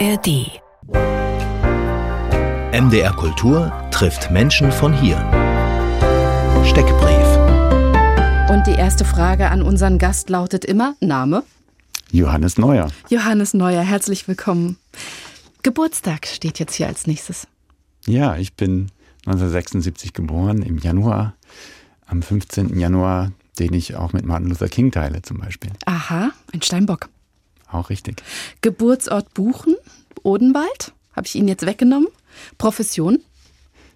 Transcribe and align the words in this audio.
ARD. 0.00 0.60
MDR 2.72 3.12
Kultur 3.12 3.72
trifft 3.92 4.28
Menschen 4.32 4.72
von 4.72 4.92
hier. 4.92 5.16
Steckbrief. 6.64 8.50
Und 8.50 8.66
die 8.66 8.76
erste 8.76 9.04
Frage 9.04 9.50
an 9.50 9.62
unseren 9.62 9.98
Gast 9.98 10.30
lautet 10.30 10.64
immer: 10.64 10.96
Name? 11.00 11.44
Johannes 12.10 12.58
Neuer. 12.58 12.88
Johannes 13.08 13.54
Neuer, 13.54 13.82
herzlich 13.82 14.26
willkommen. 14.26 14.78
Geburtstag 15.62 16.26
steht 16.26 16.58
jetzt 16.58 16.74
hier 16.74 16.88
als 16.88 17.06
nächstes. 17.06 17.46
Ja, 18.04 18.36
ich 18.36 18.54
bin 18.54 18.90
1976 19.26 20.12
geboren, 20.12 20.62
im 20.62 20.78
Januar, 20.78 21.34
am 22.06 22.20
15. 22.22 22.80
Januar, 22.80 23.30
den 23.60 23.72
ich 23.72 23.94
auch 23.94 24.12
mit 24.12 24.26
Martin 24.26 24.48
Luther 24.48 24.68
King 24.68 24.90
teile 24.90 25.22
zum 25.22 25.38
Beispiel. 25.38 25.70
Aha, 25.86 26.32
ein 26.52 26.62
Steinbock. 26.62 27.08
Auch 27.74 27.90
richtig. 27.90 28.22
Geburtsort 28.60 29.34
Buchen, 29.34 29.74
Odenwald, 30.22 30.92
habe 31.12 31.26
ich 31.26 31.34
Ihnen 31.34 31.48
jetzt 31.48 31.66
weggenommen. 31.66 32.08
Profession? 32.56 33.18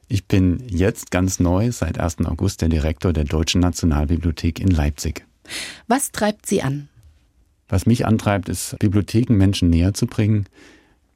Ich 0.08 0.26
bin 0.26 0.64
jetzt 0.68 1.12
ganz 1.12 1.38
neu, 1.38 1.70
seit 1.70 1.98
1. 1.98 2.26
August, 2.26 2.60
der 2.60 2.70
Direktor 2.70 3.12
der 3.12 3.24
Deutschen 3.24 3.60
Nationalbibliothek 3.60 4.58
in 4.58 4.68
Leipzig. 4.68 5.24
Was 5.86 6.10
treibt 6.10 6.46
Sie 6.46 6.60
an? 6.60 6.88
Was 7.68 7.86
mich 7.86 8.04
antreibt, 8.04 8.48
ist, 8.48 8.76
Bibliotheken 8.80 9.34
Menschen 9.34 9.70
näher 9.70 9.94
zu 9.94 10.06
bringen, 10.06 10.46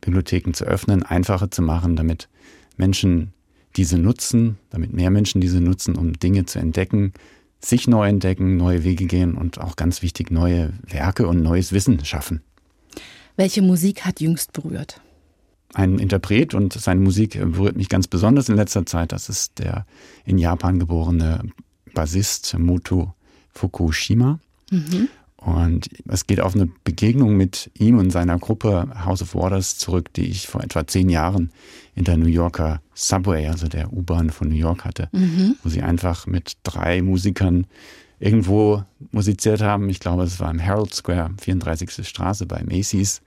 Bibliotheken 0.01 0.53
zu 0.53 0.65
öffnen, 0.65 1.03
einfacher 1.03 1.51
zu 1.51 1.63
machen, 1.63 1.97
damit 1.97 2.29
Menschen 2.77 3.33
diese 3.75 3.99
nutzen, 3.99 4.59
damit 4.71 4.93
mehr 4.93 5.11
Menschen 5.11 5.41
diese 5.41 5.61
nutzen, 5.61 5.97
um 5.97 6.13
Dinge 6.13 6.45
zu 6.45 6.61
entdecken, 6.61 7.13
sich 7.61 7.89
neu 7.89 8.09
entdecken, 8.09 8.57
neue 8.57 8.85
Wege 8.85 9.07
gehen 9.07 9.35
und 9.35 9.61
auch 9.61 9.77
ganz 9.77 10.03
wichtig 10.03 10.31
neue 10.31 10.73
Werke 10.87 11.27
und 11.27 11.43
neues 11.43 11.73
Wissen 11.73 12.05
schaffen. 12.05 12.43
Welche 13.37 13.63
Musik 13.63 14.05
hat 14.05 14.21
jüngst 14.21 14.53
berührt? 14.53 15.01
Ein 15.75 15.99
Interpret 15.99 16.55
und 16.55 16.73
seine 16.75 17.01
Musik 17.01 17.39
berührt 17.39 17.77
mich 17.77 17.89
ganz 17.89 18.07
besonders 18.07 18.49
in 18.49 18.57
letzter 18.57 18.85
Zeit. 18.85 19.13
Das 19.13 19.29
ist 19.29 19.59
der 19.59 19.87
in 20.25 20.39
Japan 20.39 20.79
geborene 20.79 21.41
Bassist 21.95 22.59
Moto 22.59 23.15
Fukushima. 23.53 24.39
Mhm. 24.71 25.09
Und 25.37 25.89
es 26.07 26.27
geht 26.27 26.41
auf 26.41 26.55
eine 26.55 26.71
Begegnung 26.85 27.37
mit 27.37 27.71
ihm 27.77 27.99
und 27.99 28.11
seiner 28.11 28.39
Gruppe 28.39 28.89
House 29.05 29.23
of 29.23 29.35
Waters 29.35 29.77
zurück, 29.77 30.13
die 30.13 30.27
ich 30.27 30.47
vor 30.47 30.63
etwa 30.63 30.87
zehn 30.87 31.09
Jahren 31.09 31.51
in 31.97 32.05
der 32.05 32.17
New 32.17 32.29
Yorker 32.29 32.81
Subway, 32.95 33.49
also 33.49 33.67
der 33.67 33.93
U-Bahn 33.93 34.31
von 34.31 34.49
New 34.49 34.55
York 34.55 34.85
hatte, 34.85 35.09
mhm. 35.11 35.57
wo 35.65 35.69
sie 35.69 35.83
einfach 35.83 36.27
mit 36.27 36.59
drei 36.63 37.03
Musikern 37.03 37.67
irgendwo 38.23 38.85
musiziert 39.11 39.61
haben. 39.63 39.89
Ich 39.89 39.99
glaube, 39.99 40.23
es 40.23 40.39
war 40.39 40.51
im 40.51 40.61
Herald 40.61 40.95
Square, 40.95 41.31
34. 41.41 42.07
Straße 42.07 42.47
bei 42.47 42.63
Macy's. 42.63 43.21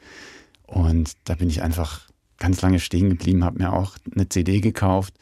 Und 0.63 1.11
da 1.25 1.35
bin 1.35 1.49
ich 1.49 1.61
einfach 1.61 2.07
ganz 2.37 2.61
lange 2.61 2.79
stehen 2.79 3.09
geblieben, 3.09 3.43
habe 3.43 3.59
mir 3.59 3.73
auch 3.73 3.97
eine 4.13 4.29
CD 4.29 4.61
gekauft 4.61 5.13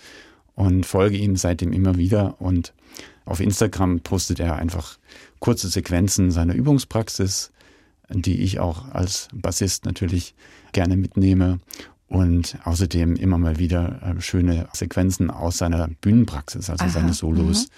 und 0.54 0.86
folge 0.86 1.18
ihm 1.18 1.36
seitdem 1.38 1.74
immer 1.74 1.98
wieder. 1.98 2.40
Und 2.40 2.74
auf 3.26 3.40
Instagram 3.40 4.02
postet 4.02 4.40
er 4.40 4.58
einfach 4.58 5.00
kurze 5.40 5.68
Sequenzen 5.70 6.30
seiner 6.30 6.54
Übungspraxis, 6.54 7.52
die 8.10 8.42
ich 8.42 8.60
auch 8.60 8.92
als 8.92 9.28
Bassist 9.34 9.86
natürlich 9.86 10.36
gerne 10.72 10.98
mitnehme. 10.98 11.60
Und 12.08 12.60
außerdem 12.64 13.16
immer 13.16 13.40
mal 13.40 13.58
wieder 13.58 14.04
äh, 14.04 14.22
schöne 14.22 14.68
Sequenzen 14.74 15.32
aus 15.32 15.58
seiner 15.58 15.88
Bühnenpraxis, 15.88 16.70
also 16.70 16.84
Aha, 16.84 16.92
seine 16.92 17.14
Solos. 17.14 17.66
Mhm. 17.66 17.70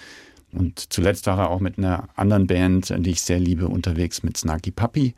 Und 0.56 0.92
zuletzt 0.92 1.28
war 1.28 1.38
er 1.38 1.50
auch 1.50 1.60
mit 1.60 1.78
einer 1.78 2.08
anderen 2.16 2.48
Band, 2.48 2.94
die 2.98 3.12
ich 3.12 3.22
sehr 3.22 3.40
liebe, 3.40 3.68
unterwegs 3.68 4.24
mit 4.24 4.38
Snarky 4.38 4.72
Puppy, 4.72 5.14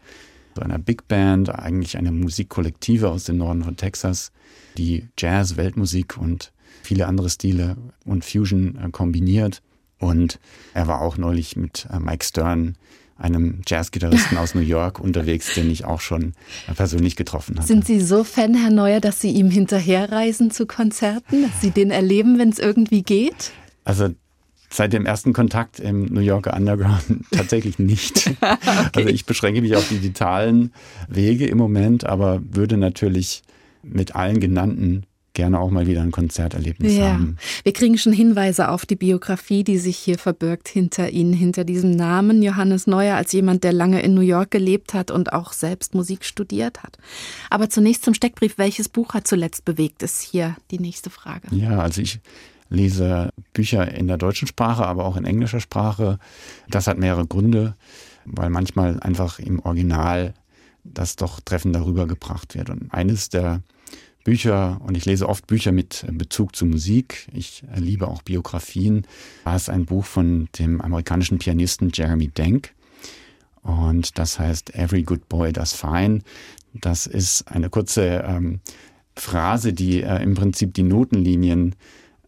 so 0.55 0.61
einer 0.63 0.79
Big 0.79 1.07
Band, 1.07 1.53
eigentlich 1.53 1.97
eine 1.97 2.11
Musikkollektive 2.11 3.09
aus 3.09 3.25
dem 3.25 3.37
Norden 3.37 3.63
von 3.63 3.77
Texas, 3.77 4.31
die 4.77 5.07
Jazz, 5.17 5.55
Weltmusik 5.55 6.17
und 6.17 6.51
viele 6.81 7.05
andere 7.05 7.29
Stile 7.29 7.77
und 8.05 8.25
Fusion 8.25 8.77
äh, 8.83 8.89
kombiniert. 8.89 9.61
Und 9.99 10.39
er 10.73 10.87
war 10.87 11.01
auch 11.01 11.17
neulich 11.17 11.55
mit 11.55 11.87
äh, 11.91 11.99
Mike 11.99 12.25
Stern, 12.25 12.75
einem 13.17 13.61
Jazzgitarristen 13.67 14.37
aus 14.39 14.55
New 14.55 14.61
York, 14.61 14.99
unterwegs, 14.99 15.53
den 15.53 15.69
ich 15.69 15.85
auch 15.85 16.01
schon 16.01 16.33
äh, 16.67 16.73
persönlich 16.73 17.15
getroffen 17.15 17.57
habe. 17.57 17.67
Sind 17.67 17.85
Sie 17.85 18.01
so 18.01 18.23
Fan, 18.23 18.55
Herr 18.55 18.71
Neuer, 18.71 19.01
dass 19.01 19.21
Sie 19.21 19.31
ihm 19.31 19.51
hinterherreisen 19.51 20.49
zu 20.49 20.65
Konzerten, 20.65 21.43
dass 21.43 21.61
Sie 21.61 21.71
den 21.71 21.91
erleben, 21.91 22.39
wenn 22.39 22.49
es 22.49 22.57
irgendwie 22.57 23.03
geht? 23.03 23.51
Also 23.83 24.09
Seit 24.69 24.93
dem 24.93 25.05
ersten 25.05 25.33
Kontakt 25.33 25.79
im 25.79 26.05
New 26.05 26.19
Yorker 26.19 26.55
Underground 26.55 27.03
tatsächlich 27.31 27.79
nicht. 27.79 28.27
okay. 28.41 28.89
Also 28.95 29.09
ich 29.09 29.25
beschränke 29.25 29.61
mich 29.61 29.75
auf 29.75 29.87
die 29.87 29.95
digitalen 29.95 30.73
Wege 31.07 31.47
im 31.47 31.57
Moment, 31.57 32.05
aber 32.05 32.41
würde 32.51 32.77
natürlich 32.77 33.43
mit 33.83 34.15
allen 34.15 34.39
genannten 34.39 35.05
gerne 35.37 35.59
auch 35.59 35.69
mal 35.69 35.85
wieder 35.85 36.01
ein 36.01 36.09
Konzerterlebnis 36.09 36.97
ja. 36.97 37.11
haben. 37.11 37.37
Wir 37.61 37.71
kriegen 37.71 37.97
schon 37.99 38.11
Hinweise 38.11 38.69
auf 38.69 38.87
die 38.87 38.95
Biografie, 38.95 39.63
die 39.63 39.77
sich 39.77 39.95
hier 39.95 40.17
verbirgt 40.17 40.67
hinter 40.67 41.11
Ihnen, 41.11 41.31
hinter 41.31 41.63
diesem 41.63 41.91
Namen 41.91 42.41
Johannes 42.41 42.87
Neuer 42.87 43.15
als 43.15 43.33
jemand, 43.33 43.63
der 43.63 43.71
lange 43.71 44.01
in 44.01 44.15
New 44.15 44.21
York 44.21 44.49
gelebt 44.49 44.95
hat 44.95 45.11
und 45.11 45.33
auch 45.33 45.53
selbst 45.53 45.93
Musik 45.93 46.25
studiert 46.25 46.81
hat. 46.81 46.97
Aber 47.51 47.69
zunächst 47.69 48.03
zum 48.03 48.15
Steckbrief. 48.15 48.57
Welches 48.57 48.89
Buch 48.89 49.13
hat 49.13 49.27
zuletzt 49.27 49.63
bewegt, 49.63 50.01
ist 50.01 50.23
hier 50.23 50.55
die 50.71 50.79
nächste 50.79 51.11
Frage. 51.11 51.47
Ja, 51.51 51.79
also 51.79 52.01
ich 52.01 52.19
lese 52.69 53.29
Bücher 53.53 53.91
in 53.93 54.07
der 54.07 54.17
deutschen 54.17 54.47
Sprache, 54.47 54.85
aber 54.85 55.05
auch 55.05 55.17
in 55.17 55.25
englischer 55.25 55.59
Sprache. 55.59 56.19
Das 56.69 56.87
hat 56.87 56.97
mehrere 56.97 57.25
Gründe, 57.25 57.75
weil 58.25 58.49
manchmal 58.49 58.99
einfach 58.99 59.39
im 59.39 59.59
Original 59.59 60.33
das 60.83 61.15
doch 61.15 61.39
treffender 61.41 61.85
rübergebracht 61.85 62.55
wird. 62.55 62.69
Und 62.69 62.93
eines 62.93 63.29
der 63.29 63.61
Bücher 64.23 64.81
und 64.85 64.97
ich 64.97 65.05
lese 65.05 65.29
oft 65.29 65.47
Bücher 65.47 65.71
mit 65.71 66.05
Bezug 66.11 66.55
zu 66.55 66.65
Musik. 66.65 67.29
Ich 67.33 67.63
liebe 67.75 68.07
auch 68.09 68.21
Biografien. 68.23 69.07
Da 69.45 69.55
ist 69.55 69.69
ein 69.69 69.85
Buch 69.85 70.03
von 70.03 70.49
dem 70.59 70.81
amerikanischen 70.81 71.37
Pianisten 71.37 71.91
Jeremy 71.93 72.27
Denk 72.27 72.73
und 73.67 74.17
das 74.17 74.39
heißt 74.39 74.75
Every 74.75 75.03
Good 75.03 75.27
Boy 75.29 75.51
Does 75.51 75.73
Fine. 75.73 76.21
Das 76.73 77.05
ist 77.05 77.47
eine 77.49 77.69
kurze 77.69 78.23
ähm, 78.25 78.61
Phrase, 79.15 79.73
die 79.73 80.01
äh, 80.01 80.23
im 80.23 80.35
Prinzip 80.35 80.73
die 80.73 80.83
Notenlinien 80.83 81.75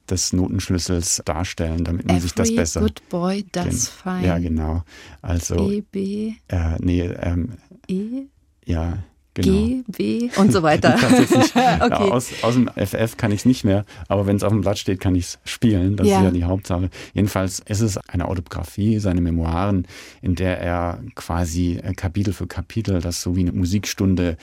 des 0.09 0.33
Notenschlüssels 0.33 1.21
darstellen, 1.25 1.83
damit 1.83 2.07
man 2.07 2.17
Every 2.17 2.23
sich 2.23 2.33
das 2.33 2.55
besser. 2.55 2.81
Good 2.81 3.07
boy 3.09 3.45
does 3.51 3.87
fine. 3.87 4.25
Ja, 4.25 4.37
genau. 4.39 4.83
Also 5.21 5.69
E 5.69 5.81
B. 5.81 6.33
Äh, 6.47 6.75
nee, 6.79 7.01
ähm, 7.01 7.53
E. 7.87 8.25
Ja, 8.65 8.99
Genau. 9.35 9.57
G, 9.57 9.83
B 9.87 10.29
und 10.37 10.51
so 10.51 10.63
weiter. 10.63 10.95
nicht, 11.19 11.31
okay. 11.55 12.11
aus, 12.11 12.31
aus 12.41 12.55
dem 12.55 12.67
FF 12.67 13.15
kann 13.15 13.31
ich 13.31 13.41
es 13.41 13.45
nicht 13.45 13.63
mehr, 13.63 13.85
aber 14.07 14.25
wenn 14.25 14.35
es 14.35 14.43
auf 14.43 14.51
dem 14.51 14.61
Blatt 14.61 14.79
steht, 14.79 14.99
kann 14.99 15.15
ich 15.15 15.25
es 15.25 15.39
spielen. 15.45 15.95
Das 15.95 16.07
ja. 16.07 16.17
ist 16.17 16.23
ja 16.25 16.31
die 16.31 16.43
Hauptsache. 16.43 16.89
Jedenfalls 17.13 17.59
ist 17.59 17.81
es 17.81 17.97
eine 17.97 18.25
Autobiografie, 18.25 18.99
seine 18.99 19.21
Memoiren, 19.21 19.87
in 20.21 20.35
der 20.35 20.59
er 20.59 20.99
quasi 21.15 21.79
äh, 21.81 21.93
Kapitel 21.93 22.33
für 22.33 22.47
Kapitel 22.47 23.01
das 23.01 23.21
so 23.21 23.35
wie 23.35 23.41
eine 23.41 23.51
Musikstunde 23.51 24.37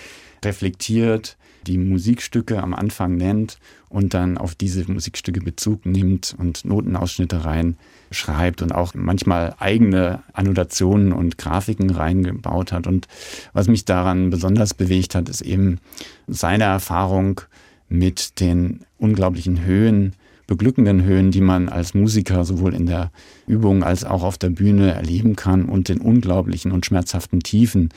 reflektiert, 0.44 1.37
die 1.66 1.78
Musikstücke 1.78 2.62
am 2.62 2.75
Anfang 2.75 3.16
nennt 3.16 3.59
und 3.88 4.15
dann 4.15 4.38
auf 4.38 4.54
diese 4.54 4.91
Musikstücke 4.91 5.41
Bezug 5.41 5.87
nimmt 5.87 6.34
und 6.38 6.65
Notenausschnitte 6.65 7.44
rein 7.44 7.77
schreibt 8.10 8.62
und 8.62 8.72
auch 8.72 8.94
manchmal 8.94 9.54
eigene 9.59 10.22
Annotationen 10.32 11.12
und 11.12 11.38
Grafiken 11.38 11.91
reingebaut 11.91 12.72
hat. 12.72 12.87
Und 12.87 13.09
was 13.53 13.69
mich 13.69 13.84
daran 13.84 14.31
besonders 14.31 14.75
bewegt 14.75 15.15
hat, 15.15 15.28
ist 15.28 15.43
eben 15.43 15.78
seine 16.27 16.65
Erfahrung 16.65 17.41
mit 17.88 18.41
den 18.41 18.81
unglaublichen 18.98 19.65
Höhen, 19.65 20.15
beglückenden 20.47 21.03
Höhen, 21.03 21.33
die 21.33 21.41
man 21.41 21.69
als 21.69 21.94
Musiker 21.94 22.44
sowohl 22.44 22.75
in 22.75 22.87
der 22.87 23.10
Übung 23.48 23.83
als 23.83 24.04
auch 24.04 24.22
auf 24.22 24.38
der 24.38 24.50
Bühne 24.50 24.93
erleben 24.93 25.34
kann 25.34 25.65
und 25.65 25.88
den 25.88 26.00
unglaublichen 26.00 26.71
und 26.71 26.87
schmerzhaften 26.87 27.41
Tiefen, 27.41 27.88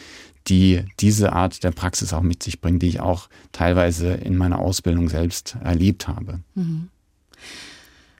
die 0.49 0.83
diese 0.99 1.33
Art 1.33 1.63
der 1.63 1.71
Praxis 1.71 2.13
auch 2.13 2.21
mit 2.21 2.43
sich 2.43 2.61
bringt, 2.61 2.81
die 2.81 2.87
ich 2.87 2.99
auch 2.99 3.29
teilweise 3.51 4.13
in 4.13 4.37
meiner 4.37 4.59
Ausbildung 4.59 5.09
selbst 5.09 5.57
erlebt 5.63 6.07
habe. 6.07 6.39
Mhm. 6.55 6.89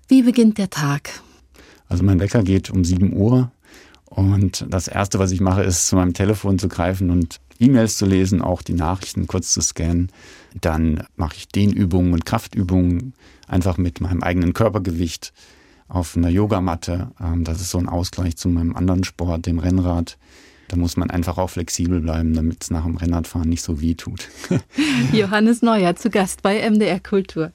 Wie 0.07 0.23
beginnt 0.23 0.57
der 0.57 0.69
Tag? 0.69 1.21
Also 1.87 2.03
mein 2.03 2.19
Wecker 2.19 2.43
geht 2.43 2.69
um 2.69 2.83
7 2.83 3.13
Uhr 3.13 3.51
und 4.05 4.65
das 4.69 4.87
Erste, 4.87 5.19
was 5.19 5.31
ich 5.31 5.41
mache, 5.41 5.63
ist 5.63 5.87
zu 5.87 5.95
meinem 5.95 6.13
Telefon 6.13 6.59
zu 6.59 6.67
greifen 6.67 7.09
und 7.09 7.39
E-Mails 7.59 7.97
zu 7.97 8.05
lesen, 8.05 8.41
auch 8.41 8.61
die 8.61 8.73
Nachrichten 8.73 9.27
kurz 9.27 9.53
zu 9.53 9.61
scannen. 9.61 10.11
Dann 10.59 11.03
mache 11.15 11.35
ich 11.37 11.47
Dehnübungen 11.49 12.13
und 12.13 12.25
Kraftübungen 12.25 13.13
einfach 13.47 13.77
mit 13.77 14.01
meinem 14.01 14.23
eigenen 14.23 14.53
Körpergewicht 14.53 15.33
auf 15.87 16.15
einer 16.15 16.29
Yogamatte. 16.29 17.11
Ähm, 17.19 17.43
das 17.43 17.59
ist 17.61 17.71
so 17.71 17.77
ein 17.77 17.89
Ausgleich 17.89 18.37
zu 18.37 18.47
meinem 18.47 18.75
anderen 18.75 19.03
Sport, 19.03 19.45
dem 19.45 19.59
Rennrad. 19.59 20.17
Da 20.69 20.77
muss 20.77 20.97
man 20.97 21.09
einfach 21.09 21.37
auch 21.39 21.49
flexibel 21.49 21.99
bleiben, 21.99 22.33
damit 22.33 22.63
es 22.63 22.71
nach 22.71 22.85
dem 22.85 22.95
Rennradfahren 22.95 23.49
nicht 23.49 23.63
so 23.63 23.81
weh 23.81 23.95
tut. 23.95 24.29
Johannes 25.11 25.63
Neuer 25.63 25.95
zu 25.95 26.09
Gast 26.09 26.43
bei 26.43 26.69
MDR 26.69 26.99
Kultur. 26.99 27.51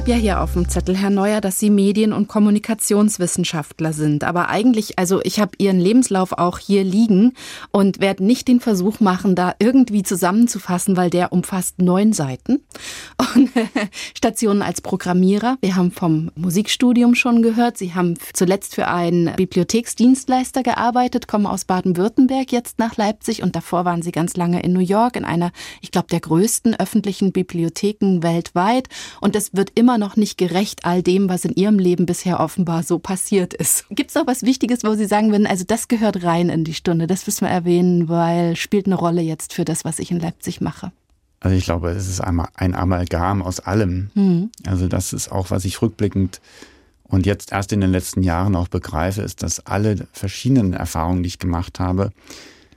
Habe 0.00 0.12
ja 0.12 0.16
hier 0.16 0.40
auf 0.40 0.54
dem 0.54 0.66
Zettel, 0.66 0.96
Herr 0.96 1.10
Neuer, 1.10 1.42
dass 1.42 1.58
Sie 1.58 1.68
Medien- 1.68 2.14
und 2.14 2.26
Kommunikationswissenschaftler 2.26 3.92
sind. 3.92 4.24
Aber 4.24 4.48
eigentlich, 4.48 4.98
also 4.98 5.20
ich 5.24 5.38
habe 5.38 5.50
Ihren 5.58 5.78
Lebenslauf 5.78 6.32
auch 6.32 6.58
hier 6.58 6.84
liegen 6.84 7.34
und 7.70 8.00
werde 8.00 8.24
nicht 8.24 8.48
den 8.48 8.60
Versuch 8.60 9.00
machen, 9.00 9.34
da 9.34 9.54
irgendwie 9.58 10.02
zusammenzufassen, 10.02 10.96
weil 10.96 11.10
der 11.10 11.34
umfasst 11.34 11.82
neun 11.82 12.14
Seiten. 12.14 12.62
Und 13.34 13.50
Stationen 14.16 14.62
als 14.62 14.80
Programmierer. 14.80 15.58
Wir 15.60 15.76
haben 15.76 15.90
vom 15.90 16.30
Musikstudium 16.34 17.14
schon 17.14 17.42
gehört. 17.42 17.76
Sie 17.76 17.92
haben 17.92 18.14
zuletzt 18.32 18.76
für 18.76 18.88
einen 18.88 19.36
Bibliotheksdienstleister 19.36 20.62
gearbeitet, 20.62 21.28
kommen 21.28 21.44
aus 21.44 21.66
Baden-Württemberg 21.66 22.52
jetzt 22.52 22.78
nach 22.78 22.96
Leipzig 22.96 23.42
und 23.42 23.54
davor 23.54 23.84
waren 23.84 24.00
Sie 24.00 24.12
ganz 24.12 24.34
lange 24.34 24.62
in 24.62 24.72
New 24.72 24.80
York 24.80 25.16
in 25.16 25.26
einer, 25.26 25.52
ich 25.82 25.90
glaube, 25.90 26.08
der 26.10 26.20
größten 26.20 26.80
öffentlichen 26.80 27.32
Bibliotheken 27.32 28.22
weltweit. 28.22 28.88
Und 29.20 29.34
das 29.34 29.50
wird 29.52 29.72
immer 29.74 29.89
noch 29.98 30.16
nicht 30.16 30.38
gerecht 30.38 30.84
all 30.84 31.02
dem, 31.02 31.28
was 31.28 31.44
in 31.44 31.54
Ihrem 31.54 31.78
Leben 31.78 32.06
bisher 32.06 32.40
offenbar 32.40 32.82
so 32.82 32.98
passiert 32.98 33.54
ist. 33.54 33.86
Gibt 33.90 34.10
es 34.10 34.14
noch 34.14 34.26
was 34.26 34.42
Wichtiges, 34.42 34.84
wo 34.84 34.94
Sie 34.94 35.06
sagen 35.06 35.30
würden, 35.30 35.46
also 35.46 35.64
das 35.66 35.88
gehört 35.88 36.22
rein 36.22 36.48
in 36.48 36.64
die 36.64 36.74
Stunde, 36.74 37.06
das 37.06 37.26
müssen 37.26 37.42
wir 37.42 37.50
erwähnen, 37.50 38.08
weil 38.08 38.56
spielt 38.56 38.86
eine 38.86 38.94
Rolle 38.94 39.22
jetzt 39.22 39.52
für 39.52 39.64
das, 39.64 39.84
was 39.84 39.98
ich 39.98 40.10
in 40.10 40.20
Leipzig 40.20 40.60
mache? 40.60 40.92
Also 41.40 41.56
ich 41.56 41.64
glaube, 41.64 41.90
es 41.90 42.08
ist 42.08 42.20
ein 42.20 42.74
Amalgam 42.74 43.42
aus 43.42 43.60
allem. 43.60 44.10
Mhm. 44.14 44.50
Also 44.66 44.88
das 44.88 45.12
ist 45.12 45.32
auch, 45.32 45.50
was 45.50 45.64
ich 45.64 45.80
rückblickend 45.80 46.40
und 47.04 47.26
jetzt 47.26 47.50
erst 47.52 47.72
in 47.72 47.80
den 47.80 47.90
letzten 47.90 48.22
Jahren 48.22 48.54
auch 48.54 48.68
begreife, 48.68 49.22
ist, 49.22 49.42
dass 49.42 49.66
alle 49.66 50.06
verschiedenen 50.12 50.74
Erfahrungen, 50.74 51.22
die 51.22 51.28
ich 51.28 51.38
gemacht 51.38 51.80
habe, 51.80 52.12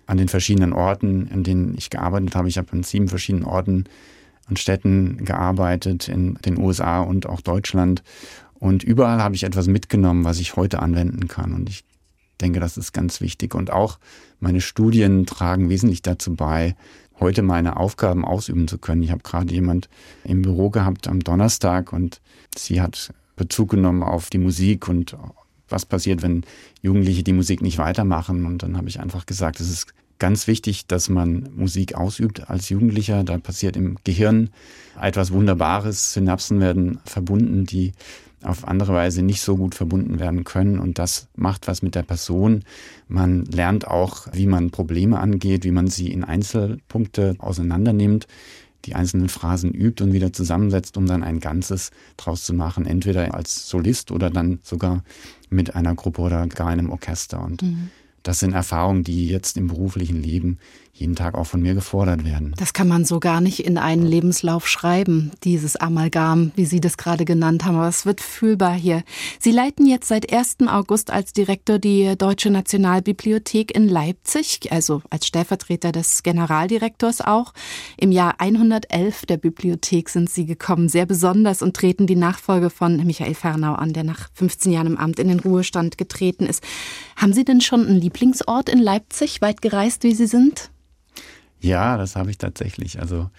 an 0.07 0.17
den 0.17 0.27
verschiedenen 0.27 0.73
Orten, 0.73 1.27
in 1.27 1.43
denen 1.43 1.75
ich 1.77 1.89
gearbeitet 1.89 2.35
habe, 2.35 2.47
ich 2.47 2.57
habe 2.57 2.71
an 2.71 2.83
sieben 2.83 3.07
verschiedenen 3.07 3.45
Orten 3.45 3.85
und 4.49 4.59
Städten 4.59 5.23
gearbeitet 5.23 6.07
in 6.07 6.35
den 6.45 6.57
USA 6.57 7.01
und 7.01 7.27
auch 7.27 7.41
Deutschland. 7.41 8.03
Und 8.53 8.83
überall 8.83 9.21
habe 9.21 9.35
ich 9.35 9.43
etwas 9.43 9.67
mitgenommen, 9.67 10.25
was 10.25 10.39
ich 10.39 10.55
heute 10.55 10.79
anwenden 10.79 11.27
kann. 11.27 11.53
Und 11.53 11.69
ich 11.69 11.83
denke, 12.41 12.59
das 12.59 12.77
ist 12.77 12.93
ganz 12.93 13.21
wichtig. 13.21 13.55
Und 13.55 13.71
auch 13.71 13.99
meine 14.39 14.61
Studien 14.61 15.25
tragen 15.25 15.69
wesentlich 15.69 16.01
dazu 16.01 16.35
bei, 16.35 16.75
heute 17.19 17.41
meine 17.41 17.77
Aufgaben 17.77 18.25
ausüben 18.25 18.67
zu 18.67 18.77
können. 18.77 19.03
Ich 19.03 19.11
habe 19.11 19.23
gerade 19.23 19.53
jemand 19.53 19.89
im 20.23 20.41
Büro 20.41 20.69
gehabt 20.69 21.07
am 21.07 21.21
Donnerstag 21.21 21.93
und 21.93 22.21
sie 22.55 22.81
hat 22.81 23.13
Bezug 23.35 23.69
genommen 23.69 24.03
auf 24.03 24.29
die 24.29 24.37
Musik 24.37 24.87
und 24.87 25.15
was 25.69 25.85
passiert, 25.85 26.21
wenn 26.21 26.43
Jugendliche 26.81 27.23
die 27.23 27.33
Musik 27.33 27.61
nicht 27.61 27.77
weitermachen. 27.77 28.45
Und 28.45 28.63
dann 28.63 28.77
habe 28.77 28.89
ich 28.89 28.99
einfach 28.99 29.25
gesagt, 29.25 29.59
es 29.59 29.69
ist 29.69 29.93
ganz 30.23 30.47
wichtig, 30.47 30.87
dass 30.87 31.09
man 31.09 31.49
Musik 31.53 31.95
ausübt 31.95 32.49
als 32.49 32.69
Jugendlicher. 32.69 33.25
Da 33.25 33.37
passiert 33.39 33.75
im 33.75 33.97
Gehirn 34.05 34.51
etwas 35.01 35.33
Wunderbares. 35.33 36.13
Synapsen 36.13 36.61
werden 36.61 36.99
verbunden, 37.03 37.65
die 37.65 37.91
auf 38.41 38.65
andere 38.65 38.93
Weise 38.93 39.21
nicht 39.21 39.41
so 39.41 39.57
gut 39.57 39.75
verbunden 39.75 40.21
werden 40.21 40.45
können. 40.45 40.79
Und 40.79 40.97
das 40.97 41.27
macht 41.35 41.67
was 41.67 41.81
mit 41.81 41.93
der 41.93 42.03
Person. 42.03 42.63
Man 43.09 43.43
lernt 43.43 43.85
auch, 43.85 44.27
wie 44.31 44.47
man 44.47 44.71
Probleme 44.71 45.19
angeht, 45.19 45.65
wie 45.65 45.71
man 45.71 45.87
sie 45.87 46.09
in 46.09 46.23
Einzelpunkte 46.23 47.35
auseinandernimmt, 47.39 48.25
die 48.85 48.95
einzelnen 48.95 49.27
Phrasen 49.27 49.73
übt 49.73 50.01
und 50.01 50.13
wieder 50.13 50.31
zusammensetzt, 50.31 50.95
um 50.95 51.05
dann 51.05 51.21
ein 51.21 51.41
Ganzes 51.41 51.91
draus 52.15 52.45
zu 52.45 52.53
machen. 52.53 52.85
Entweder 52.85 53.33
als 53.33 53.67
Solist 53.67 54.09
oder 54.09 54.29
dann 54.29 54.59
sogar 54.63 55.03
mit 55.49 55.75
einer 55.75 55.95
Gruppe 55.95 56.21
oder 56.21 56.47
gar 56.47 56.67
einem 56.67 56.91
Orchester. 56.91 57.43
Und 57.43 57.61
mhm. 57.61 57.89
Das 58.23 58.39
sind 58.39 58.53
Erfahrungen, 58.53 59.03
die 59.03 59.27
jetzt 59.27 59.57
im 59.57 59.67
beruflichen 59.67 60.21
Leben 60.21 60.57
jeden 60.95 61.15
Tag 61.15 61.33
auch 61.33 61.47
von 61.47 61.59
mir 61.59 61.73
gefordert 61.73 62.23
werden. 62.23 62.53
Das 62.57 62.71
kann 62.71 62.87
man 62.87 63.03
so 63.03 63.19
gar 63.19 63.41
nicht 63.41 63.65
in 63.65 63.79
einen 63.79 64.05
Lebenslauf 64.05 64.67
schreiben, 64.67 65.31
dieses 65.43 65.75
Amalgam, 65.75 66.51
wie 66.55 66.65
Sie 66.65 66.79
das 66.81 66.97
gerade 66.97 67.25
genannt 67.25 67.65
haben, 67.65 67.77
aber 67.77 67.87
es 67.87 68.05
wird 68.05 68.21
fühlbar 68.21 68.75
hier. 68.75 69.03
Sie 69.39 69.51
leiten 69.51 69.87
jetzt 69.87 70.07
seit 70.07 70.31
1. 70.31 70.57
August 70.67 71.09
als 71.09 71.33
Direktor 71.33 71.79
die 71.79 72.15
Deutsche 72.15 72.51
Nationalbibliothek 72.51 73.75
in 73.75 73.89
Leipzig, 73.89 74.71
also 74.71 75.01
als 75.09 75.25
Stellvertreter 75.25 75.91
des 75.91 76.21
Generaldirektors 76.21 77.21
auch. 77.21 77.53
Im 77.97 78.11
Jahr 78.11 78.35
111 78.37 79.25
der 79.25 79.37
Bibliothek 79.37 80.09
sind 80.09 80.29
Sie 80.29 80.45
gekommen, 80.45 80.89
sehr 80.89 81.07
besonders 81.07 81.63
und 81.63 81.75
treten 81.75 82.05
die 82.05 82.15
Nachfolge 82.15 82.69
von 82.69 82.97
Michael 83.03 83.33
Fernau 83.33 83.73
an, 83.73 83.93
der 83.93 84.03
nach 84.03 84.29
15 84.35 84.71
Jahren 84.71 84.87
im 84.87 84.97
Amt 84.97 85.17
in 85.17 85.29
den 85.29 85.39
Ruhestand 85.39 85.97
getreten 85.97 86.45
ist. 86.45 86.63
Haben 87.15 87.33
Sie 87.33 87.45
denn 87.45 87.61
schon 87.61 87.87
einen 87.87 87.99
Lieblingsort 87.99 88.69
in 88.69 88.77
Leipzig, 88.77 89.41
weit 89.41 89.63
gereist 89.63 90.03
wie 90.03 90.13
Sie 90.13 90.27
sind? 90.27 90.69
Ja, 91.63 91.97
das 91.97 92.15
habe 92.15 92.29
ich 92.29 92.37
tatsächlich. 92.37 92.99
Also 92.99 93.29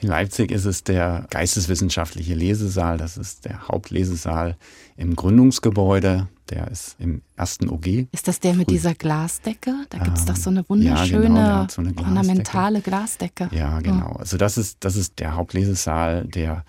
in 0.00 0.08
Leipzig 0.08 0.50
ist 0.50 0.64
es 0.64 0.82
der 0.84 1.26
geisteswissenschaftliche 1.30 2.34
Lesesaal. 2.34 2.98
Das 2.98 3.16
ist 3.16 3.44
der 3.44 3.68
Hauptlesesaal 3.68 4.56
im 4.96 5.14
Gründungsgebäude. 5.14 6.28
Der 6.50 6.68
ist 6.68 6.96
im 6.98 7.22
ersten 7.36 7.68
OG. 7.68 8.08
Ist 8.10 8.26
das 8.26 8.40
der 8.40 8.54
mit 8.54 8.68
Früh. 8.68 8.74
dieser 8.74 8.94
Glasdecke? 8.94 9.72
Da 9.90 9.98
gibt 9.98 10.18
es 10.18 10.22
ähm, 10.22 10.28
doch 10.28 10.36
so 10.36 10.50
eine 10.50 10.68
wunderschöne, 10.68 11.38
ja, 11.38 11.62
genau, 11.62 11.66
so 11.70 11.82
eine 11.82 11.96
ornamentale 11.96 12.80
Glasdecke. 12.80 13.48
Ja, 13.52 13.80
genau. 13.80 14.16
Also 14.18 14.36
das 14.36 14.58
ist, 14.58 14.78
das 14.80 14.96
ist 14.96 15.18
der 15.20 15.36
Hauptlesesaal, 15.36 16.26
der 16.26 16.64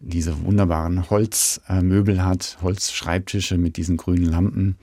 diese 0.00 0.44
wunderbaren 0.44 1.08
Holzmöbel 1.08 2.24
hat, 2.24 2.58
Holzschreibtische 2.60 3.56
mit 3.56 3.76
diesen 3.76 3.96
grünen 3.96 4.26
Lampen 4.26 4.76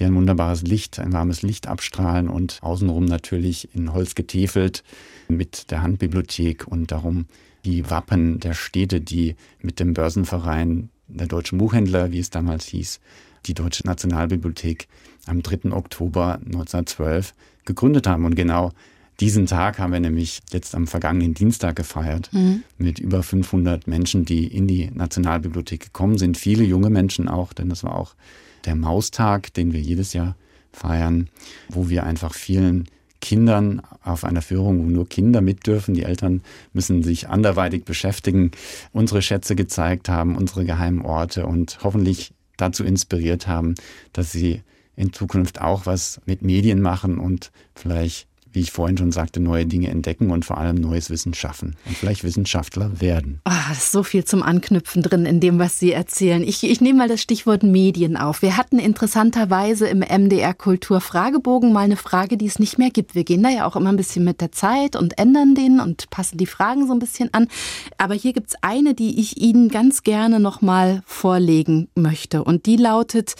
die 0.00 0.04
ein 0.04 0.14
wunderbares 0.14 0.62
Licht, 0.62 0.98
ein 0.98 1.12
warmes 1.12 1.42
Licht 1.42 1.68
abstrahlen 1.68 2.28
und 2.28 2.58
außenrum 2.62 3.04
natürlich 3.04 3.74
in 3.74 3.92
Holz 3.92 4.14
getäfelt 4.14 4.82
mit 5.28 5.70
der 5.70 5.82
Handbibliothek 5.82 6.66
und 6.66 6.90
darum 6.90 7.26
die 7.66 7.88
Wappen 7.90 8.40
der 8.40 8.54
Städte, 8.54 9.02
die 9.02 9.36
mit 9.60 9.78
dem 9.78 9.92
Börsenverein 9.92 10.88
der 11.06 11.26
deutschen 11.26 11.58
Buchhändler, 11.58 12.12
wie 12.12 12.18
es 12.18 12.30
damals 12.30 12.66
hieß, 12.66 13.00
die 13.46 13.54
Deutsche 13.54 13.86
Nationalbibliothek 13.86 14.88
am 15.26 15.42
3. 15.42 15.72
Oktober 15.72 16.34
1912 16.46 17.34
gegründet 17.64 18.06
haben. 18.06 18.24
Und 18.24 18.34
genau 18.34 18.72
diesen 19.18 19.44
Tag 19.46 19.78
haben 19.78 19.92
wir 19.92 20.00
nämlich 20.00 20.40
jetzt 20.50 20.74
am 20.74 20.86
vergangenen 20.86 21.34
Dienstag 21.34 21.76
gefeiert 21.76 22.30
mhm. 22.32 22.62
mit 22.78 22.98
über 22.98 23.22
500 23.22 23.86
Menschen, 23.86 24.24
die 24.24 24.46
in 24.46 24.66
die 24.66 24.90
Nationalbibliothek 24.90 25.80
gekommen 25.80 26.16
sind. 26.16 26.38
Viele 26.38 26.64
junge 26.64 26.88
Menschen 26.88 27.28
auch, 27.28 27.52
denn 27.52 27.68
das 27.68 27.84
war 27.84 27.96
auch 27.96 28.14
der 28.64 28.74
Maustag, 28.74 29.52
den 29.54 29.72
wir 29.72 29.80
jedes 29.80 30.12
Jahr 30.12 30.36
feiern, 30.72 31.28
wo 31.68 31.88
wir 31.88 32.04
einfach 32.04 32.34
vielen 32.34 32.88
Kindern 33.20 33.82
auf 34.02 34.24
einer 34.24 34.42
Führung, 34.42 34.78
wo 34.80 34.84
nur 34.84 35.08
Kinder 35.08 35.40
mit 35.40 35.66
dürfen, 35.66 35.94
die 35.94 36.04
Eltern 36.04 36.42
müssen 36.72 37.02
sich 37.02 37.28
anderweitig 37.28 37.84
beschäftigen, 37.84 38.50
unsere 38.92 39.22
Schätze 39.22 39.54
gezeigt 39.54 40.08
haben, 40.08 40.36
unsere 40.36 40.64
geheimen 40.64 41.02
Orte 41.02 41.46
und 41.46 41.78
hoffentlich 41.82 42.32
dazu 42.56 42.84
inspiriert 42.84 43.46
haben, 43.46 43.74
dass 44.12 44.32
sie 44.32 44.62
in 44.96 45.12
Zukunft 45.12 45.60
auch 45.60 45.86
was 45.86 46.20
mit 46.26 46.42
Medien 46.42 46.80
machen 46.80 47.18
und 47.18 47.52
vielleicht 47.74 48.26
wie 48.52 48.60
ich 48.60 48.72
vorhin 48.72 48.98
schon 48.98 49.12
sagte, 49.12 49.40
neue 49.40 49.66
Dinge 49.66 49.88
entdecken 49.88 50.30
und 50.30 50.44
vor 50.44 50.58
allem 50.58 50.76
neues 50.76 51.10
Wissen 51.10 51.34
schaffen 51.34 51.76
und 51.86 51.96
vielleicht 51.96 52.24
Wissenschaftler 52.24 53.00
werden. 53.00 53.40
Oh, 53.48 53.72
ist 53.72 53.92
so 53.92 54.02
viel 54.02 54.24
zum 54.24 54.42
Anknüpfen 54.42 55.02
drin 55.02 55.26
in 55.26 55.40
dem, 55.40 55.58
was 55.58 55.78
Sie 55.78 55.92
erzählen. 55.92 56.42
Ich, 56.42 56.64
ich 56.64 56.80
nehme 56.80 56.98
mal 56.98 57.08
das 57.08 57.20
Stichwort 57.20 57.62
Medien 57.62 58.16
auf. 58.16 58.42
Wir 58.42 58.56
hatten 58.56 58.78
interessanterweise 58.78 59.86
im 59.88 60.00
MDR 60.00 60.54
Kultur 60.54 61.00
Fragebogen 61.00 61.72
mal 61.72 61.80
eine 61.80 61.96
Frage, 61.96 62.36
die 62.36 62.46
es 62.46 62.58
nicht 62.58 62.78
mehr 62.78 62.90
gibt. 62.90 63.14
Wir 63.14 63.24
gehen 63.24 63.42
da 63.42 63.48
ja 63.48 63.66
auch 63.66 63.76
immer 63.76 63.90
ein 63.90 63.96
bisschen 63.96 64.24
mit 64.24 64.40
der 64.40 64.52
Zeit 64.52 64.96
und 64.96 65.18
ändern 65.18 65.54
den 65.54 65.80
und 65.80 66.10
passen 66.10 66.38
die 66.38 66.46
Fragen 66.46 66.86
so 66.86 66.92
ein 66.92 66.98
bisschen 66.98 67.32
an. 67.32 67.48
Aber 67.98 68.14
hier 68.14 68.32
gibt 68.32 68.50
es 68.50 68.56
eine, 68.62 68.94
die 68.94 69.20
ich 69.20 69.40
Ihnen 69.40 69.68
ganz 69.68 70.02
gerne 70.02 70.40
nochmal 70.40 71.02
vorlegen 71.06 71.88
möchte. 71.94 72.44
Und 72.44 72.66
die 72.66 72.76
lautet, 72.76 73.34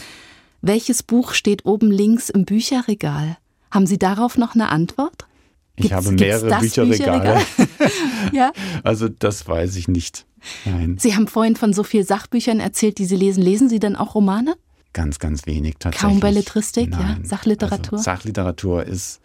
welches 0.63 1.03
Buch 1.03 1.33
steht 1.33 1.65
oben 1.65 1.91
links 1.91 2.29
im 2.29 2.45
Bücherregal? 2.45 3.39
Haben 3.71 3.87
Sie 3.87 3.99
darauf 3.99 4.37
noch 4.37 4.55
eine 4.55 4.71
Antwort? 4.71 5.27
Gibt's, 5.77 5.87
ich 5.87 5.93
habe 5.93 6.13
mehrere 6.13 6.61
Bücherregale. 6.61 7.41
Bücherregal? 7.47 7.91
ja. 8.33 8.53
Also 8.83 9.09
das 9.09 9.47
weiß 9.47 9.77
ich 9.77 9.89
nicht. 9.89 10.27
Nein. 10.65 10.97
Sie 10.99 11.15
haben 11.15 11.29
vorhin 11.29 11.57
von 11.57 11.73
so 11.73 11.83
vielen 11.83 12.05
Sachbüchern 12.05 12.61
erzählt, 12.61 12.99
die 12.99 13.05
Sie 13.05 13.17
lesen. 13.17 13.43
Lesen 13.43 13.69
Sie 13.69 13.79
dann 13.79 13.97
auch 13.97 14.15
Romane? 14.15 14.55
Ganz, 14.93 15.19
ganz 15.19 15.47
wenig 15.47 15.77
tatsächlich. 15.79 16.11
Kaum 16.11 16.21
Belletristik, 16.21 16.91
Nein. 16.91 17.21
ja? 17.23 17.29
Sachliteratur? 17.29 17.99
Also 17.99 18.05
Sachliteratur 18.05 18.85
ist, 18.85 19.21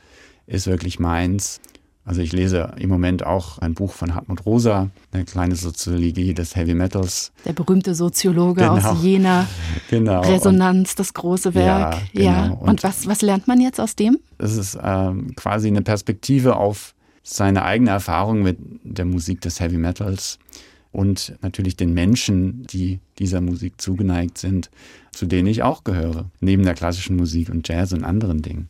ist 0.45 0.67
wirklich 0.67 0.99
meins. 0.99 1.59
Also 2.05 2.21
ich 2.21 2.31
lese 2.33 2.71
im 2.77 2.89
Moment 2.89 3.25
auch 3.25 3.57
ein 3.57 3.73
Buch 3.73 3.91
von 3.91 4.13
Hartmut 4.13 4.45
Rosa, 4.45 4.91
eine 5.11 5.25
kleine 5.25 5.55
Soziologie 5.55 6.35
des 6.35 6.55
Heavy 6.55 6.75
Metals. 6.75 7.31
Der 7.45 7.53
berühmte 7.53 7.95
Soziologe 7.95 8.61
genau. 8.61 8.75
aus 8.75 9.03
Jena. 9.03 9.47
Genau. 9.89 10.21
Resonanz, 10.21 10.91
und, 10.91 10.99
das 10.99 11.13
große 11.13 11.53
Werk. 11.53 11.95
Ja. 11.95 12.01
Genau. 12.13 12.25
ja. 12.25 12.45
Und, 12.51 12.69
und, 12.69 12.83
was, 12.83 13.07
was 13.07 13.21
lernt 13.21 13.47
man 13.47 13.59
jetzt 13.59 13.79
aus 13.79 13.95
dem? 13.95 14.19
Es 14.37 14.55
ist 14.55 14.77
ähm, 14.81 15.35
quasi 15.35 15.67
eine 15.67 15.81
Perspektive 15.81 16.55
auf 16.55 16.93
seine 17.23 17.63
eigene 17.63 17.89
Erfahrung 17.89 18.43
mit 18.43 18.57
der 18.83 19.05
Musik 19.05 19.41
des 19.41 19.59
Heavy 19.59 19.77
Metals 19.77 20.37
und 20.91 21.35
natürlich 21.41 21.75
den 21.75 21.93
Menschen, 21.93 22.65
die 22.67 22.99
dieser 23.19 23.41
Musik 23.41 23.81
zugeneigt 23.81 24.37
sind, 24.37 24.69
zu 25.11 25.25
denen 25.25 25.47
ich 25.47 25.63
auch 25.63 25.83
gehöre, 25.83 26.29
neben 26.39 26.63
der 26.63 26.73
klassischen 26.73 27.15
Musik 27.15 27.49
und 27.49 27.67
Jazz 27.67 27.93
und 27.93 28.03
anderen 28.03 28.41
Dingen. 28.41 28.69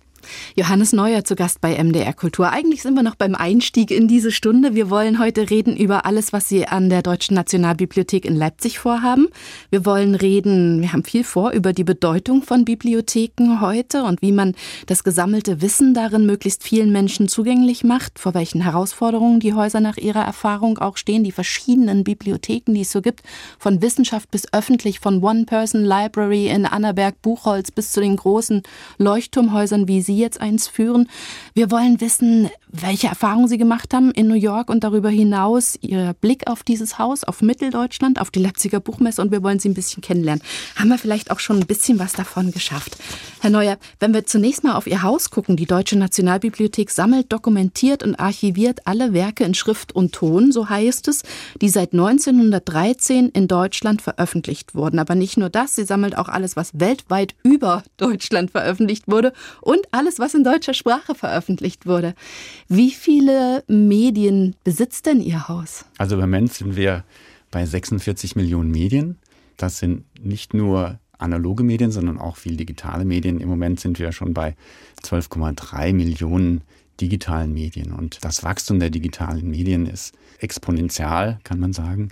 Johannes 0.56 0.94
Neuer 0.94 1.24
zu 1.24 1.36
Gast 1.36 1.62
bei 1.62 1.82
MDR 1.82 2.14
Kultur. 2.14 2.50
Eigentlich 2.50 2.82
sind 2.82 2.96
wir 2.96 3.04
noch 3.04 3.16
beim 3.16 3.36
Einstieg 3.36 3.92
in 3.92 4.08
diese 4.08 4.32
Stunde. 4.32 4.76
Wir 4.76 4.90
wollen 4.90 5.20
heute 5.20 5.50
reden 5.50 5.76
über 5.78 6.06
alles, 6.06 6.34
was 6.34 6.50
Sie 6.50 6.68
an 6.68 6.90
der 6.90 7.02
Deutschen 7.02 7.36
Nationalbibliothek 7.36 8.26
in 8.26 8.36
Leipzig 8.36 8.80
vorhaben. 8.80 9.28
Wir 9.70 9.86
wollen 9.86 10.16
reden, 10.16 10.82
wir 10.82 10.94
haben 10.94 11.04
viel 11.04 11.24
vor, 11.24 11.52
über 11.52 11.74
die 11.74 11.84
Bedeutung 11.84 12.44
von 12.44 12.66
Bibliotheken 12.66 13.62
heute 13.62 14.04
und 14.04 14.22
wie 14.22 14.32
man 14.32 14.56
das 14.88 15.04
gesammelte 15.04 15.62
Wissen 15.62 15.94
darin 15.94 16.26
möglichst 16.26 16.64
vielen 16.64 16.92
Menschen 16.92 17.28
zugänglich 17.28 17.84
macht, 17.84 18.20
vor 18.20 18.34
welchen 18.34 18.62
Herausforderungen 18.62 19.40
die 19.40 19.54
Häuser 19.54 19.80
nach 19.80 19.98
ihrer 19.98 20.24
Erfahrung 20.24 20.78
auch 20.78 20.98
stehen, 20.98 21.24
die 21.24 21.32
verschiedenen 21.32 22.04
Bibliotheken, 22.04 22.74
die 22.74 22.82
es 22.82 22.92
so 22.92 23.02
gibt, 23.02 23.22
von 23.60 23.82
Wissenschaft 23.82 24.32
bis 24.32 24.52
öffentlich, 24.54 25.00
von 25.00 25.24
One-Person-Library 25.24 26.48
in 26.48 26.66
Annaberg, 26.66 27.22
Buchholz 27.22 27.72
bis 27.72 27.92
zu 27.92 28.02
den 28.02 28.16
großen 28.16 28.64
Leuchtturmhäusern 28.98 29.88
wie 29.88 30.02
Sie 30.02 30.15
jetzt 30.16 30.42
eins 30.42 30.68
führen. 30.68 31.10
Wir 31.54 31.72
wollen 31.72 32.02
wissen, 32.02 32.50
welche 32.82 33.08
Erfahrungen 33.08 33.48
Sie 33.48 33.58
gemacht 33.58 33.94
haben 33.94 34.12
in 34.12 34.28
New 34.28 34.36
York 34.36 34.70
und 34.70 34.84
darüber 34.84 35.10
hinaus 35.10 35.78
Ihr 35.82 36.14
Blick 36.20 36.48
auf 36.48 36.64
dieses 36.64 37.00
Haus, 37.00 37.24
auf 37.24 37.42
Mitteldeutschland, 37.42 38.20
auf 38.20 38.32
die 38.32 38.40
Leipziger 38.40 38.80
Buchmesse 38.80 39.22
und 39.22 39.32
wir 39.32 39.44
wollen 39.44 39.60
Sie 39.60 39.70
ein 39.70 39.74
bisschen 39.74 40.02
kennenlernen. 40.02 40.44
Haben 40.76 40.90
wir 40.90 40.98
vielleicht 40.98 41.32
auch 41.32 41.40
schon 41.40 41.58
ein 41.60 41.66
bisschen 41.66 42.00
was 42.00 42.14
davon 42.14 42.52
geschafft. 42.52 42.98
Herr 43.42 43.50
Neuer, 43.50 43.78
wenn 44.00 44.14
wir 44.14 44.26
zunächst 44.26 44.64
mal 44.64 44.76
auf 44.76 44.88
Ihr 44.88 45.04
Haus 45.04 45.30
gucken, 45.30 45.56
die 45.56 45.66
Deutsche 45.66 45.98
Nationalbibliothek 45.98 46.90
sammelt, 46.90 47.32
dokumentiert 47.32 48.04
und 48.04 48.16
archiviert 48.16 48.82
alle 48.86 49.14
Werke 49.14 49.44
in 49.44 49.54
Schrift 49.54 49.94
und 49.94 50.14
Ton, 50.14 50.52
so 50.52 50.70
heißt 50.70 51.08
es, 51.08 51.24
die 51.62 51.70
seit 51.70 51.94
1913 51.94 53.30
in 53.30 53.48
Deutschland 53.48 54.02
veröffentlicht 54.02 54.76
wurden. 54.76 55.00
Aber 55.00 55.16
nicht 55.16 55.38
nur 55.38 55.50
das, 55.50 55.76
sie 55.76 55.86
sammelt 55.86 56.18
auch 56.18 56.30
alles, 56.30 56.56
was 56.56 56.80
weltweit 56.80 57.36
über 57.44 57.84
Deutschland 57.98 58.52
veröffentlicht 58.52 59.08
wurde 59.08 59.34
und 59.62 59.82
alles, 59.92 60.20
was 60.20 60.34
in 60.34 60.44
deutscher 60.44 60.74
Sprache 60.74 61.16
veröffentlicht 61.16 61.86
wurde. 61.86 62.16
Wie 62.68 62.92
viele 62.92 63.64
Medien 63.68 64.56
besitzt 64.64 65.06
denn 65.06 65.22
Ihr 65.22 65.48
Haus? 65.48 65.86
Also 66.00 66.16
im 66.16 66.22
Moment 66.22 66.52
sind 66.52 66.76
wir 66.76 67.04
bei 67.52 67.64
46 67.64 68.36
Millionen 68.36 68.72
Medien. 68.72 69.18
Das 69.56 69.78
sind 69.78 70.04
nicht 70.20 70.56
nur 70.56 71.00
analoge 71.20 71.64
Medien, 71.64 71.92
sondern 71.92 72.18
auch 72.18 72.38
viel 72.38 72.58
digitale 72.58 73.06
Medien. 73.06 73.40
Im 73.40 73.50
Moment 73.50 73.80
sind 73.80 74.00
wir 74.00 74.12
schon 74.12 74.34
bei 74.34 74.56
12,3 75.04 75.94
Millionen 75.94 76.62
digitalen 77.00 77.54
Medien. 77.54 77.92
Und 77.92 78.24
das 78.24 78.44
Wachstum 78.44 78.80
der 78.80 78.90
digitalen 78.90 79.48
Medien 79.48 79.86
ist 79.86 80.16
exponentiell, 80.40 81.38
kann 81.44 81.60
man 81.60 81.72
sagen. 81.72 82.10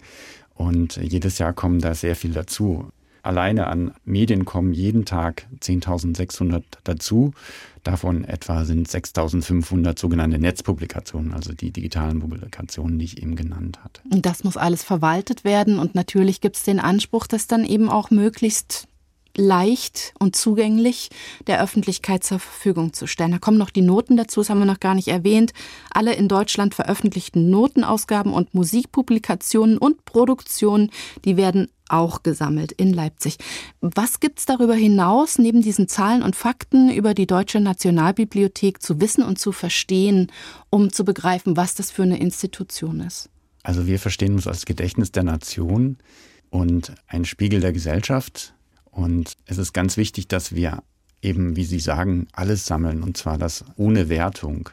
Und 0.53 0.97
jedes 0.97 1.39
Jahr 1.39 1.53
kommen 1.53 1.79
da 1.79 1.95
sehr 1.95 2.15
viel 2.15 2.31
dazu. 2.31 2.89
Alleine 3.23 3.67
an 3.67 3.93
Medien 4.03 4.43
kommen 4.43 4.73
jeden 4.73 5.05
Tag 5.05 5.47
10.600 5.61 6.61
dazu. 6.83 7.31
Davon 7.83 8.25
etwa 8.25 8.65
sind 8.65 8.87
6.500 8.87 9.97
sogenannte 9.97 10.39
Netzpublikationen, 10.39 11.33
also 11.33 11.53
die 11.53 11.71
digitalen 11.71 12.19
Publikationen, 12.19 12.99
die 12.99 13.05
ich 13.05 13.21
eben 13.21 13.35
genannt 13.35 13.79
hatte. 13.83 14.01
Das 14.09 14.43
muss 14.43 14.57
alles 14.57 14.83
verwaltet 14.83 15.45
werden 15.45 15.79
und 15.79 15.95
natürlich 15.95 16.41
gibt 16.41 16.57
es 16.57 16.63
den 16.63 16.81
Anspruch, 16.81 17.25
das 17.25 17.47
dann 17.47 17.63
eben 17.65 17.89
auch 17.89 18.11
möglichst 18.11 18.87
leicht 19.35 20.13
und 20.19 20.35
zugänglich 20.35 21.09
der 21.47 21.61
Öffentlichkeit 21.61 22.23
zur 22.23 22.39
Verfügung 22.39 22.93
zu 22.93 23.07
stellen. 23.07 23.31
Da 23.31 23.39
kommen 23.39 23.57
noch 23.57 23.71
die 23.71 23.81
Noten 23.81 24.17
dazu, 24.17 24.41
das 24.41 24.49
haben 24.49 24.59
wir 24.59 24.65
noch 24.65 24.79
gar 24.79 24.95
nicht 24.95 25.07
erwähnt. 25.07 25.53
Alle 25.91 26.13
in 26.13 26.27
Deutschland 26.27 26.75
veröffentlichten 26.75 27.49
Notenausgaben 27.49 28.33
und 28.33 28.53
Musikpublikationen 28.53 29.77
und 29.77 30.05
Produktionen, 30.05 30.91
die 31.25 31.37
werden 31.37 31.69
auch 31.93 32.23
gesammelt 32.23 32.71
in 32.71 32.91
Leipzig. 32.93 33.37
Was 33.81 34.19
gibt 34.19 34.39
es 34.39 34.45
darüber 34.45 34.73
hinaus, 34.73 35.37
neben 35.37 35.61
diesen 35.61 35.87
Zahlen 35.87 36.23
und 36.23 36.35
Fakten 36.35 36.91
über 36.91 37.13
die 37.13 37.27
Deutsche 37.27 37.59
Nationalbibliothek 37.59 38.81
zu 38.81 38.99
wissen 38.99 39.23
und 39.23 39.39
zu 39.39 39.51
verstehen, 39.51 40.31
um 40.69 40.91
zu 40.91 41.05
begreifen, 41.05 41.55
was 41.55 41.75
das 41.75 41.91
für 41.91 42.03
eine 42.03 42.19
Institution 42.19 42.99
ist? 42.99 43.29
Also 43.61 43.87
wir 43.87 43.99
verstehen 43.99 44.33
uns 44.33 44.47
als 44.47 44.65
Gedächtnis 44.65 45.11
der 45.11 45.23
Nation 45.23 45.97
und 46.49 46.93
ein 47.07 47.25
Spiegel 47.25 47.61
der 47.61 47.71
Gesellschaft. 47.71 48.53
Und 48.91 49.37
es 49.45 49.57
ist 49.57 49.73
ganz 49.73 49.95
wichtig, 49.95 50.27
dass 50.27 50.53
wir 50.53 50.83
eben, 51.21 51.55
wie 51.55 51.63
Sie 51.63 51.79
sagen, 51.79 52.27
alles 52.33 52.65
sammeln 52.65 53.01
und 53.01 53.17
zwar 53.17 53.37
das 53.37 53.63
ohne 53.77 54.09
Wertung. 54.09 54.69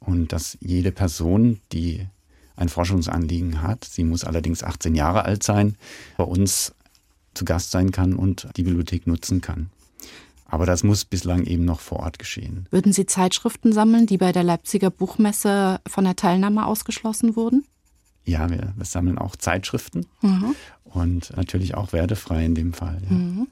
Und 0.00 0.32
dass 0.32 0.58
jede 0.60 0.92
Person, 0.92 1.60
die 1.72 2.06
ein 2.56 2.68
Forschungsanliegen 2.68 3.62
hat, 3.62 3.84
sie 3.84 4.04
muss 4.04 4.24
allerdings 4.24 4.62
18 4.62 4.94
Jahre 4.94 5.24
alt 5.24 5.42
sein, 5.42 5.76
bei 6.16 6.24
uns 6.24 6.74
zu 7.34 7.44
Gast 7.44 7.70
sein 7.70 7.92
kann 7.92 8.14
und 8.14 8.48
die 8.56 8.62
Bibliothek 8.62 9.06
nutzen 9.06 9.40
kann. 9.40 9.70
Aber 10.48 10.64
das 10.64 10.84
muss 10.84 11.04
bislang 11.04 11.44
eben 11.44 11.64
noch 11.64 11.80
vor 11.80 12.00
Ort 12.00 12.18
geschehen. 12.18 12.66
Würden 12.70 12.92
Sie 12.92 13.06
Zeitschriften 13.06 13.72
sammeln, 13.72 14.06
die 14.06 14.16
bei 14.16 14.32
der 14.32 14.44
Leipziger 14.44 14.90
Buchmesse 14.90 15.80
von 15.86 16.04
der 16.04 16.16
Teilnahme 16.16 16.66
ausgeschlossen 16.66 17.36
wurden? 17.36 17.64
Ja, 18.24 18.48
wir, 18.50 18.72
wir 18.76 18.84
sammeln 18.84 19.18
auch 19.18 19.36
Zeitschriften 19.36 20.06
mhm. 20.20 20.54
und 20.84 21.36
natürlich 21.36 21.74
auch 21.74 21.92
wertefrei 21.92 22.44
in 22.44 22.54
dem 22.54 22.72
Fall. 22.72 23.00
Ja. 23.08 23.16
Mhm. 23.16 23.48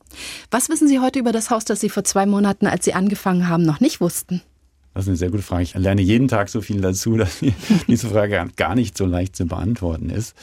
Was 0.50 0.68
wissen 0.68 0.88
Sie 0.88 1.00
heute 1.00 1.18
über 1.18 1.32
das 1.32 1.50
Haus, 1.50 1.64
das 1.64 1.80
Sie 1.80 1.90
vor 1.90 2.04
zwei 2.04 2.26
Monaten, 2.26 2.66
als 2.66 2.84
Sie 2.84 2.94
angefangen 2.94 3.48
haben, 3.48 3.64
noch 3.64 3.80
nicht 3.80 4.00
wussten? 4.00 4.42
Das 4.94 5.04
ist 5.04 5.08
eine 5.08 5.16
sehr 5.16 5.30
gute 5.30 5.42
Frage. 5.42 5.64
Ich 5.64 5.74
lerne 5.74 6.00
jeden 6.00 6.28
Tag 6.28 6.48
so 6.48 6.60
viel 6.60 6.80
dazu, 6.80 7.16
dass 7.18 7.40
diese 7.88 8.08
Frage 8.08 8.48
gar 8.56 8.74
nicht 8.74 8.96
so 8.96 9.04
leicht 9.04 9.36
zu 9.36 9.46
beantworten 9.46 10.08
ist. 10.08 10.34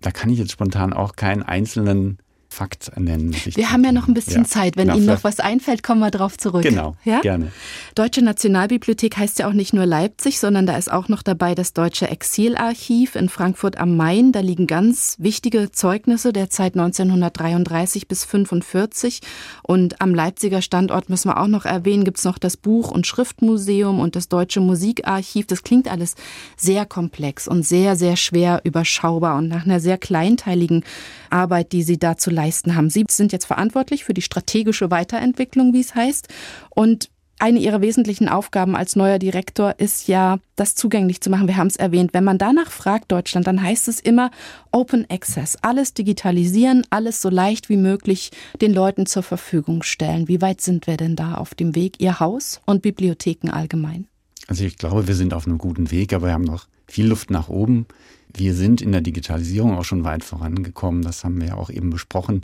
Da 0.00 0.10
kann 0.10 0.30
ich 0.30 0.38
jetzt 0.38 0.52
spontan 0.52 0.92
auch 0.92 1.16
keinen 1.16 1.42
einzelnen 1.42 2.18
Fakt 2.58 2.90
nennen. 2.98 3.36
Wir 3.54 3.70
haben 3.70 3.84
ja 3.84 3.92
noch 3.92 4.08
ein 4.08 4.14
bisschen 4.14 4.42
ja, 4.42 4.48
Zeit. 4.48 4.76
Wenn 4.76 4.88
genau, 4.88 4.96
Ihnen 4.96 5.06
noch 5.06 5.22
was 5.22 5.38
einfällt, 5.38 5.84
kommen 5.84 6.00
wir 6.00 6.10
darauf 6.10 6.36
zurück. 6.36 6.64
Genau, 6.64 6.96
ja? 7.04 7.20
gerne. 7.20 7.52
Deutsche 7.94 8.20
Nationalbibliothek 8.20 9.16
heißt 9.16 9.38
ja 9.38 9.46
auch 9.46 9.52
nicht 9.52 9.74
nur 9.74 9.86
Leipzig, 9.86 10.40
sondern 10.40 10.66
da 10.66 10.76
ist 10.76 10.90
auch 10.90 11.08
noch 11.08 11.22
dabei 11.22 11.54
das 11.54 11.72
Deutsche 11.72 12.08
Exilarchiv 12.08 13.14
in 13.14 13.28
Frankfurt 13.28 13.78
am 13.78 13.96
Main. 13.96 14.32
Da 14.32 14.40
liegen 14.40 14.66
ganz 14.66 15.14
wichtige 15.20 15.70
Zeugnisse 15.70 16.32
der 16.32 16.50
Zeit 16.50 16.74
1933 16.74 18.08
bis 18.08 18.24
45. 18.24 19.20
Und 19.62 20.00
am 20.00 20.12
Leipziger 20.12 20.60
Standort 20.60 21.10
müssen 21.10 21.28
wir 21.28 21.40
auch 21.40 21.46
noch 21.46 21.64
erwähnen, 21.64 22.02
gibt 22.02 22.18
es 22.18 22.24
noch 22.24 22.38
das 22.38 22.56
Buch- 22.56 22.90
und 22.90 23.06
Schriftmuseum 23.06 24.00
und 24.00 24.16
das 24.16 24.28
Deutsche 24.28 24.60
Musikarchiv. 24.60 25.46
Das 25.46 25.62
klingt 25.62 25.86
alles 25.86 26.16
sehr 26.56 26.86
komplex 26.86 27.46
und 27.46 27.62
sehr, 27.62 27.94
sehr 27.94 28.16
schwer 28.16 28.62
überschaubar 28.64 29.38
und 29.38 29.46
nach 29.46 29.64
einer 29.64 29.78
sehr 29.78 29.96
kleinteiligen 29.96 30.84
Arbeit, 31.30 31.70
die 31.70 31.84
Sie 31.84 32.00
dazu 32.00 32.30
leisten 32.30 32.47
haben. 32.74 32.90
Sie 32.90 33.04
sind 33.10 33.32
jetzt 33.32 33.46
verantwortlich 33.46 34.04
für 34.04 34.14
die 34.14 34.22
strategische 34.22 34.90
Weiterentwicklung, 34.90 35.72
wie 35.72 35.80
es 35.80 35.94
heißt. 35.94 36.28
Und 36.70 37.10
eine 37.40 37.60
ihrer 37.60 37.80
wesentlichen 37.80 38.28
Aufgaben 38.28 38.74
als 38.74 38.96
neuer 38.96 39.18
Direktor 39.18 39.74
ist 39.78 40.08
ja, 40.08 40.38
das 40.56 40.74
zugänglich 40.74 41.20
zu 41.20 41.30
machen. 41.30 41.46
Wir 41.46 41.56
haben 41.56 41.68
es 41.68 41.76
erwähnt. 41.76 42.12
Wenn 42.12 42.24
man 42.24 42.36
danach 42.36 42.70
fragt, 42.70 43.12
Deutschland, 43.12 43.46
dann 43.46 43.62
heißt 43.62 43.86
es 43.86 44.00
immer 44.00 44.32
Open 44.72 45.06
Access. 45.08 45.56
Alles 45.62 45.94
digitalisieren, 45.94 46.84
alles 46.90 47.22
so 47.22 47.28
leicht 47.28 47.68
wie 47.68 47.76
möglich 47.76 48.32
den 48.60 48.74
Leuten 48.74 49.06
zur 49.06 49.22
Verfügung 49.22 49.84
stellen. 49.84 50.26
Wie 50.26 50.42
weit 50.42 50.60
sind 50.60 50.88
wir 50.88 50.96
denn 50.96 51.14
da 51.14 51.34
auf 51.34 51.54
dem 51.54 51.76
Weg, 51.76 52.00
Ihr 52.00 52.18
Haus 52.18 52.60
und 52.66 52.82
Bibliotheken 52.82 53.50
allgemein? 53.50 54.08
Also 54.48 54.64
ich 54.64 54.76
glaube, 54.76 55.06
wir 55.06 55.14
sind 55.14 55.32
auf 55.32 55.46
einem 55.46 55.58
guten 55.58 55.92
Weg, 55.92 56.12
aber 56.12 56.26
wir 56.26 56.32
haben 56.32 56.42
noch 56.42 56.66
viel 56.88 57.06
Luft 57.06 57.30
nach 57.30 57.48
oben. 57.48 57.86
Wir 58.34 58.54
sind 58.54 58.80
in 58.80 58.92
der 58.92 59.00
Digitalisierung 59.00 59.76
auch 59.76 59.84
schon 59.84 60.04
weit 60.04 60.24
vorangekommen. 60.24 61.02
Das 61.02 61.24
haben 61.24 61.40
wir 61.40 61.48
ja 61.48 61.54
auch 61.54 61.70
eben 61.70 61.90
besprochen. 61.90 62.42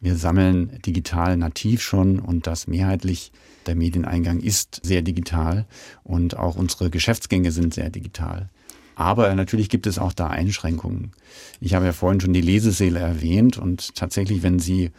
Wir 0.00 0.16
sammeln 0.16 0.78
digital 0.86 1.36
nativ 1.36 1.82
schon 1.82 2.20
und 2.20 2.46
das 2.46 2.68
mehrheitlich 2.68 3.32
der 3.66 3.74
Medieneingang 3.74 4.40
ist 4.40 4.80
sehr 4.84 5.02
digital 5.02 5.66
und 6.04 6.36
auch 6.36 6.56
unsere 6.56 6.88
Geschäftsgänge 6.88 7.50
sind 7.50 7.74
sehr 7.74 7.90
digital. 7.90 8.48
Aber 8.94 9.32
natürlich 9.34 9.68
gibt 9.68 9.86
es 9.86 9.98
auch 9.98 10.12
da 10.12 10.28
Einschränkungen. 10.28 11.12
Ich 11.60 11.74
habe 11.74 11.86
ja 11.86 11.92
vorhin 11.92 12.20
schon 12.20 12.32
die 12.32 12.40
Lesesäle 12.40 12.98
erwähnt 12.98 13.58
und 13.58 13.94
tatsächlich, 13.94 14.42
wenn 14.42 14.58
Sie 14.58 14.90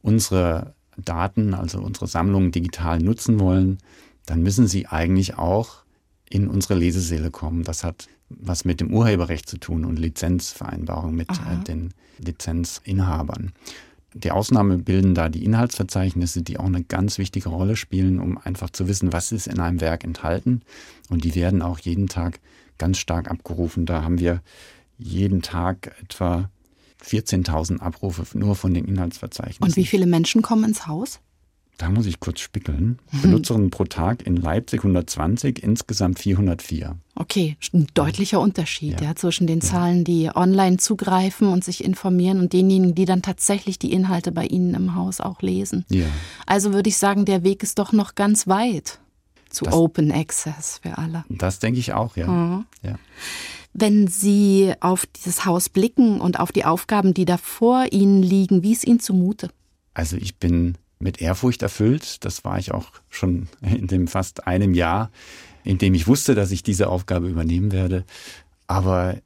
unsere 0.00 0.74
Daten, 0.96 1.54
also 1.54 1.78
unsere 1.80 2.06
Sammlungen 2.06 2.52
digital 2.52 2.98
nutzen 2.98 3.40
wollen, 3.40 3.78
dann 4.26 4.42
müssen 4.42 4.66
Sie 4.66 4.86
eigentlich 4.86 5.36
auch 5.36 5.82
in 6.30 6.48
unsere 6.48 6.74
Lesesäle 6.74 7.30
kommen. 7.30 7.62
Das 7.62 7.84
hat 7.84 8.08
was 8.38 8.64
mit 8.64 8.80
dem 8.80 8.92
Urheberrecht 8.92 9.48
zu 9.48 9.58
tun 9.58 9.84
und 9.84 9.98
Lizenzvereinbarungen 9.98 11.16
mit 11.16 11.30
äh, 11.30 11.64
den 11.66 11.92
Lizenzinhabern. 12.18 13.52
Die 14.14 14.30
Ausnahme 14.30 14.78
bilden 14.78 15.14
da 15.14 15.28
die 15.28 15.44
Inhaltsverzeichnisse, 15.44 16.42
die 16.42 16.58
auch 16.58 16.66
eine 16.66 16.84
ganz 16.84 17.18
wichtige 17.18 17.48
Rolle 17.48 17.76
spielen, 17.76 18.20
um 18.20 18.36
einfach 18.36 18.70
zu 18.70 18.86
wissen, 18.86 19.12
was 19.12 19.32
ist 19.32 19.46
in 19.46 19.58
einem 19.58 19.80
Werk 19.80 20.04
enthalten. 20.04 20.62
Und 21.08 21.24
die 21.24 21.34
werden 21.34 21.62
auch 21.62 21.78
jeden 21.78 22.08
Tag 22.08 22.40
ganz 22.76 22.98
stark 22.98 23.30
abgerufen. 23.30 23.86
Da 23.86 24.02
haben 24.02 24.18
wir 24.18 24.42
jeden 24.98 25.40
Tag 25.40 25.94
etwa 26.02 26.50
14.000 27.02 27.80
Abrufe 27.80 28.38
nur 28.38 28.54
von 28.54 28.74
den 28.74 28.84
Inhaltsverzeichnissen. 28.84 29.64
Und 29.64 29.76
wie 29.76 29.86
viele 29.86 30.06
Menschen 30.06 30.42
kommen 30.42 30.64
ins 30.64 30.86
Haus? 30.86 31.20
Da 31.78 31.90
muss 31.90 32.06
ich 32.06 32.20
kurz 32.20 32.40
spickeln. 32.40 32.98
Benutzerinnen 33.22 33.70
pro 33.70 33.84
Tag 33.84 34.24
in 34.24 34.36
Leipzig 34.36 34.80
120, 34.80 35.62
insgesamt 35.62 36.18
404. 36.18 36.96
Okay, 37.16 37.56
ein 37.72 37.88
deutlicher 37.94 38.40
Unterschied 38.40 39.00
ja. 39.00 39.08
ja 39.08 39.16
zwischen 39.16 39.46
den 39.46 39.60
Zahlen, 39.60 40.04
die 40.04 40.30
online 40.32 40.76
zugreifen 40.76 41.48
und 41.48 41.64
sich 41.64 41.82
informieren 41.82 42.38
und 42.38 42.52
denjenigen, 42.52 42.94
die 42.94 43.04
dann 43.04 43.22
tatsächlich 43.22 43.78
die 43.78 43.92
Inhalte 43.92 44.32
bei 44.32 44.46
Ihnen 44.46 44.74
im 44.74 44.94
Haus 44.94 45.20
auch 45.20 45.42
lesen. 45.42 45.84
Ja. 45.88 46.06
Also 46.46 46.72
würde 46.72 46.88
ich 46.88 46.98
sagen, 46.98 47.24
der 47.24 47.42
Weg 47.42 47.62
ist 47.62 47.78
doch 47.78 47.92
noch 47.92 48.14
ganz 48.14 48.46
weit. 48.46 49.00
zu 49.50 49.64
das, 49.64 49.74
Open 49.74 50.12
Access 50.12 50.78
für 50.82 50.98
alle. 50.98 51.24
Das 51.28 51.58
denke 51.58 51.80
ich 51.80 51.92
auch, 51.92 52.16
ja. 52.16 52.28
Mhm. 52.28 52.64
ja. 52.82 52.96
Wenn 53.74 54.06
Sie 54.06 54.72
auf 54.80 55.06
dieses 55.06 55.46
Haus 55.46 55.68
blicken 55.68 56.20
und 56.20 56.38
auf 56.38 56.52
die 56.52 56.64
Aufgaben, 56.64 57.14
die 57.14 57.24
da 57.24 57.38
vor 57.38 57.86
Ihnen 57.90 58.22
liegen, 58.22 58.62
wie 58.62 58.72
ist 58.72 58.86
Ihnen 58.86 59.00
zumute? 59.00 59.50
Also 59.94 60.16
ich 60.16 60.36
bin 60.36 60.76
mit 61.02 61.20
Ehrfurcht 61.20 61.62
erfüllt. 61.62 62.24
Das 62.24 62.44
war 62.44 62.58
ich 62.58 62.72
auch 62.72 62.90
schon 63.10 63.48
in 63.60 63.86
dem 63.86 64.06
fast 64.06 64.46
einem 64.46 64.72
Jahr, 64.72 65.10
in 65.64 65.78
dem 65.78 65.94
ich 65.94 66.06
wusste, 66.06 66.34
dass 66.34 66.50
ich 66.50 66.62
diese 66.62 66.88
Aufgabe 66.88 67.28
übernehmen 67.28 67.72
werde. 67.72 68.04
Aber 68.66 69.16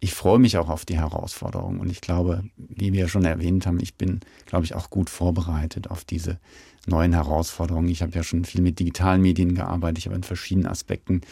ich 0.00 0.12
freue 0.12 0.38
mich 0.38 0.58
auch 0.58 0.68
auf 0.68 0.84
die 0.84 0.98
Herausforderung 0.98 1.80
und 1.80 1.90
ich 1.90 2.02
glaube, 2.02 2.44
wie 2.56 2.92
wir 2.92 3.08
schon 3.08 3.24
erwähnt 3.24 3.66
haben, 3.66 3.80
ich 3.80 3.94
bin, 3.94 4.20
glaube 4.44 4.66
ich, 4.66 4.74
auch 4.74 4.90
gut 4.90 5.08
vorbereitet 5.08 5.90
auf 5.90 6.04
diese 6.04 6.38
neuen 6.86 7.14
Herausforderungen. 7.14 7.88
Ich 7.88 8.02
habe 8.02 8.12
ja 8.12 8.22
schon 8.22 8.44
viel 8.44 8.60
mit 8.60 8.78
digitalen 8.78 9.22
Medien 9.22 9.54
gearbeitet, 9.54 9.98
ich 9.98 10.06
habe 10.06 10.16
in 10.16 10.22
verschiedenen 10.22 10.66
Aspekten 10.66 11.22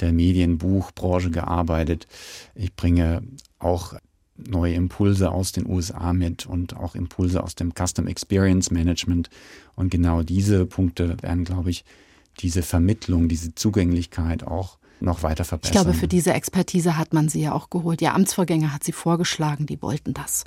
der 0.00 0.12
Medienbuchbranche 0.12 1.30
gearbeitet. 1.30 2.08
Ich 2.56 2.74
bringe 2.74 3.22
auch 3.60 3.94
neue 4.46 4.74
Impulse 4.74 5.30
aus 5.30 5.52
den 5.52 5.66
USA 5.66 6.12
mit 6.12 6.46
und 6.46 6.76
auch 6.76 6.94
Impulse 6.94 7.42
aus 7.42 7.54
dem 7.54 7.72
Custom 7.74 8.06
Experience 8.06 8.70
Management. 8.70 9.30
Und 9.74 9.90
genau 9.90 10.22
diese 10.22 10.66
Punkte 10.66 11.16
werden, 11.22 11.44
glaube 11.44 11.70
ich, 11.70 11.84
diese 12.40 12.62
Vermittlung, 12.62 13.28
diese 13.28 13.54
Zugänglichkeit 13.54 14.46
auch 14.46 14.78
noch 15.00 15.22
weiter 15.22 15.44
verbessern. 15.44 15.76
Ich 15.76 15.82
glaube, 15.82 15.98
für 15.98 16.08
diese 16.08 16.32
Expertise 16.32 16.96
hat 16.96 17.12
man 17.12 17.28
sie 17.28 17.42
ja 17.42 17.52
auch 17.52 17.70
geholt. 17.70 18.02
Ihr 18.02 18.14
Amtsvorgänger 18.14 18.72
hat 18.72 18.84
sie 18.84 18.92
vorgeschlagen, 18.92 19.66
die 19.66 19.80
wollten 19.82 20.14
das. 20.14 20.44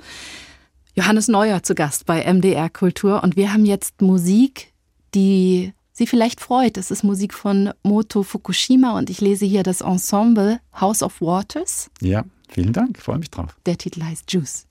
Johannes 0.94 1.28
Neuer 1.28 1.62
zu 1.62 1.74
Gast 1.74 2.04
bei 2.04 2.22
MDR 2.30 2.68
Kultur 2.68 3.22
und 3.22 3.36
wir 3.36 3.52
haben 3.52 3.64
jetzt 3.64 4.02
Musik, 4.02 4.72
die 5.14 5.72
Sie 5.94 6.06
vielleicht 6.06 6.40
freut. 6.40 6.78
Es 6.78 6.90
ist 6.90 7.04
Musik 7.04 7.34
von 7.34 7.70
Moto 7.82 8.22
Fukushima 8.22 8.96
und 8.96 9.10
ich 9.10 9.20
lese 9.20 9.44
hier 9.44 9.62
das 9.62 9.82
Ensemble 9.82 10.58
House 10.80 11.02
of 11.02 11.20
Waters. 11.20 11.90
Ja, 12.00 12.24
Vielen 12.52 12.74
Dank, 12.74 12.98
freue 12.98 13.18
mich 13.18 13.30
drauf. 13.30 13.56
Der 13.64 13.78
Titel 13.78 14.02
heißt 14.02 14.30
Juice. 14.30 14.66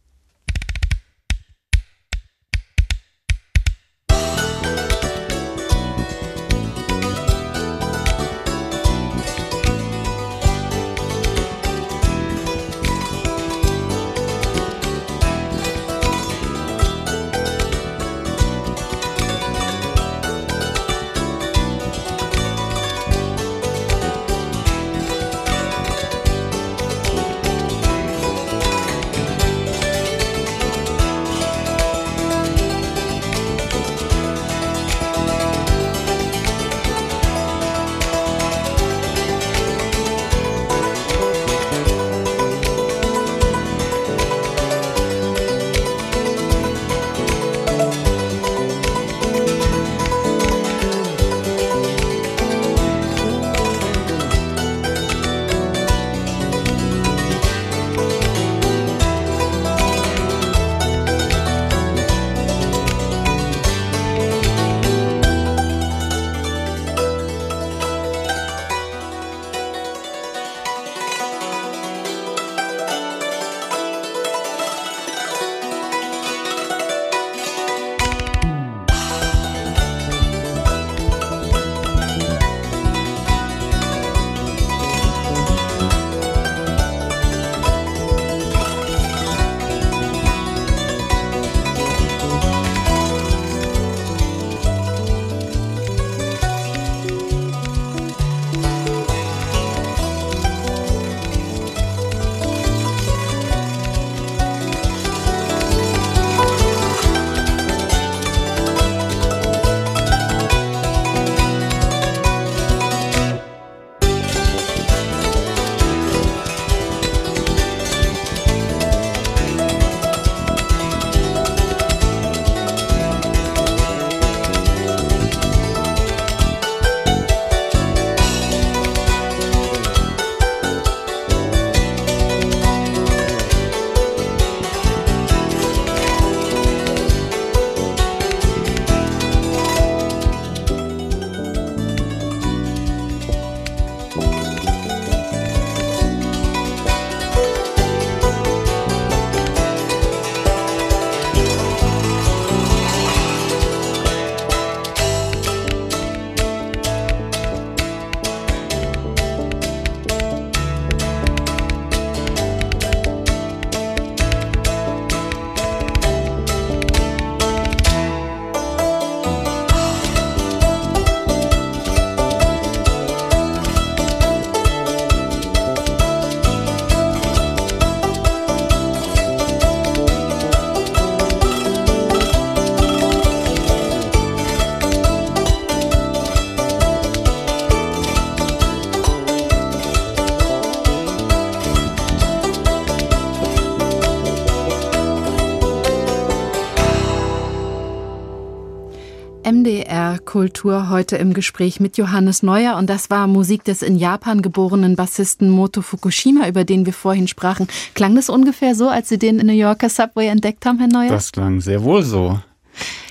Kultur 200.32 200.88
heute 200.88 201.18
im 201.18 201.34
Gespräch 201.34 201.82
mit 201.82 201.98
Johannes 201.98 202.42
Neuer 202.42 202.78
und 202.78 202.90
das 202.90 203.10
war 203.10 203.28
Musik 203.28 203.66
des 203.66 203.82
in 203.82 203.98
Japan 203.98 204.42
geborenen 204.42 204.96
Bassisten 204.96 205.50
Moto 205.50 205.82
Fukushima, 205.82 206.48
über 206.48 206.64
den 206.64 206.86
wir 206.86 206.94
vorhin 206.94 207.28
sprachen. 207.28 207.68
Klang 207.96 208.16
das 208.16 208.30
ungefähr 208.30 208.74
so, 208.74 208.88
als 208.88 209.10
Sie 209.10 209.20
den 209.20 209.40
in 209.40 209.48
New 209.48 209.52
Yorker 209.52 209.90
Subway 209.90 210.28
entdeckt 210.28 210.66
haben, 210.66 210.80
Herr 210.80 210.88
Neuer? 210.88 211.10
Das 211.10 211.34
klang 211.34 211.60
sehr 211.60 211.84
wohl 211.84 212.04
so. 212.04 212.40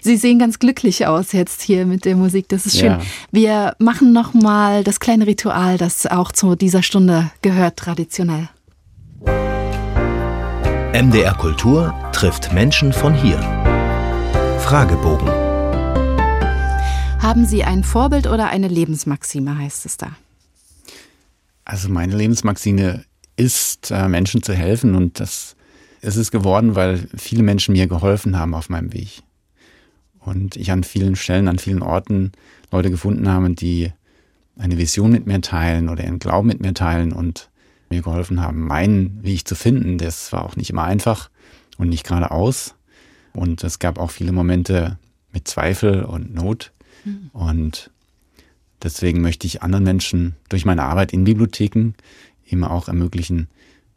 Sie 0.00 0.16
sehen 0.16 0.38
ganz 0.38 0.59
glücklich 0.59 1.06
aus 1.06 1.33
jetzt 1.33 1.61
hier 1.61 1.85
mit 1.85 2.06
der 2.06 2.16
Musik. 2.16 2.48
Das 2.48 2.64
ist 2.64 2.78
schön. 2.78 2.92
Ja. 2.92 3.00
Wir 3.30 3.76
machen 3.78 4.14
noch 4.14 4.33
mal 4.33 4.83
das 4.83 4.98
kleine 4.98 5.26
Ritual, 5.26 5.76
das 5.76 6.06
auch 6.06 6.33
zu 6.33 6.54
dieser 6.54 6.83
Stunde 6.83 7.30
gehört 7.42 7.76
traditionell. 7.76 8.48
MDR 10.94 11.35
Kultur 11.35 11.92
trifft 12.12 12.54
Menschen 12.54 12.94
von 12.94 13.12
hier. 13.12 13.38
Fragebogen. 14.61 15.39
Haben 17.20 17.44
Sie 17.44 17.64
ein 17.64 17.85
Vorbild 17.85 18.26
oder 18.26 18.48
eine 18.48 18.66
Lebensmaxime, 18.66 19.59
heißt 19.59 19.85
es 19.85 19.98
da? 19.98 20.16
Also 21.66 21.90
meine 21.90 22.16
Lebensmaxime 22.16 23.04
ist, 23.37 23.90
äh, 23.90 24.09
Menschen 24.09 24.42
zu 24.42 24.54
helfen 24.54 24.94
und 24.94 25.20
das 25.20 25.54
ist 26.00 26.16
es 26.16 26.30
geworden, 26.30 26.76
weil 26.76 27.06
viele 27.14 27.42
Menschen 27.42 27.72
mir 27.72 27.88
geholfen 27.88 28.38
haben 28.38 28.54
auf 28.54 28.70
meinem 28.70 28.94
Weg. 28.94 29.22
Und 30.18 30.56
ich 30.56 30.72
an 30.72 30.83
vielen 30.83 31.14
Stellen, 31.14 31.48
an 31.48 31.59
vielen 31.59 31.83
Orten 31.83 32.33
Leute 32.72 32.90
gefunden 32.90 33.28
habe, 33.28 33.50
die 33.50 33.92
eine 34.56 34.78
Vision 34.78 35.12
mit 35.12 35.26
mir 35.26 35.42
teilen 35.42 35.90
oder 35.90 36.04
ihren 36.04 36.20
Glauben 36.20 36.48
mit 36.48 36.61
mir 36.62 36.72
teilen 36.72 37.12
und 37.12 37.50
mir 37.90 38.00
geholfen 38.00 38.40
haben, 38.40 38.66
meinen 38.66 39.22
Weg 39.22 39.46
zu 39.46 39.54
finden. 39.54 39.98
Das 39.98 40.33
war 40.33 40.42
auch 40.42 40.56
nicht 40.56 40.70
immer 40.70 40.85
einfach 40.85 41.28
und 41.76 41.90
nicht 41.90 42.06
geradeaus. 42.06 42.76
Und 43.35 43.62
es 43.62 43.78
gab 43.78 43.98
auch 43.98 44.11
viele 44.11 44.33
Momente 44.33 44.98
mit 45.33 45.46
Zweifel 45.46 46.02
und 46.02 46.35
Not. 46.35 46.72
Mhm. 47.04 47.30
Und 47.32 47.90
deswegen 48.82 49.20
möchte 49.20 49.46
ich 49.46 49.62
anderen 49.62 49.84
Menschen 49.84 50.36
durch 50.48 50.64
meine 50.64 50.84
Arbeit 50.84 51.12
in 51.12 51.24
Bibliotheken 51.24 51.92
immer 52.46 52.70
auch 52.70 52.88
ermöglichen, 52.88 53.48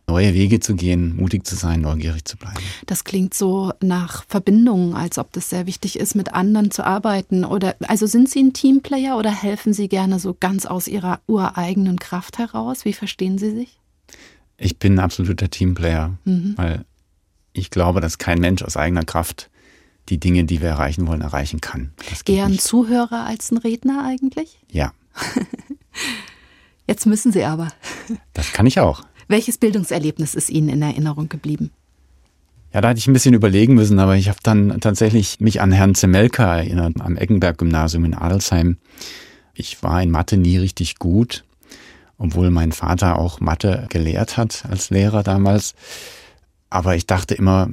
neue 0.08 0.34
Wege 0.34 0.60
zu 0.60 0.76
gehen, 0.76 1.16
mutig 1.16 1.46
zu 1.46 1.56
sein, 1.56 1.82
neugierig 1.82 2.26
zu 2.26 2.38
bleiben. 2.38 2.60
Das 2.86 3.04
klingt 3.04 3.34
so 3.34 3.72
nach 3.82 4.26
Verbindungen, 4.28 4.96
als 4.96 5.18
ob 5.18 5.32
das 5.32 5.50
sehr 5.50 5.66
wichtig 5.66 5.98
ist, 5.98 6.16
mit 6.16 6.34
anderen 6.34 6.72
zu 6.72 6.86
arbeiten. 6.86 7.46
Oder 7.46 7.76
also 7.88 8.06
sind 8.06 8.30
Sie 8.30 8.40
ein 8.40 8.54
Teamplayer 8.54 9.18
oder 9.18 9.32
helfen 9.32 9.74
Sie 9.74 9.88
gerne 9.88 10.20
so 10.20 10.36
ganz 10.38 10.66
aus 10.66 10.88
Ihrer 10.88 11.22
ureigenen 11.28 12.00
Kraft 12.00 12.38
heraus? 12.38 12.86
Wie 12.86 12.94
verstehen 12.94 13.38
Sie 13.38 13.52
sich? 13.52 13.80
Ich 14.58 14.78
bin 14.78 14.96
ein 14.96 15.00
absoluter 15.00 15.50
Teamplayer, 15.50 16.18
mhm. 16.26 16.54
weil 16.58 16.86
ich 17.54 17.70
glaube, 17.70 18.02
dass 18.02 18.18
kein 18.18 18.40
Mensch 18.40 18.62
aus 18.62 18.78
eigener 18.78 19.04
Kraft 19.04 19.50
die 20.10 20.20
Dinge, 20.20 20.44
die 20.44 20.62
wir 20.62 20.70
erreichen 20.70 21.08
wollen, 21.08 21.22
erreichen 21.22 21.62
kann. 21.62 21.92
Eher 22.26 22.46
ein 22.46 22.60
Zuhörer 22.60 23.26
als 23.26 23.52
ein 23.52 23.58
Redner 23.58 24.04
eigentlich? 24.06 24.60
Ja. 24.72 24.94
Jetzt 26.88 27.06
müssen 27.06 27.32
Sie 27.32 27.44
aber. 27.44 27.70
Das 28.34 28.52
kann 28.52 28.66
ich 28.66 28.80
auch. 28.80 29.04
Welches 29.28 29.58
Bildungserlebnis 29.58 30.36
ist 30.36 30.50
Ihnen 30.50 30.70
in 30.70 30.82
Erinnerung 30.82 31.30
geblieben? 31.30 31.72
Ja, 32.74 32.82
da 32.82 32.90
hatte 32.90 32.98
ich 32.98 33.08
ein 33.08 33.14
bisschen 33.14 33.36
überlegen 33.36 33.76
müssen, 33.76 34.00
aber 34.00 34.16
ich 34.16 34.30
habe 34.30 34.40
dann 34.42 34.82
tatsächlich 34.82 35.40
mich 35.40 35.62
an 35.62 35.72
Herrn 35.72 35.96
Zemelka 35.96 36.58
erinnert, 36.58 37.00
am 37.00 37.18
Eckenberg-Gymnasium 37.18 38.04
in 38.04 38.16
Adelsheim. 38.16 38.78
Ich 39.54 39.84
war 39.84 40.02
in 40.02 40.10
Mathe 40.10 40.38
nie 40.38 40.58
richtig 40.58 40.98
gut, 40.98 41.46
obwohl 42.18 42.50
mein 42.50 42.72
Vater 42.72 43.20
auch 43.20 43.40
Mathe 43.40 43.86
gelehrt 43.90 44.38
hat 44.38 44.66
als 44.68 44.90
Lehrer 44.90 45.22
damals. 45.22 45.76
Aber 46.72 46.96
ich 46.96 47.06
dachte 47.06 47.36
immer, 47.36 47.70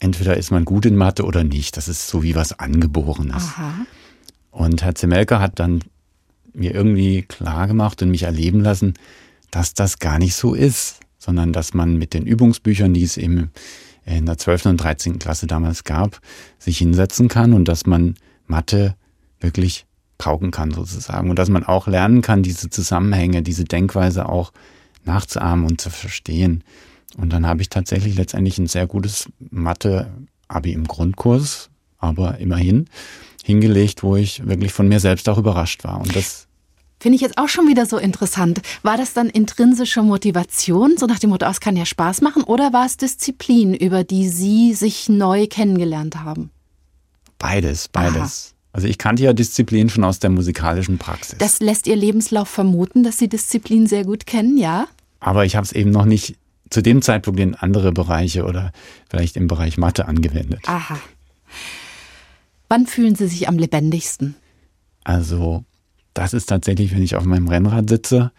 entweder 0.00 0.36
ist 0.36 0.50
man 0.50 0.64
gut 0.64 0.86
in 0.86 0.96
Mathe 0.96 1.24
oder 1.24 1.44
nicht. 1.44 1.76
Das 1.76 1.88
ist 1.88 2.08
so 2.08 2.22
wie 2.22 2.34
was 2.34 2.58
Angeborenes. 2.58 3.42
Aha. 3.42 3.74
Und 4.50 4.82
Herr 4.82 4.94
Zemelka 4.94 5.40
hat 5.40 5.58
dann 5.58 5.80
mir 6.52 6.74
irgendwie 6.74 7.22
klar 7.22 7.66
gemacht 7.66 8.02
und 8.02 8.10
mich 8.10 8.22
erleben 8.22 8.60
lassen, 8.60 8.94
dass 9.50 9.74
das 9.74 9.98
gar 9.98 10.18
nicht 10.18 10.34
so 10.34 10.54
ist, 10.54 11.00
sondern 11.18 11.52
dass 11.52 11.74
man 11.74 11.96
mit 11.96 12.14
den 12.14 12.26
Übungsbüchern, 12.26 12.94
die 12.94 13.02
es 13.02 13.16
eben 13.16 13.50
in 14.04 14.26
der 14.26 14.38
12. 14.38 14.66
und 14.66 14.76
13. 14.78 15.18
Klasse 15.18 15.46
damals 15.46 15.84
gab, 15.84 16.20
sich 16.58 16.78
hinsetzen 16.78 17.28
kann 17.28 17.52
und 17.52 17.66
dass 17.66 17.86
man 17.86 18.14
Mathe 18.46 18.94
wirklich 19.40 19.86
pauken 20.18 20.50
kann 20.50 20.70
sozusagen 20.70 21.28
und 21.28 21.38
dass 21.38 21.50
man 21.50 21.64
auch 21.64 21.86
lernen 21.88 22.22
kann, 22.22 22.42
diese 22.42 22.70
Zusammenhänge, 22.70 23.42
diese 23.42 23.64
Denkweise 23.64 24.28
auch 24.28 24.52
nachzuahmen 25.04 25.66
und 25.66 25.80
zu 25.80 25.90
verstehen. 25.90 26.64
Und 27.16 27.32
dann 27.32 27.46
habe 27.46 27.62
ich 27.62 27.68
tatsächlich 27.68 28.16
letztendlich 28.16 28.58
ein 28.58 28.66
sehr 28.66 28.86
gutes 28.86 29.28
Mathe-Abi 29.50 30.72
im 30.72 30.86
Grundkurs, 30.86 31.70
aber 31.98 32.38
immerhin 32.38 32.88
hingelegt, 33.44 34.02
wo 34.02 34.16
ich 34.16 34.46
wirklich 34.46 34.72
von 34.72 34.88
mir 34.88 35.00
selbst 35.00 35.28
auch 35.28 35.38
überrascht 35.38 35.84
war. 35.84 36.00
Und 36.00 36.14
das 36.14 36.46
Finde 36.98 37.16
ich 37.16 37.22
jetzt 37.22 37.36
auch 37.36 37.48
schon 37.48 37.68
wieder 37.68 37.84
so 37.84 37.98
interessant. 37.98 38.62
War 38.82 38.96
das 38.96 39.12
dann 39.12 39.28
intrinsische 39.28 40.02
Motivation, 40.02 40.96
so 40.96 41.06
nach 41.06 41.18
dem 41.18 41.30
Motto, 41.30 41.44
ah, 41.44 41.50
es 41.50 41.60
kann 41.60 41.76
ja 41.76 41.84
Spaß 41.84 42.22
machen, 42.22 42.42
oder 42.42 42.72
war 42.72 42.86
es 42.86 42.96
Disziplin, 42.96 43.74
über 43.74 44.02
die 44.02 44.28
Sie 44.28 44.72
sich 44.72 45.08
neu 45.08 45.46
kennengelernt 45.46 46.16
haben? 46.16 46.50
Beides, 47.38 47.88
beides. 47.88 48.16
Aha. 48.16 48.56
Also 48.72 48.88
ich 48.88 48.98
kannte 48.98 49.22
ja 49.22 49.34
Disziplin 49.34 49.90
schon 49.90 50.04
aus 50.04 50.20
der 50.20 50.30
musikalischen 50.30 50.98
Praxis. 50.98 51.38
Das 51.38 51.60
lässt 51.60 51.86
Ihr 51.86 51.96
Lebenslauf 51.96 52.48
vermuten, 52.48 53.04
dass 53.04 53.18
Sie 53.18 53.28
Disziplin 53.28 53.86
sehr 53.86 54.04
gut 54.04 54.26
kennen, 54.26 54.56
ja? 54.56 54.86
Aber 55.20 55.44
ich 55.44 55.54
habe 55.54 55.64
es 55.64 55.72
eben 55.72 55.90
noch 55.90 56.06
nicht 56.06 56.36
zu 56.70 56.82
dem 56.82 57.02
Zeitpunkt 57.02 57.40
in 57.40 57.54
andere 57.54 57.92
Bereiche 57.92 58.44
oder 58.44 58.72
vielleicht 59.08 59.36
im 59.36 59.46
Bereich 59.46 59.78
Mathe 59.78 60.06
angewendet. 60.06 60.62
Aha. 60.66 60.98
Wann 62.68 62.86
fühlen 62.86 63.14
Sie 63.14 63.28
sich 63.28 63.48
am 63.48 63.58
lebendigsten? 63.58 64.34
Also 65.04 65.64
das 66.14 66.32
ist 66.32 66.46
tatsächlich, 66.46 66.92
wenn 66.94 67.02
ich 67.02 67.14
auf 67.14 67.24
meinem 67.24 67.48
Rennrad 67.48 67.88
sitze 67.88 68.32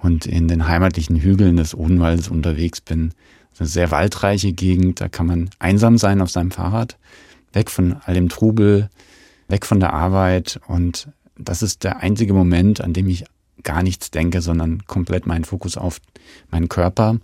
und 0.00 0.26
in 0.26 0.48
den 0.48 0.68
heimatlichen 0.68 1.16
Hügeln 1.16 1.56
des 1.56 1.74
Odenwaldes 1.74 2.28
unterwegs 2.28 2.80
bin. 2.80 3.12
Eine 3.58 3.66
sehr 3.66 3.90
waldreiche 3.90 4.52
Gegend, 4.52 5.00
da 5.00 5.08
kann 5.08 5.26
man 5.26 5.50
einsam 5.58 5.98
sein 5.98 6.20
auf 6.20 6.30
seinem 6.30 6.50
Fahrrad, 6.50 6.98
weg 7.52 7.70
von 7.70 7.96
all 8.04 8.14
dem 8.14 8.28
Trubel, 8.28 8.90
weg 9.48 9.64
von 9.64 9.80
der 9.80 9.94
Arbeit 9.94 10.60
und 10.68 11.08
das 11.38 11.62
ist 11.62 11.84
der 11.84 11.98
einzige 12.00 12.34
Moment, 12.34 12.80
an 12.80 12.92
dem 12.92 13.08
ich 13.08 13.24
gar 13.66 13.82
nichts 13.82 14.10
denke, 14.10 14.40
sondern 14.40 14.86
komplett 14.86 15.26
meinen 15.26 15.44
Fokus 15.44 15.76
auf 15.76 16.00
meinen 16.50 16.70
Körper, 16.70 17.18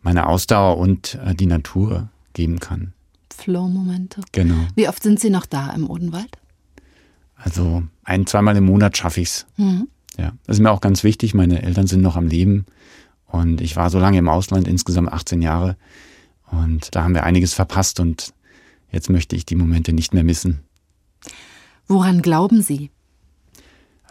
meine 0.00 0.26
Ausdauer 0.26 0.78
und 0.78 1.18
äh, 1.22 1.34
die 1.34 1.46
Natur 1.46 2.08
geben 2.32 2.60
kann. 2.60 2.94
Flow-Momente. 3.36 4.22
Genau. 4.32 4.66
Wie 4.74 4.88
oft 4.88 5.02
sind 5.02 5.20
Sie 5.20 5.28
noch 5.28 5.44
da 5.44 5.70
im 5.74 5.90
Odenwald? 5.90 6.38
Also 7.34 7.82
ein, 8.04 8.26
zweimal 8.26 8.56
im 8.56 8.64
Monat 8.64 8.96
schaffe 8.96 9.20
ich's. 9.20 9.46
Mhm. 9.56 9.88
Ja, 10.16 10.32
das 10.46 10.56
ist 10.56 10.62
mir 10.62 10.70
auch 10.70 10.80
ganz 10.80 11.02
wichtig. 11.02 11.34
Meine 11.34 11.62
Eltern 11.62 11.88
sind 11.88 12.00
noch 12.00 12.16
am 12.16 12.28
Leben 12.28 12.64
und 13.26 13.60
ich 13.60 13.74
war 13.76 13.90
so 13.90 13.98
lange 13.98 14.18
im 14.18 14.28
Ausland, 14.28 14.68
insgesamt 14.68 15.12
18 15.12 15.42
Jahre. 15.42 15.76
Und 16.50 16.94
da 16.94 17.02
haben 17.02 17.14
wir 17.14 17.24
einiges 17.24 17.52
verpasst 17.52 17.98
und 17.98 18.32
jetzt 18.92 19.10
möchte 19.10 19.34
ich 19.34 19.44
die 19.44 19.56
Momente 19.56 19.92
nicht 19.92 20.14
mehr 20.14 20.22
missen. 20.22 20.60
Woran 21.88 22.22
glauben 22.22 22.62
Sie? 22.62 22.90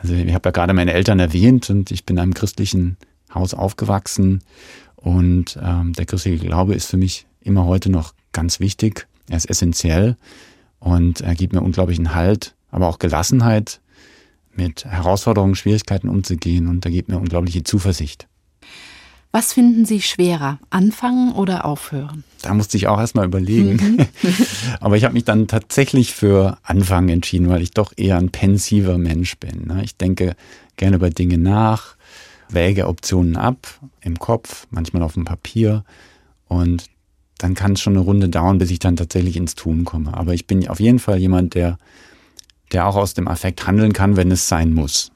Also 0.04 0.14
ich 0.14 0.34
habe 0.34 0.50
ja 0.50 0.52
gerade 0.52 0.74
meine 0.74 0.94
Eltern 0.94 1.20
erwähnt 1.20 1.70
und 1.72 1.90
ich 1.90 2.06
bin 2.06 2.18
in 2.18 2.24
einem 2.24 2.34
christlichen 2.36 2.98
Haus 3.34 3.56
aufgewachsen 3.56 4.44
und 4.96 5.58
ähm, 5.62 5.94
der 5.94 6.06
christliche 6.06 6.46
Glaube 6.46 6.76
ist 6.76 6.86
für 6.86 6.98
mich 6.98 7.26
immer 7.42 7.66
heute 7.66 7.90
noch 7.90 8.14
ganz 8.32 8.60
wichtig. 8.60 9.08
Er 9.30 9.38
ist 9.38 9.50
essentiell 9.50 10.18
und 10.80 11.22
er 11.22 11.34
gibt 11.34 11.54
mir 11.54 11.62
unglaublichen 11.62 12.14
Halt 12.14 12.54
aber 12.74 12.88
auch 12.88 12.98
Gelassenheit, 12.98 13.80
mit 14.56 14.86
Herausforderungen, 14.86 15.56
Schwierigkeiten 15.56 16.10
umzugehen 16.10 16.68
und 16.68 16.86
da 16.86 16.90
gibt 16.90 17.10
mir 17.10 17.18
unglaubliche 17.18 17.64
Zuversicht. 17.64 18.28
Was 19.36 19.52
finden 19.52 19.84
Sie 19.84 20.00
schwerer, 20.00 20.60
anfangen 20.70 21.32
oder 21.34 21.66
aufhören? 21.66 22.24
Da 22.44 22.54
musste 22.54 22.78
ich 22.78 22.88
auch 22.88 23.00
erstmal 23.00 23.26
überlegen. 23.26 23.98
Mhm. 23.98 24.06
Aber 24.80 24.96
ich 24.96 25.06
habe 25.06 25.16
mich 25.16 25.26
dann 25.26 25.48
tatsächlich 25.48 26.14
für 26.14 26.60
Anfangen 26.62 27.10
entschieden, 27.10 27.50
weil 27.50 27.64
ich 27.64 27.72
doch 27.72 27.94
eher 27.98 28.18
ein 28.18 28.30
pensiver 28.30 29.00
Mensch 29.00 29.38
bin. 29.38 29.66
Ne? 29.66 29.84
Ich 29.84 29.98
denke 29.98 30.36
gerne 30.78 30.98
über 30.98 31.10
Dinge 31.10 31.40
nach, 31.40 31.96
wäge 32.48 32.88
Optionen 32.88 33.36
ab 33.36 33.68
im 34.02 34.20
Kopf, 34.20 34.68
manchmal 34.70 35.02
auf 35.02 35.14
dem 35.14 35.26
Papier 35.26 35.84
und 36.48 36.86
dann 37.40 37.56
kann 37.56 37.74
es 37.74 37.82
schon 37.82 37.94
eine 37.94 38.06
Runde 38.06 38.30
dauern, 38.30 38.60
bis 38.60 38.70
ich 38.70 38.78
dann 38.78 38.98
tatsächlich 38.98 39.36
ins 39.36 39.56
Tun 39.56 39.84
komme. 39.84 40.16
Aber 40.16 40.36
ich 40.36 40.46
bin 40.46 40.68
auf 40.68 40.80
jeden 40.80 41.00
Fall 41.00 41.18
jemand, 41.18 41.56
der 41.56 41.80
der 42.72 42.88
auch 42.88 42.96
aus 42.96 43.14
dem 43.14 43.28
Affekt 43.28 43.66
handeln 43.66 43.94
kann, 43.94 44.16
wenn 44.16 44.32
es 44.32 44.48
sein 44.48 44.74
muss. 44.74 45.12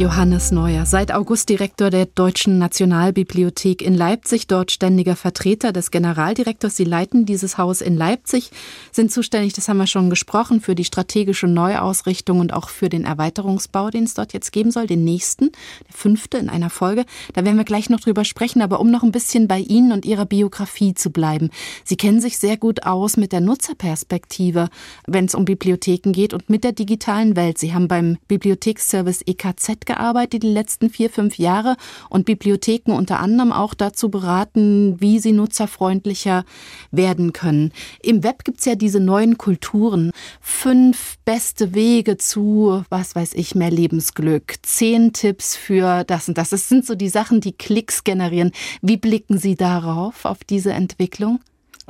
Johannes 0.00 0.50
Neuer, 0.50 0.86
seit 0.86 1.12
August 1.12 1.50
Direktor 1.50 1.90
der 1.90 2.06
Deutschen 2.06 2.56
Nationalbibliothek 2.56 3.82
in 3.82 3.94
Leipzig, 3.94 4.46
dort 4.46 4.70
ständiger 4.70 5.14
Vertreter 5.14 5.74
des 5.74 5.90
Generaldirektors. 5.90 6.74
Sie 6.74 6.84
leiten 6.84 7.26
dieses 7.26 7.58
Haus 7.58 7.82
in 7.82 7.98
Leipzig, 7.98 8.50
sind 8.92 9.12
zuständig, 9.12 9.52
das 9.52 9.68
haben 9.68 9.76
wir 9.76 9.86
schon 9.86 10.08
gesprochen, 10.08 10.62
für 10.62 10.74
die 10.74 10.86
strategische 10.86 11.48
Neuausrichtung 11.48 12.40
und 12.40 12.54
auch 12.54 12.70
für 12.70 12.88
den 12.88 13.04
Erweiterungsbau, 13.04 13.90
den 13.90 14.04
es 14.04 14.14
dort 14.14 14.32
jetzt 14.32 14.52
geben 14.52 14.70
soll, 14.70 14.86
den 14.86 15.04
nächsten, 15.04 15.52
der 15.86 15.94
fünfte 15.94 16.38
in 16.38 16.48
einer 16.48 16.70
Folge. 16.70 17.04
Da 17.34 17.44
werden 17.44 17.58
wir 17.58 17.64
gleich 17.64 17.90
noch 17.90 18.00
drüber 18.00 18.24
sprechen, 18.24 18.62
aber 18.62 18.80
um 18.80 18.90
noch 18.90 19.02
ein 19.02 19.12
bisschen 19.12 19.48
bei 19.48 19.58
Ihnen 19.58 19.92
und 19.92 20.06
Ihrer 20.06 20.24
Biografie 20.24 20.94
zu 20.94 21.10
bleiben. 21.10 21.50
Sie 21.84 21.98
kennen 21.98 22.22
sich 22.22 22.38
sehr 22.38 22.56
gut 22.56 22.84
aus 22.84 23.18
mit 23.18 23.32
der 23.32 23.42
Nutzerperspektive, 23.42 24.70
wenn 25.06 25.26
es 25.26 25.34
um 25.34 25.44
Bibliotheken 25.44 26.12
geht 26.12 26.32
und 26.32 26.48
mit 26.48 26.64
der 26.64 26.72
digitalen 26.72 27.36
Welt. 27.36 27.58
Sie 27.58 27.74
haben 27.74 27.86
beim 27.86 28.16
Bibliotheksservice 28.28 29.20
EKZ 29.26 29.89
gearbeitet 29.90 30.44
die 30.44 30.52
letzten 30.52 30.88
vier, 30.88 31.10
fünf 31.10 31.36
Jahre 31.36 31.76
und 32.10 32.24
Bibliotheken 32.24 32.92
unter 32.92 33.18
anderem 33.18 33.50
auch 33.50 33.74
dazu 33.74 34.08
beraten, 34.08 35.00
wie 35.00 35.18
sie 35.18 35.32
nutzerfreundlicher 35.32 36.44
werden 36.92 37.32
können. 37.32 37.72
Im 38.00 38.22
Web 38.22 38.44
gibt's 38.44 38.66
ja 38.66 38.76
diese 38.76 39.00
neuen 39.00 39.36
Kulturen. 39.36 40.12
Fünf 40.40 41.16
beste 41.24 41.74
Wege 41.74 42.18
zu, 42.18 42.84
was 42.88 43.16
weiß 43.16 43.34
ich, 43.34 43.56
mehr 43.56 43.72
Lebensglück. 43.72 44.54
Zehn 44.62 45.12
Tipps 45.12 45.56
für 45.56 46.04
das 46.04 46.28
und 46.28 46.38
das. 46.38 46.50
Das 46.50 46.68
sind 46.68 46.86
so 46.86 46.94
die 46.94 47.08
Sachen, 47.08 47.40
die 47.40 47.52
Klicks 47.52 48.04
generieren. 48.04 48.52
Wie 48.82 48.96
blicken 48.96 49.38
Sie 49.38 49.56
darauf, 49.56 50.24
auf 50.24 50.44
diese 50.44 50.72
Entwicklung? 50.72 51.40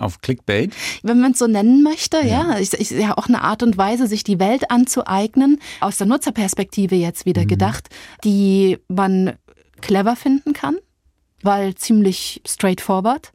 Auf 0.00 0.20
Clickbait? 0.22 0.74
Wenn 1.02 1.20
man 1.20 1.32
es 1.32 1.38
so 1.38 1.46
nennen 1.46 1.82
möchte, 1.82 2.16
ja. 2.18 2.52
ja. 2.52 2.58
Ich, 2.58 2.72
ich, 2.72 2.90
ja, 2.90 3.16
auch 3.16 3.28
eine 3.28 3.42
Art 3.42 3.62
und 3.62 3.76
Weise, 3.76 4.06
sich 4.06 4.24
die 4.24 4.40
Welt 4.40 4.70
anzueignen, 4.70 5.60
aus 5.80 5.98
der 5.98 6.06
Nutzerperspektive 6.06 6.94
jetzt 6.94 7.26
wieder 7.26 7.42
mhm. 7.42 7.48
gedacht, 7.48 7.88
die 8.24 8.78
man 8.88 9.34
clever 9.80 10.16
finden 10.16 10.54
kann, 10.54 10.76
weil 11.42 11.74
ziemlich 11.74 12.42
straightforward, 12.46 13.32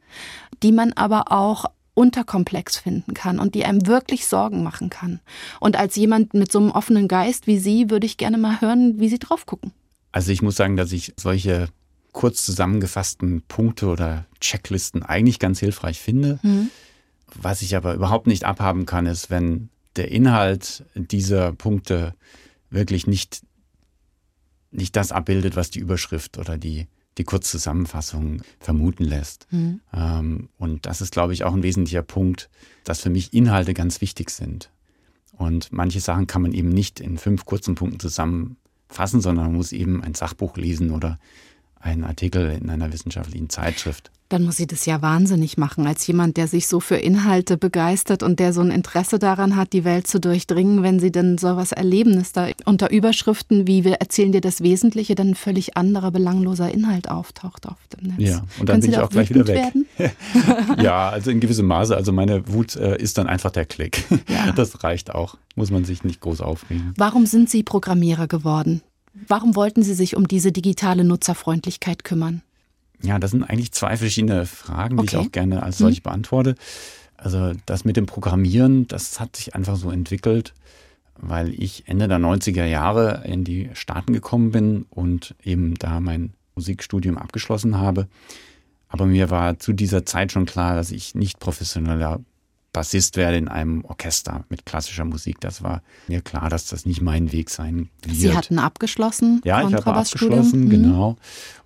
die 0.62 0.72
man 0.72 0.92
aber 0.92 1.32
auch 1.32 1.66
unterkomplex 1.94 2.76
finden 2.76 3.14
kann 3.14 3.38
und 3.38 3.54
die 3.54 3.64
einem 3.64 3.86
wirklich 3.86 4.26
Sorgen 4.26 4.62
machen 4.62 4.90
kann. 4.90 5.20
Und 5.60 5.76
als 5.76 5.96
jemand 5.96 6.34
mit 6.34 6.52
so 6.52 6.58
einem 6.58 6.70
offenen 6.70 7.08
Geist 7.08 7.46
wie 7.46 7.58
Sie 7.58 7.90
würde 7.90 8.06
ich 8.06 8.18
gerne 8.18 8.38
mal 8.38 8.60
hören, 8.60 9.00
wie 9.00 9.08
Sie 9.08 9.18
drauf 9.18 9.46
gucken. 9.46 9.72
Also 10.12 10.30
ich 10.30 10.42
muss 10.42 10.56
sagen, 10.56 10.76
dass 10.76 10.92
ich 10.92 11.14
solche 11.16 11.68
kurz 12.16 12.46
zusammengefassten 12.46 13.42
Punkte 13.42 13.88
oder 13.88 14.24
Checklisten 14.40 15.02
eigentlich 15.02 15.38
ganz 15.38 15.60
hilfreich 15.60 16.00
finde. 16.00 16.40
Mhm. 16.42 16.70
Was 17.34 17.60
ich 17.60 17.76
aber 17.76 17.92
überhaupt 17.92 18.26
nicht 18.26 18.44
abhaben 18.44 18.86
kann, 18.86 19.04
ist, 19.04 19.28
wenn 19.28 19.68
der 19.96 20.10
Inhalt 20.10 20.86
dieser 20.94 21.52
Punkte 21.52 22.14
wirklich 22.70 23.06
nicht, 23.06 23.42
nicht 24.70 24.96
das 24.96 25.12
abbildet, 25.12 25.56
was 25.56 25.68
die 25.68 25.78
Überschrift 25.78 26.38
oder 26.38 26.56
die, 26.56 26.86
die 27.18 27.24
Kurzzusammenfassung 27.24 28.40
vermuten 28.60 29.04
lässt. 29.04 29.46
Mhm. 29.50 29.82
Ähm, 29.92 30.48
und 30.56 30.86
das 30.86 31.02
ist, 31.02 31.12
glaube 31.12 31.34
ich, 31.34 31.44
auch 31.44 31.52
ein 31.52 31.62
wesentlicher 31.62 32.02
Punkt, 32.02 32.48
dass 32.84 33.02
für 33.02 33.10
mich 33.10 33.34
Inhalte 33.34 33.74
ganz 33.74 34.00
wichtig 34.00 34.30
sind. 34.30 34.70
Und 35.32 35.70
manche 35.70 36.00
Sachen 36.00 36.26
kann 36.26 36.40
man 36.40 36.52
eben 36.52 36.70
nicht 36.70 36.98
in 36.98 37.18
fünf 37.18 37.44
kurzen 37.44 37.74
Punkten 37.74 38.00
zusammenfassen, 38.00 39.20
sondern 39.20 39.48
man 39.48 39.56
muss 39.56 39.72
eben 39.72 40.02
ein 40.02 40.14
Sachbuch 40.14 40.56
lesen 40.56 40.92
oder 40.92 41.18
einen 41.80 42.04
Artikel 42.04 42.50
in 42.50 42.70
einer 42.70 42.92
wissenschaftlichen 42.92 43.48
Zeitschrift. 43.48 44.10
Dann 44.28 44.42
muss 44.42 44.56
sie 44.56 44.66
das 44.66 44.86
ja 44.86 45.02
wahnsinnig 45.02 45.56
machen, 45.56 45.86
als 45.86 46.04
jemand, 46.08 46.36
der 46.36 46.48
sich 46.48 46.66
so 46.66 46.80
für 46.80 46.96
Inhalte 46.96 47.56
begeistert 47.56 48.24
und 48.24 48.40
der 48.40 48.52
so 48.52 48.60
ein 48.60 48.72
Interesse 48.72 49.20
daran 49.20 49.54
hat, 49.54 49.72
die 49.72 49.84
Welt 49.84 50.08
zu 50.08 50.18
durchdringen, 50.18 50.82
wenn 50.82 50.98
sie 50.98 51.12
denn 51.12 51.38
sowas 51.38 51.70
erleben, 51.70 52.14
ist 52.14 52.36
da 52.36 52.48
unter 52.64 52.90
Überschriften 52.90 53.68
wie 53.68 53.84
wir 53.84 53.94
erzählen 53.94 54.32
dir 54.32 54.40
das 54.40 54.62
Wesentliche, 54.62 55.14
dann 55.14 55.28
ein 55.28 55.34
völlig 55.36 55.76
anderer, 55.76 56.10
belangloser 56.10 56.72
Inhalt 56.72 57.08
auftaucht 57.08 57.66
auf 57.66 57.76
dem 57.96 58.08
Netz. 58.08 58.16
Ja, 58.18 58.42
und 58.58 58.68
dann 58.68 58.80
Können 58.80 58.80
bin 58.80 58.90
ich 58.90 58.98
auch 58.98 59.10
gleich 59.10 59.30
wieder 59.30 59.46
weg. 59.46 59.72
ja, 60.82 61.08
also 61.08 61.30
in 61.30 61.38
gewissem 61.38 61.66
Maße. 61.66 61.96
Also 61.96 62.10
meine 62.12 62.48
Wut 62.48 62.74
äh, 62.74 62.96
ist 63.00 63.18
dann 63.18 63.28
einfach 63.28 63.52
der 63.52 63.64
Klick. 63.64 64.04
Ja. 64.28 64.46
Das 64.56 64.82
reicht 64.84 65.14
auch. 65.14 65.36
Muss 65.54 65.70
man 65.70 65.84
sich 65.84 66.02
nicht 66.02 66.20
groß 66.20 66.40
aufregen. 66.40 66.94
Warum 66.96 67.26
sind 67.26 67.50
Sie 67.50 67.62
Programmierer 67.62 68.26
geworden? 68.26 68.80
Warum 69.28 69.56
wollten 69.56 69.82
Sie 69.82 69.94
sich 69.94 70.16
um 70.16 70.28
diese 70.28 70.52
digitale 70.52 71.04
Nutzerfreundlichkeit 71.04 72.04
kümmern? 72.04 72.42
Ja, 73.02 73.18
das 73.18 73.30
sind 73.30 73.44
eigentlich 73.44 73.72
zwei 73.72 73.96
verschiedene 73.96 74.46
Fragen, 74.46 74.96
die 74.96 75.02
okay. 75.02 75.16
ich 75.16 75.26
auch 75.26 75.32
gerne 75.32 75.62
als 75.62 75.78
solche 75.78 75.98
hm. 75.98 76.04
beantworte. 76.04 76.54
Also 77.16 77.52
das 77.66 77.84
mit 77.84 77.96
dem 77.96 78.06
Programmieren, 78.06 78.86
das 78.88 79.20
hat 79.20 79.36
sich 79.36 79.54
einfach 79.54 79.76
so 79.76 79.90
entwickelt, 79.90 80.54
weil 81.16 81.52
ich 81.54 81.84
Ende 81.86 82.08
der 82.08 82.18
90er 82.18 82.64
Jahre 82.64 83.22
in 83.24 83.44
die 83.44 83.70
Staaten 83.74 84.12
gekommen 84.12 84.50
bin 84.50 84.86
und 84.90 85.34
eben 85.42 85.74
da 85.76 86.00
mein 86.00 86.34
Musikstudium 86.54 87.16
abgeschlossen 87.16 87.78
habe. 87.78 88.06
Aber 88.88 89.06
mir 89.06 89.30
war 89.30 89.58
zu 89.58 89.72
dieser 89.72 90.04
Zeit 90.06 90.32
schon 90.32 90.46
klar, 90.46 90.74
dass 90.74 90.90
ich 90.90 91.14
nicht 91.14 91.38
professioneller 91.38 92.20
Bassist 92.76 93.16
werde 93.16 93.38
in 93.38 93.48
einem 93.48 93.86
Orchester 93.86 94.44
mit 94.50 94.66
klassischer 94.66 95.06
Musik. 95.06 95.40
Das 95.40 95.62
war 95.62 95.82
mir 96.08 96.20
klar, 96.20 96.50
dass 96.50 96.66
das 96.66 96.84
nicht 96.84 97.00
mein 97.00 97.32
Weg 97.32 97.48
sein 97.48 97.88
wird. 98.04 98.16
Sie 98.16 98.36
hatten 98.36 98.58
abgeschlossen? 98.58 99.40
Ja, 99.44 99.66
ich 99.66 99.72
habe 99.72 99.94
abgeschlossen, 99.94 100.66
mhm. 100.66 100.68
genau. 100.68 101.16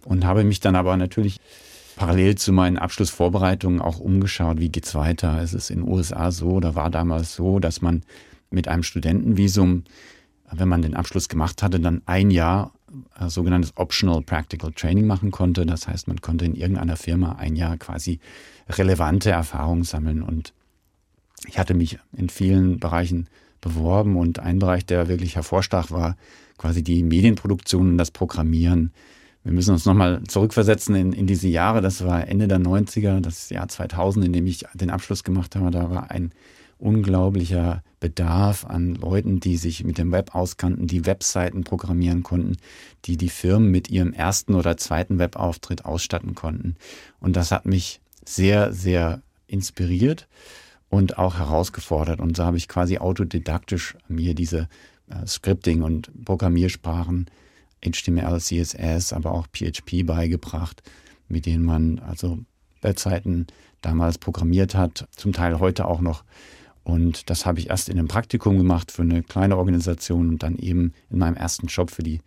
Und 0.05 0.25
habe 0.25 0.45
mich 0.45 0.61
dann 0.61 0.77
aber 0.77 0.97
natürlich 0.97 1.41
parallel 1.97 2.37
zu 2.37 2.53
meinen 2.53 2.79
Abschlussvorbereitungen 2.79 3.81
auch 3.81 3.99
umgeschaut, 3.99 4.61
wie 4.61 4.69
geht's 4.69 4.95
weiter. 4.95 5.43
Es 5.43 5.53
ist 5.53 5.71
in 5.71 5.81
den 5.81 5.89
USA 5.89 6.31
so, 6.31 6.51
oder 6.51 6.77
war 6.77 6.91
damals 6.91 7.35
so, 7.35 7.59
dass 7.59 7.83
man 7.83 8.05
mit 8.51 8.69
einem 8.69 8.85
Studentenvisum, 8.85 9.83
wenn 10.53 10.69
man 10.69 10.81
den 10.81 10.95
Abschluss 10.95 11.29
gemacht 11.29 11.61
hatte, 11.65 11.81
dann 11.81 12.03
ein 12.07 12.31
Jahr 12.31 12.71
äh, 13.19 13.29
sogenanntes 13.29 13.73
Optional 13.75 14.23
Practical 14.23 14.71
Training 14.71 15.09
machen 15.09 15.33
konnte. 15.33 15.67
Das 15.67 15.89
heißt, 15.89 16.07
man 16.07 16.21
konnte 16.21 16.45
in 16.45 16.55
irgendeiner 16.55 16.97
Firma 16.97 17.33
ein 17.33 17.57
Jahr 17.57 17.77
quasi 17.79 18.21
relevante 18.69 19.33
Erfahrungen 19.33 19.83
sammeln 19.83 20.23
und 20.23 20.53
ich 21.47 21.59
hatte 21.59 21.75
mich 21.75 21.99
in 22.17 22.29
vielen 22.29 22.79
Bereichen 22.79 23.29
beworben 23.61 24.17
und 24.17 24.39
ein 24.39 24.59
Bereich, 24.59 24.87
der 24.87 25.09
wirklich 25.09 25.37
hervorstach, 25.37 25.91
war 25.91 26.17
quasi 26.59 26.83
die 26.83 27.03
Medienproduktion 27.03 27.91
und 27.91 27.99
das 27.99 28.11
Programmieren. 28.11 28.93
Wir 29.43 29.53
müssen 29.53 29.73
uns 29.73 29.87
nochmal 29.87 30.23
zurückversetzen 30.25 30.95
in, 30.95 31.13
in 31.13 31.27
diese 31.27 31.49
Jahre. 31.49 31.81
Das 31.81 32.05
war 32.05 32.27
Ende 32.29 32.47
der 32.47 32.59
90er, 32.59 33.21
das 33.21 33.49
Jahr 33.49 33.69
2000, 33.69 34.27
in 34.27 34.33
dem 34.33 34.47
ich 34.47 34.65
den 34.75 34.91
Abschluss 34.91 35.25
gemacht 35.25 35.57
habe. 35.57 35.71
Da 35.71 35.91
war 35.91 36.11
ein 36.11 36.33
unglaublicher 36.79 37.83
Bedarf 38.01 38.65
an 38.65 38.95
Leuten, 38.95 39.41
die 39.41 39.57
sich 39.57 39.85
mit 39.85 39.99
dem 39.99 40.13
Web 40.13 40.35
auskannten, 40.35 40.87
die 40.87 41.07
Webseiten 41.07 41.65
programmieren 41.65 42.23
konnten, 42.23 42.57
die 43.05 43.17
die 43.17 43.29
Firmen 43.29 43.71
mit 43.71 43.91
ihrem 43.91 44.13
ersten 44.13 44.55
oder 44.55 44.77
zweiten 44.77 45.19
Webauftritt 45.19 45.85
ausstatten 45.85 46.35
konnten. 46.35 46.77
Und 47.19 47.37
das 47.37 47.51
hat 47.51 47.67
mich 47.67 48.01
sehr, 48.25 48.73
sehr 48.73 49.23
inspiriert 49.47 50.29
und 50.91 51.17
auch 51.17 51.39
herausgefordert. 51.39 52.21
Und 52.21 52.37
so 52.37 52.45
habe 52.45 52.59
ich 52.59 52.69
quasi 52.69 52.99
autodidaktisch 52.99 53.97
mir 54.09 54.35
diese 54.35 54.69
äh, 55.09 55.27
Scripting- 55.27 55.83
und 55.83 56.11
Programmiersprachen, 56.25 57.31
HTML, 57.83 58.39
CSS, 58.39 59.15
aber 59.15 59.33
auch 59.33 59.47
PHP 59.47 60.05
beigebracht, 60.05 60.83
mit 61.29 61.47
denen 61.47 61.65
man 61.65 62.01
also 62.01 62.41
Webseiten 62.83 63.47
damals 63.81 64.19
programmiert 64.19 64.75
hat, 64.75 65.09
zum 65.17 65.33
Teil 65.33 65.61
heute 65.61 65.87
auch 65.87 66.01
noch. 66.01 66.25
Und 66.83 67.31
das 67.31 67.47
habe 67.47 67.61
ich 67.61 67.71
erst 67.71 67.89
in 67.89 67.99
einem 67.99 68.09
Praktikum 68.09 68.59
gemacht 68.59 68.91
für 68.91 69.03
eine 69.03 69.23
kleine 69.23 69.57
Organisation 69.57 70.29
und 70.29 70.43
dann 70.43 70.57
eben 70.57 70.93
in 71.09 71.19
meinem 71.19 71.37
ersten 71.37 71.69
Job 71.69 71.91
für 71.91 72.03
die 72.03 72.21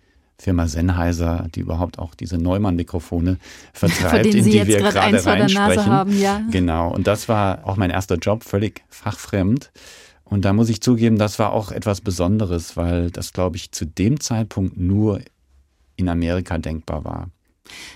Firma 0.44 0.68
Sennheiser, 0.68 1.48
die 1.56 1.62
überhaupt 1.62 2.00
auch 2.00 2.16
diese 2.16 2.38
Neumann-Mikrofone 2.38 3.38
vertreibt, 3.74 4.26
in 4.26 4.44
die 4.44 4.68
wir 4.68 4.78
gerade 4.78 5.26
reinsprechen. 5.26 5.86
Haben, 5.86 6.20
ja. 6.20 6.42
Genau. 6.52 6.94
Und 6.94 7.08
das 7.08 7.30
war 7.30 7.66
auch 7.66 7.78
mein 7.78 7.90
erster 7.90 8.18
Job, 8.18 8.44
völlig 8.44 8.84
fachfremd. 8.90 9.72
Und 10.26 10.46
da 10.46 10.52
muss 10.52 10.70
ich 10.70 10.82
zugeben, 10.82 11.18
das 11.18 11.40
war 11.40 11.54
auch 11.54 11.72
etwas 11.72 12.02
Besonderes, 12.02 12.76
weil 12.76 13.10
das, 13.12 13.34
glaube 13.34 13.56
ich, 13.56 13.72
zu 13.72 13.86
dem 13.86 14.20
Zeitpunkt 14.20 14.78
nur 14.78 15.22
in 15.96 16.10
Amerika 16.10 16.58
denkbar 16.58 17.06
war. 17.06 17.30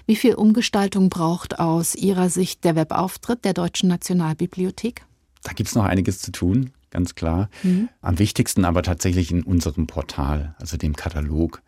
Wie 0.05 0.15
viel 0.15 0.35
Umgestaltung 0.35 1.09
braucht 1.09 1.59
aus 1.59 1.95
Ihrer 1.95 2.29
Sicht 2.29 2.63
der 2.63 2.75
Webauftritt 2.75 3.43
der 3.43 3.53
Deutschen 3.53 3.89
Nationalbibliothek? 3.89 5.03
Da 5.43 5.53
gibt 5.53 5.69
es 5.69 5.75
noch 5.75 5.83
einiges 5.83 6.19
zu 6.19 6.31
tun, 6.31 6.71
ganz 6.91 7.15
klar. 7.15 7.49
Mhm. 7.63 7.89
Am 8.01 8.19
wichtigsten 8.19 8.65
aber 8.65 8.83
tatsächlich 8.83 9.31
in 9.31 9.43
unserem 9.43 9.87
Portal, 9.87 10.55
also 10.59 10.77
dem 10.77 10.95
Katalog. 10.95 11.61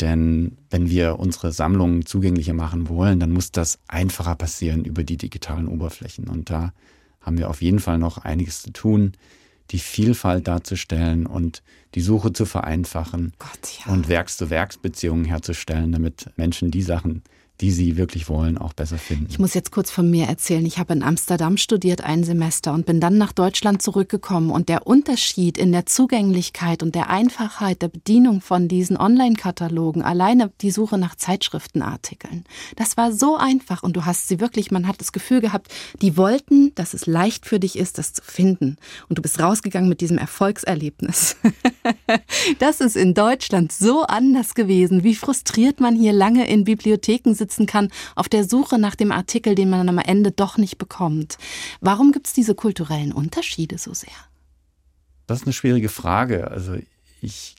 Denn 0.00 0.58
wenn 0.70 0.90
wir 0.90 1.18
unsere 1.18 1.52
Sammlungen 1.52 2.04
zugänglicher 2.04 2.52
machen 2.52 2.88
wollen, 2.88 3.18
dann 3.18 3.32
muss 3.32 3.52
das 3.52 3.78
einfacher 3.88 4.34
passieren 4.34 4.84
über 4.84 5.04
die 5.04 5.16
digitalen 5.16 5.68
Oberflächen. 5.68 6.28
Und 6.28 6.50
da 6.50 6.72
haben 7.20 7.38
wir 7.38 7.48
auf 7.48 7.62
jeden 7.62 7.78
Fall 7.80 7.98
noch 7.98 8.18
einiges 8.18 8.62
zu 8.62 8.72
tun, 8.72 9.12
die 9.70 9.78
Vielfalt 9.78 10.46
darzustellen 10.46 11.26
und 11.26 11.62
die 11.94 12.00
Suche 12.00 12.32
zu 12.32 12.44
vereinfachen 12.44 13.32
Gott, 13.38 13.80
ja. 13.84 13.92
und 13.92 14.08
Werks-zu-Werks-Beziehungen 14.08 15.24
herzustellen, 15.24 15.92
damit 15.92 16.30
Menschen 16.36 16.70
die 16.70 16.82
Sachen 16.82 17.22
die 17.60 17.70
sie 17.70 17.96
wirklich 17.96 18.28
wollen, 18.28 18.58
auch 18.58 18.74
besser 18.74 18.98
finden. 18.98 19.26
Ich 19.30 19.38
muss 19.38 19.54
jetzt 19.54 19.70
kurz 19.70 19.90
von 19.90 20.10
mir 20.10 20.26
erzählen. 20.26 20.64
Ich 20.66 20.78
habe 20.78 20.92
in 20.92 21.02
Amsterdam 21.02 21.56
studiert 21.56 22.02
ein 22.02 22.22
Semester 22.22 22.74
und 22.74 22.84
bin 22.84 23.00
dann 23.00 23.16
nach 23.16 23.32
Deutschland 23.32 23.80
zurückgekommen. 23.80 24.50
Und 24.50 24.68
der 24.68 24.86
Unterschied 24.86 25.56
in 25.56 25.72
der 25.72 25.86
Zugänglichkeit 25.86 26.82
und 26.82 26.94
der 26.94 27.08
Einfachheit 27.08 27.80
der 27.80 27.88
Bedienung 27.88 28.42
von 28.42 28.68
diesen 28.68 28.98
Online-Katalogen, 28.98 30.02
alleine 30.02 30.52
die 30.60 30.70
Suche 30.70 30.98
nach 30.98 31.14
Zeitschriftenartikeln, 31.14 32.44
das 32.76 32.98
war 32.98 33.12
so 33.12 33.36
einfach. 33.36 33.82
Und 33.82 33.96
du 33.96 34.04
hast 34.04 34.28
sie 34.28 34.38
wirklich, 34.38 34.70
man 34.70 34.86
hat 34.86 35.00
das 35.00 35.12
Gefühl 35.12 35.40
gehabt, 35.40 35.72
die 36.02 36.18
wollten, 36.18 36.74
dass 36.74 36.92
es 36.92 37.06
leicht 37.06 37.46
für 37.46 37.58
dich 37.58 37.78
ist, 37.78 37.96
das 37.96 38.12
zu 38.12 38.22
finden. 38.22 38.76
Und 39.08 39.16
du 39.16 39.22
bist 39.22 39.40
rausgegangen 39.40 39.88
mit 39.88 40.02
diesem 40.02 40.18
Erfolgserlebnis. 40.18 41.36
das 42.58 42.80
ist 42.80 42.96
in 42.96 43.14
Deutschland 43.14 43.72
so 43.72 44.02
anders 44.02 44.54
gewesen. 44.54 45.04
Wie 45.04 45.14
frustriert 45.14 45.80
man 45.80 45.96
hier 45.96 46.12
lange 46.12 46.46
in 46.48 46.64
Bibliotheken 46.64 47.32
sitzt 47.32 47.45
sitzen 47.46 47.66
kann, 47.66 47.90
auf 48.16 48.28
der 48.28 48.44
Suche 48.44 48.78
nach 48.78 48.96
dem 48.96 49.12
Artikel, 49.12 49.54
den 49.54 49.70
man 49.70 49.88
am 49.88 49.98
Ende 49.98 50.32
doch 50.32 50.58
nicht 50.58 50.78
bekommt. 50.78 51.38
Warum 51.80 52.12
gibt 52.12 52.26
es 52.26 52.32
diese 52.32 52.54
kulturellen 52.54 53.12
Unterschiede 53.12 53.78
so 53.78 53.94
sehr? 53.94 54.08
Das 55.26 55.40
ist 55.40 55.46
eine 55.46 55.52
schwierige 55.52 55.88
Frage. 55.88 56.50
Also 56.50 56.76
ich 57.20 57.56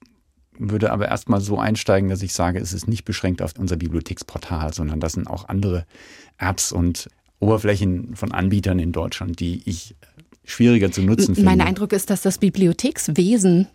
würde 0.57 0.91
aber 0.91 1.07
erstmal 1.07 1.41
so 1.41 1.57
einsteigen, 1.57 2.09
dass 2.09 2.21
ich 2.21 2.33
sage, 2.33 2.59
es 2.59 2.73
ist 2.73 2.87
nicht 2.87 3.05
beschränkt 3.05 3.41
auf 3.41 3.53
unser 3.57 3.77
Bibliotheksportal, 3.77 4.73
sondern 4.73 4.99
das 4.99 5.13
sind 5.13 5.27
auch 5.27 5.47
andere 5.47 5.85
Apps 6.37 6.71
und 6.71 7.09
Oberflächen 7.39 8.15
von 8.15 8.31
Anbietern 8.31 8.79
in 8.79 8.91
Deutschland, 8.91 9.39
die 9.39 9.61
ich 9.65 9.95
schwieriger 10.43 10.91
zu 10.91 11.01
nutzen 11.01 11.35
finde. 11.35 11.49
Mein 11.49 11.61
Eindruck 11.61 11.93
ist, 11.93 12.09
dass 12.09 12.21
das 12.21 12.39
Bibliothekswesen, 12.39 13.67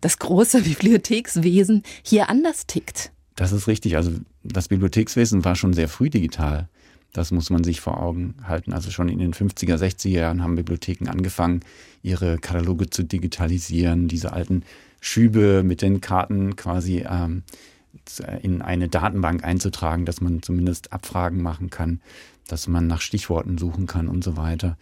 das 0.00 0.18
große 0.18 0.62
Bibliothekswesen 0.62 1.82
hier 2.02 2.30
anders 2.30 2.66
tickt. 2.66 3.12
Das 3.36 3.52
ist 3.52 3.66
richtig. 3.66 3.96
Also 3.96 4.12
das 4.42 4.68
Bibliothekswesen 4.68 5.44
war 5.44 5.56
schon 5.56 5.72
sehr 5.72 5.88
früh 5.88 6.10
digital. 6.10 6.68
Das 7.12 7.30
muss 7.30 7.50
man 7.50 7.62
sich 7.62 7.80
vor 7.80 8.00
Augen 8.00 8.34
halten. 8.44 8.72
Also 8.72 8.90
schon 8.90 9.08
in 9.08 9.18
den 9.18 9.34
50er, 9.34 9.76
60er 9.76 10.08
Jahren 10.08 10.42
haben 10.42 10.56
Bibliotheken 10.56 11.08
angefangen, 11.08 11.60
ihre 12.02 12.38
Kataloge 12.38 12.88
zu 12.88 13.02
digitalisieren, 13.02 14.08
diese 14.08 14.32
alten 14.32 14.62
Schübe 15.00 15.62
mit 15.62 15.82
den 15.82 16.00
Karten 16.00 16.56
quasi 16.56 17.04
ähm, 17.08 17.42
in 18.42 18.62
eine 18.62 18.88
Datenbank 18.88 19.44
einzutragen, 19.44 20.06
dass 20.06 20.20
man 20.20 20.42
zumindest 20.42 20.92
Abfragen 20.92 21.42
machen 21.42 21.68
kann, 21.68 22.00
dass 22.48 22.66
man 22.66 22.86
nach 22.86 23.02
Stichworten 23.02 23.58
suchen 23.58 23.86
kann 23.86 24.08
und 24.08 24.24
so 24.24 24.36
weiter. 24.36 24.78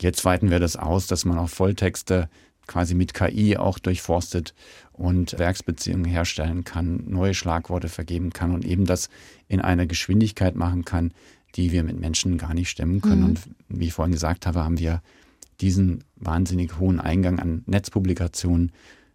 Jetzt 0.00 0.24
weiten 0.24 0.50
wir 0.50 0.60
das 0.60 0.76
aus, 0.76 1.06
dass 1.06 1.24
man 1.24 1.38
auch 1.38 1.50
Volltexte 1.50 2.28
quasi 2.66 2.94
mit 2.94 3.14
KI 3.14 3.56
auch 3.56 3.78
durchforstet 3.78 4.54
und 4.92 5.38
Werksbeziehungen 5.38 6.04
herstellen 6.04 6.64
kann, 6.64 7.04
neue 7.06 7.34
Schlagworte 7.34 7.88
vergeben 7.88 8.30
kann 8.30 8.52
und 8.52 8.64
eben 8.64 8.84
das 8.84 9.08
in 9.48 9.60
einer 9.60 9.86
Geschwindigkeit 9.86 10.54
machen 10.54 10.84
kann, 10.84 11.12
die 11.56 11.72
wir 11.72 11.84
mit 11.84 11.98
Menschen 11.98 12.38
gar 12.38 12.54
nicht 12.54 12.70
stemmen 12.70 13.00
können. 13.00 13.20
Mhm. 13.20 13.26
Und 13.26 13.40
wie 13.68 13.86
ich 13.86 13.92
vorhin 13.92 14.12
gesagt 14.12 14.46
habe, 14.46 14.64
haben 14.64 14.78
wir 14.78 15.02
diesen 15.60 16.04
wahnsinnig 16.16 16.78
hohen 16.78 17.00
Eingang 17.00 17.38
an 17.38 17.62
Netzpublikationen 17.66 18.72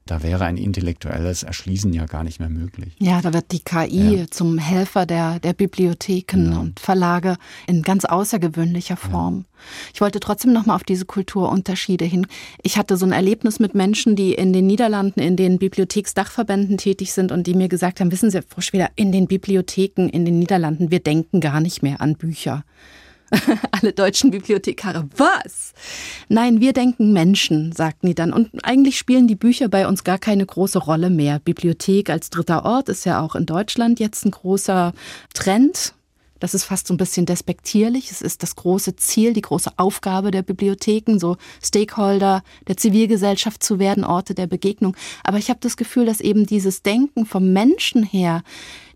da 0.09 0.23
wäre 0.23 0.45
ein 0.45 0.57
intellektuelles 0.57 1.43
Erschließen 1.43 1.93
ja 1.93 2.05
gar 2.05 2.23
nicht 2.23 2.39
mehr 2.39 2.49
möglich. 2.49 2.95
Ja, 2.97 3.21
da 3.21 3.31
wird 3.33 3.51
die 3.51 3.59
KI 3.59 4.17
ja. 4.17 4.25
zum 4.31 4.57
Helfer 4.57 5.05
der, 5.05 5.39
der 5.39 5.53
Bibliotheken 5.53 6.45
genau. 6.45 6.61
und 6.61 6.79
Verlage 6.79 7.37
in 7.67 7.83
ganz 7.83 8.05
außergewöhnlicher 8.05 8.97
Form. 8.97 9.45
Ja. 9.45 9.59
Ich 9.93 10.01
wollte 10.01 10.19
trotzdem 10.19 10.51
nochmal 10.51 10.77
auf 10.77 10.83
diese 10.83 11.05
Kulturunterschiede 11.05 12.05
hin. 12.05 12.25
Ich 12.63 12.77
hatte 12.77 12.97
so 12.97 13.05
ein 13.05 13.11
Erlebnis 13.11 13.59
mit 13.59 13.75
Menschen, 13.75 14.15
die 14.15 14.33
in 14.33 14.51
den 14.51 14.65
Niederlanden 14.65 15.19
in 15.19 15.35
den 15.35 15.59
Bibliotheksdachverbänden 15.59 16.77
tätig 16.77 17.13
sind 17.13 17.31
und 17.31 17.45
die 17.45 17.53
mir 17.53 17.69
gesagt 17.69 17.99
haben, 17.99 18.11
wissen 18.11 18.31
Sie, 18.31 18.41
Frau 18.41 18.61
Schweder, 18.61 18.89
in 18.95 19.11
den 19.11 19.27
Bibliotheken 19.27 20.07
in 20.09 20.25
den 20.25 20.39
Niederlanden, 20.39 20.89
wir 20.89 21.01
denken 21.01 21.39
gar 21.39 21.61
nicht 21.61 21.83
mehr 21.83 22.01
an 22.01 22.15
Bücher. 22.15 22.63
Alle 23.71 23.93
deutschen 23.93 24.31
Bibliothekare. 24.31 25.07
Was? 25.15 25.73
Nein, 26.27 26.59
wir 26.59 26.73
denken 26.73 27.13
Menschen, 27.13 27.71
sagten 27.71 28.07
die 28.07 28.15
dann. 28.15 28.33
Und 28.33 28.49
eigentlich 28.63 28.97
spielen 28.97 29.27
die 29.27 29.35
Bücher 29.35 29.69
bei 29.69 29.87
uns 29.87 30.03
gar 30.03 30.17
keine 30.17 30.45
große 30.45 30.79
Rolle 30.79 31.09
mehr. 31.09 31.39
Bibliothek 31.39 32.09
als 32.09 32.29
dritter 32.29 32.65
Ort 32.65 32.89
ist 32.89 33.05
ja 33.05 33.21
auch 33.21 33.35
in 33.35 33.45
Deutschland 33.45 33.99
jetzt 33.99 34.25
ein 34.25 34.31
großer 34.31 34.93
Trend. 35.33 35.93
Das 36.39 36.53
ist 36.53 36.63
fast 36.63 36.87
so 36.87 36.93
ein 36.93 36.97
bisschen 36.97 37.25
despektierlich. 37.25 38.11
Es 38.11 38.21
ist 38.21 38.43
das 38.43 38.55
große 38.55 38.95
Ziel, 38.95 39.33
die 39.33 39.41
große 39.41 39.71
Aufgabe 39.77 40.31
der 40.31 40.41
Bibliotheken, 40.41 41.19
so 41.19 41.37
Stakeholder 41.61 42.43
der 42.67 42.77
Zivilgesellschaft 42.77 43.61
zu 43.61 43.77
werden, 43.77 44.05
Orte 44.05 44.33
der 44.33 44.47
Begegnung. 44.47 44.95
Aber 45.23 45.37
ich 45.37 45.49
habe 45.49 45.59
das 45.61 45.75
Gefühl, 45.75 46.05
dass 46.05 46.21
eben 46.21 46.45
dieses 46.45 46.81
Denken 46.81 47.25
vom 47.25 47.51
Menschen 47.51 48.03
her, 48.03 48.43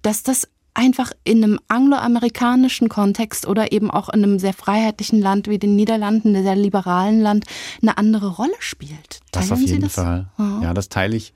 dass 0.02 0.24
das 0.24 0.48
einfach 0.74 1.12
in 1.24 1.44
einem 1.44 1.60
angloamerikanischen 1.68 2.90
Kontext 2.90 3.48
oder 3.48 3.72
eben 3.72 3.92
auch 3.92 4.10
in 4.10 4.24
einem 4.24 4.40
sehr 4.40 4.54
freiheitlichen 4.54 5.22
Land 5.22 5.48
wie 5.48 5.60
den 5.60 5.76
Niederlanden, 5.76 6.42
sehr 6.42 6.56
liberalen 6.56 7.22
Land, 7.22 7.46
eine 7.82 7.98
andere 7.98 8.28
Rolle 8.28 8.54
spielt. 8.60 9.22
Teilen 9.32 9.50
das 9.50 9.52
auf 9.52 9.60
jeden 9.60 9.82
das? 9.82 9.94
Fall. 9.94 10.28
Oh. 10.38 10.64
Ja, 10.64 10.74
das 10.74 10.90
teile 10.90 11.16
ich. 11.16 11.34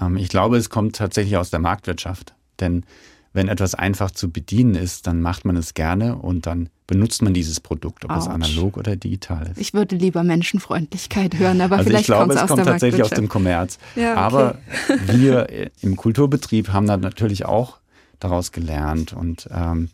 Ähm, 0.00 0.16
ich 0.16 0.28
glaube, 0.28 0.56
es 0.56 0.70
kommt 0.70 0.96
tatsächlich 0.96 1.36
aus 1.36 1.50
der 1.50 1.60
Marktwirtschaft. 1.60 2.34
Denn 2.60 2.84
wenn 3.32 3.48
etwas 3.48 3.74
einfach 3.74 4.10
zu 4.10 4.30
bedienen 4.30 4.74
ist, 4.74 5.06
dann 5.06 5.20
macht 5.20 5.44
man 5.44 5.56
es 5.56 5.74
gerne 5.74 6.16
und 6.16 6.46
dann 6.46 6.70
benutzt 6.86 7.22
man 7.22 7.34
dieses 7.34 7.60
Produkt, 7.60 8.04
ob 8.04 8.10
Ouch. 8.10 8.18
es 8.18 8.26
analog 8.26 8.76
oder 8.76 8.96
digital 8.96 9.48
ist. 9.48 9.58
Ich 9.58 9.74
würde 9.74 9.96
lieber 9.96 10.24
Menschenfreundlichkeit 10.24 11.38
hören, 11.38 11.60
aber 11.60 11.76
also 11.76 11.88
vielleicht 11.88 12.02
ich 12.02 12.06
glaube, 12.06 12.34
es 12.34 12.46
kommt 12.46 12.64
tatsächlich 12.64 13.02
aus 13.02 13.10
dem 13.10 13.28
Kommerz. 13.28 13.78
Ja, 13.94 14.12
okay. 14.12 14.20
Aber 14.20 14.58
wir 15.06 15.70
im 15.82 15.96
Kulturbetrieb 15.96 16.70
haben 16.70 16.86
da 16.86 16.96
natürlich 16.96 17.44
auch 17.44 17.77
daraus 18.20 18.52
gelernt 18.52 19.12
und 19.12 19.48
ähm, 19.52 19.90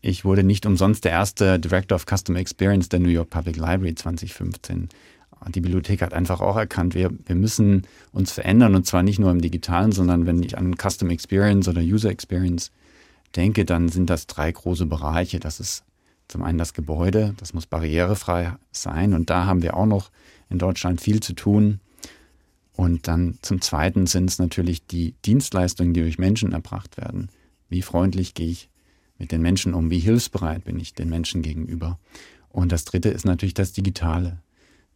ich 0.00 0.24
wurde 0.24 0.42
nicht 0.42 0.66
umsonst 0.66 1.04
der 1.04 1.12
erste 1.12 1.58
Director 1.58 1.96
of 1.96 2.04
Customer 2.04 2.38
Experience 2.38 2.90
der 2.90 3.00
New 3.00 3.08
York 3.08 3.30
Public 3.30 3.56
Library 3.56 3.94
2015. 3.94 4.90
Die 5.48 5.60
Bibliothek 5.60 6.02
hat 6.02 6.12
einfach 6.12 6.40
auch 6.40 6.56
erkannt, 6.56 6.94
wir, 6.94 7.10
wir 7.24 7.34
müssen 7.34 7.86
uns 8.12 8.32
verändern 8.32 8.74
und 8.74 8.86
zwar 8.86 9.02
nicht 9.02 9.18
nur 9.18 9.30
im 9.30 9.40
Digitalen, 9.40 9.92
sondern 9.92 10.26
wenn 10.26 10.42
ich 10.42 10.56
an 10.58 10.76
Custom 10.76 11.10
Experience 11.10 11.68
oder 11.68 11.80
User 11.80 12.10
Experience 12.10 12.70
denke, 13.34 13.64
dann 13.64 13.88
sind 13.88 14.10
das 14.10 14.26
drei 14.26 14.52
große 14.52 14.86
Bereiche. 14.86 15.40
Das 15.40 15.60
ist 15.60 15.84
zum 16.28 16.42
einen 16.42 16.58
das 16.58 16.74
Gebäude, 16.74 17.34
das 17.38 17.52
muss 17.52 17.66
barrierefrei 17.66 18.54
sein 18.72 19.14
und 19.14 19.30
da 19.30 19.46
haben 19.46 19.62
wir 19.62 19.76
auch 19.76 19.86
noch 19.86 20.10
in 20.50 20.58
Deutschland 20.58 21.00
viel 21.00 21.20
zu 21.20 21.32
tun. 21.32 21.80
Und 22.76 23.06
dann 23.06 23.38
zum 23.42 23.60
Zweiten 23.60 24.06
sind 24.06 24.28
es 24.28 24.38
natürlich 24.38 24.86
die 24.86 25.14
Dienstleistungen, 25.24 25.94
die 25.94 26.00
durch 26.00 26.18
Menschen 26.18 26.52
erbracht 26.52 26.96
werden. 26.96 27.28
Wie 27.68 27.82
freundlich 27.82 28.34
gehe 28.34 28.48
ich 28.48 28.68
mit 29.16 29.30
den 29.30 29.42
Menschen 29.42 29.74
um? 29.74 29.90
Wie 29.90 30.00
hilfsbereit 30.00 30.64
bin 30.64 30.80
ich 30.80 30.92
den 30.92 31.08
Menschen 31.08 31.42
gegenüber? 31.42 31.98
Und 32.48 32.72
das 32.72 32.84
Dritte 32.84 33.10
ist 33.10 33.24
natürlich 33.24 33.54
das 33.54 33.72
Digitale. 33.72 34.38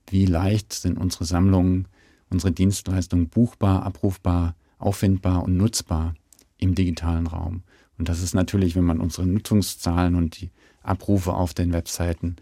Wie 0.08 0.26
leicht 0.26 0.72
sind 0.72 0.98
unsere 0.98 1.24
Sammlungen, 1.24 1.86
unsere 2.30 2.52
Dienstleistungen 2.52 3.28
buchbar, 3.28 3.84
abrufbar, 3.84 4.56
auffindbar 4.78 5.44
und 5.44 5.56
nutzbar 5.56 6.14
im 6.56 6.74
digitalen 6.74 7.26
Raum? 7.26 7.62
Und 7.96 8.08
das 8.08 8.22
ist 8.22 8.34
natürlich, 8.34 8.74
wenn 8.74 8.84
man 8.84 9.00
unsere 9.00 9.26
Nutzungszahlen 9.26 10.14
und 10.14 10.40
die 10.40 10.50
Abrufe 10.82 11.34
auf 11.34 11.54
den 11.54 11.72
Webseiten 11.72 12.36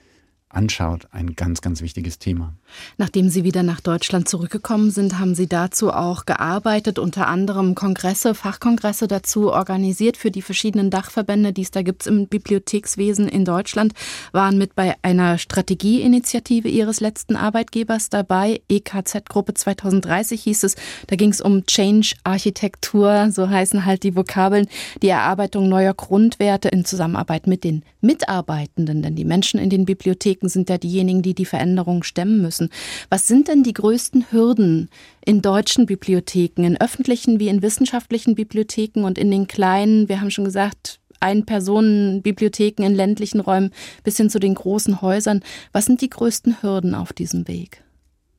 anschaut, 0.49 1.09
ein 1.11 1.35
ganz, 1.35 1.61
ganz 1.61 1.83
wichtiges 1.83 2.19
Thema. 2.19 2.55
Nachdem 2.97 3.29
Sie 3.29 3.45
wieder 3.45 3.63
nach 3.63 3.81
Deutschland 3.81 4.29
zurückgekommen 4.29 4.91
sind, 4.91 5.19
haben 5.19 5.35
Sie 5.35 5.49
dazu 5.49 5.93
auch 5.93 6.25
gearbeitet, 6.25 6.99
unter 6.99 7.27
anderem 7.27 7.75
Kongresse, 7.75 8.35
Fachkongresse 8.35 9.09
dazu 9.09 9.53
organisiert 9.53 10.17
für 10.17 10.31
die 10.31 10.43
verschiedenen 10.43 10.91
Dachverbände, 10.91 11.53
die 11.53 11.63
es 11.63 11.71
da 11.71 11.83
gibt 11.83 12.07
im 12.07 12.29
Bibliothekswesen 12.29 13.29
in 13.29 13.45
Deutschland, 13.45 13.93
waren 14.33 14.57
mit 14.57 14.75
bei 14.75 14.95
einer 15.03 15.39
Strategieinitiative 15.39 16.69
Ihres 16.69 17.01
letzten 17.01 17.37
Arbeitgebers 17.37 18.09
dabei, 18.09 18.61
EKZ-Gruppe 18.69 19.55
2030 19.55 20.43
hieß 20.43 20.65
es. 20.65 20.77
Da 21.09 21.17
ging 21.17 21.31
es 21.31 21.41
um 21.41 21.67
Change-Architektur, 21.67 23.31
so 23.31 23.49
heißen 23.49 23.85
halt 23.85 24.05
die 24.05 24.17
Vokabeln, 24.17 24.69
die 25.03 25.09
Erarbeitung 25.09 25.69
neuer 25.69 25.95
Grundwerte 25.95 26.69
in 26.69 26.85
Zusammenarbeit 26.85 27.47
mit 27.47 27.65
den 27.65 27.85
Mitarbeitenden, 28.07 29.03
denn 29.03 29.17
die 29.17 29.25
Menschen 29.25 29.61
in 29.61 29.71
den 29.71 29.85
Bibliotheken 29.85 30.49
sind 30.49 30.71
ja 30.71 30.79
diejenigen, 30.79 31.23
die 31.23 31.35
die 31.35 31.45
Veränderung 31.45 32.03
stemmen 32.03 32.41
müssen. 32.41 32.71
Was 33.11 33.27
sind 33.27 33.49
denn 33.49 33.63
die 33.63 33.73
größten 33.73 34.31
Hürden 34.31 34.89
in 35.25 35.43
deutschen 35.43 35.87
Bibliotheken, 35.87 36.65
in 36.65 36.81
öffentlichen 36.81 37.41
wie 37.41 37.49
in 37.49 37.63
wissenschaftlichen 37.63 38.35
Bibliotheken 38.35 39.05
und 39.05 39.19
in 39.19 39.31
den 39.31 39.47
kleinen, 39.47 40.09
wir 40.09 40.21
haben 40.21 40.31
schon 40.31 40.45
gesagt, 40.45 41.01
Ein-Personen-Bibliotheken 41.21 42.85
in 42.85 42.95
ländlichen 42.95 43.41
Räumen 43.41 43.73
bis 44.05 44.17
hin 44.17 44.31
zu 44.31 44.39
den 44.39 44.55
großen 44.55 45.01
Häusern. 45.03 45.43
Was 45.73 45.87
sind 45.87 46.01
die 46.01 46.11
größten 46.11 46.63
Hürden 46.63 46.95
auf 46.95 47.13
diesem 47.13 47.49
Weg? 47.49 47.83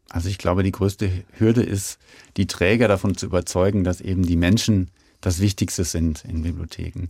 Also 0.09 0.29
ich 0.29 0.37
glaube, 0.37 0.63
die 0.63 0.71
größte 0.71 1.09
Hürde 1.37 1.63
ist, 1.63 1.97
die 2.37 2.47
Träger 2.47 2.87
davon 2.87 3.17
zu 3.17 3.25
überzeugen, 3.25 3.83
dass 3.83 3.99
eben 3.99 4.25
die 4.25 4.37
Menschen 4.37 4.89
das 5.21 5.39
Wichtigste 5.39 5.83
sind 5.83 6.23
in 6.25 6.43
Bibliotheken 6.43 7.09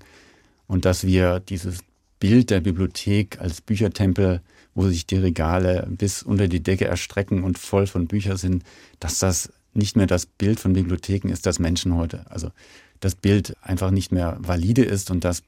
und 0.67 0.86
dass 0.86 1.06
wir 1.06 1.39
dieses 1.39 1.80
Bild 2.19 2.49
der 2.49 2.62
Bibliothek 2.62 3.39
als 3.39 3.62
Büchertempel 3.62 4.41
wo 4.77 4.88
sich 4.88 5.08
die 5.08 5.17
Regale 5.17 5.88
bis 5.89 6.21
unter 6.21 6.47
die 6.47 6.62
Decke 6.62 6.86
erstrecken 6.86 7.43
und 7.43 7.58
voll 7.58 7.88
von 7.88 8.06
Büchern 8.06 8.38
sind, 8.38 8.63
dass 8.99 9.17
das 9.17 9.51
nicht 9.73 9.97
mehr 9.97 10.06
das 10.06 10.27
Bild 10.27 10.60
von 10.60 10.73
Bibliotheken 10.73 11.30
ist, 11.30 11.47
das 11.47 11.58
Menschen 11.58 11.95
heute, 11.95 12.30
also 12.30 12.51
das 12.99 13.15
Bild 13.15 13.58
einfach 13.62 13.89
nicht 13.89 14.12
mehr 14.12 14.38
valide 14.39 14.84
ist 14.84 15.10
und 15.10 15.23
dass 15.23 15.41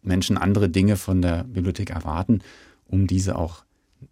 Menschen 0.00 0.38
andere 0.38 0.70
Dinge 0.70 0.96
von 0.96 1.20
der 1.20 1.44
Bibliothek 1.44 1.90
erwarten, 1.90 2.40
um 2.86 3.06
diese 3.06 3.36
auch 3.36 3.64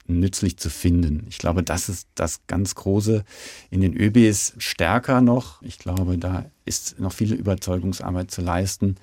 nützlich 0.07 0.59
zu 0.59 0.69
finden. 0.69 1.25
Ich 1.31 1.39
glaube, 1.39 1.63
das 1.63 1.89
ist 1.89 2.07
das 2.15 2.47
ganz 2.47 2.75
Große. 2.75 3.25
In 3.71 3.81
den 3.81 3.97
ÖBs 3.97 4.53
stärker 4.59 5.23
noch. 5.23 5.63
Ich 5.63 5.79
glaube, 5.79 6.19
da 6.19 6.45
ist 6.67 7.01
noch 7.01 7.13
viel 7.13 7.33
Überzeugungsarbeit 7.33 8.31
zu 8.31 8.43
leisten. 8.43 8.97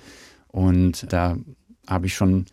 Und 0.48 1.12
da 1.12 1.38
habe 1.88 2.06
ich 2.06 2.14
schon 2.14 2.46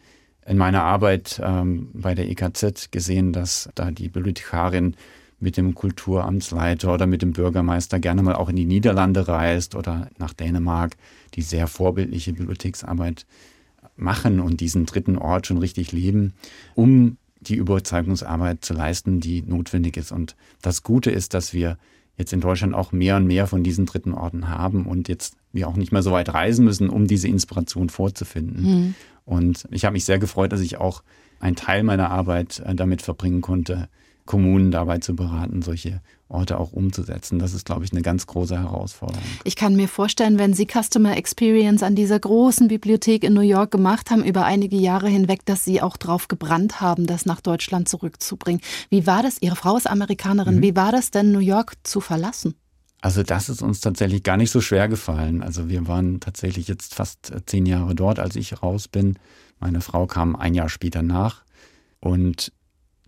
in 0.46 0.59
meiner 0.59 0.83
Arbeit 0.83 1.40
ähm, 1.42 1.90
bei 1.92 2.14
der 2.14 2.28
EKZ 2.28 2.90
gesehen, 2.90 3.33
dass 3.33 3.68
da 3.74 3.90
die 3.90 4.09
Bibliothekarin 4.09 4.96
mit 5.40 5.57
dem 5.57 5.74
Kulturamtsleiter 5.74 6.92
oder 6.94 7.07
mit 7.07 7.23
dem 7.23 7.33
Bürgermeister 7.33 7.98
gerne 7.98 8.23
mal 8.23 8.37
auch 8.37 8.48
in 8.48 8.56
die 8.56 8.64
Niederlande 8.64 9.27
reist 9.27 9.75
oder 9.75 10.08
nach 10.19 10.33
Dänemark, 10.33 10.96
die 11.35 11.42
sehr 11.42 11.66
vorbildliche 11.66 12.33
Bibliotheksarbeit 12.33 13.27
machen 13.96 14.40
und 14.40 14.60
diesen 14.60 14.87
dritten 14.87 15.19
Ort 15.19 15.46
schon 15.46 15.58
richtig 15.58 15.92
leben, 15.92 16.35
um 16.75 17.16
die 17.40 17.56
Überzeugungsarbeit 17.56 18.64
zu 18.64 18.73
leisten, 18.73 19.21
die 19.21 19.42
notwendig 19.42 19.96
ist. 19.96 20.12
Und 20.12 20.37
das 20.62 20.85
Gute 20.85 21.10
ist, 21.10 21.35
dass 21.35 21.52
wir 21.52 21.77
jetzt 22.16 22.33
in 22.33 22.40
Deutschland 22.40 22.75
auch 22.75 22.92
mehr 22.92 23.16
und 23.16 23.27
mehr 23.27 23.46
von 23.46 23.64
diesen 23.64 23.87
dritten 23.87 24.14
Orten 24.14 24.48
haben 24.48 24.87
und 24.87 25.08
jetzt 25.08 25.37
wir 25.52 25.66
auch 25.66 25.77
nicht 25.77 25.92
mehr 25.92 26.02
so 26.02 26.12
weit 26.12 26.33
reisen 26.33 26.64
müssen, 26.64 26.88
um 26.88 27.06
diese 27.06 27.29
Inspiration 27.29 27.88
vorzufinden. 27.88 28.62
Mhm. 28.62 28.94
Und 29.33 29.66
ich 29.70 29.87
habe 29.87 29.94
mich 29.94 30.04
sehr 30.04 30.18
gefreut, 30.18 30.52
dass 30.52 30.60
ich 30.60 30.76
auch 30.76 31.02
einen 31.40 31.56
Teil 31.56 31.85
meiner 31.85 32.10
Arbeit 32.10 32.62
äh, 32.66 32.74
damit 32.74 33.00
verbringen 33.00 33.40
konnte, 33.40 33.88
Kommunen 34.26 34.70
dabei 34.70 34.98
zu 34.98 35.16
beraten, 35.16 35.62
solche 35.62 36.00
Orte 36.28 36.58
auch 36.58 36.72
umzusetzen. 36.72 37.38
Das 37.38 37.54
ist, 37.54 37.64
glaube 37.64 37.85
ich, 37.85 37.92
eine 37.92 38.02
ganz 38.02 38.26
große 38.26 38.56
Herausforderung. 38.56 39.24
Ich 39.44 39.56
kann 39.56 39.74
mir 39.74 39.88
vorstellen, 39.88 40.38
wenn 40.38 40.54
Sie 40.54 40.66
Customer 40.66 41.16
Experience 41.16 41.83
an 41.83 41.96
dieser 41.96 42.20
großen 42.20 42.68
Bibliothek 42.68 43.24
in 43.24 43.33
New 43.33 43.40
York 43.40 43.70
gemacht 43.70 44.10
haben, 44.10 44.22
über 44.22 44.44
einige 44.44 44.76
Jahre 44.76 45.08
hinweg, 45.08 45.44
dass 45.46 45.64
Sie 45.64 45.83
auch 45.83 45.96
drauf 45.96 46.28
gebrannt 46.28 46.80
haben, 46.80 47.06
das 47.06 47.26
nach 47.26 47.40
Deutschland 47.40 47.88
zurückzubringen. 47.88 48.60
Wie 48.90 49.06
war 49.06 49.22
das? 49.22 49.38
Ihre 49.40 49.56
Frau 49.56 49.76
ist 49.76 49.88
Amerikanerin. 49.88 50.56
Mhm. 50.56 50.62
Wie 50.62 50.76
war 50.76 50.92
das 50.92 51.10
denn, 51.10 51.33
New 51.33 51.40
York 51.40 51.74
zu 51.83 52.00
verlassen? 52.00 52.54
Also 53.03 53.25
das 53.25 53.48
ist 53.48 53.63
uns 53.63 53.81
tatsächlich 53.81 54.23
gar 54.23 54.37
nicht 54.37 54.53
so 54.53 54.61
schwer 54.61 54.88
gefallen. 54.88 55.42
Also 55.42 55.69
wir 55.69 55.88
waren 55.88 56.21
tatsächlich 56.21 56.69
jetzt 56.69 56.94
fast 56.94 57.33
zehn 57.46 57.67
Jahre 57.67 57.96
dort, 57.96 58.21
als 58.21 58.37
ich 58.37 58.63
raus 58.63 58.87
bin. 58.87 59.19
Meine 59.59 59.81
Frau 59.81 60.07
kam 60.07 60.37
ein 60.37 60.55
Jahr 60.55 60.69
später 60.69 61.03
nach. 61.03 61.42
Und 61.98 62.53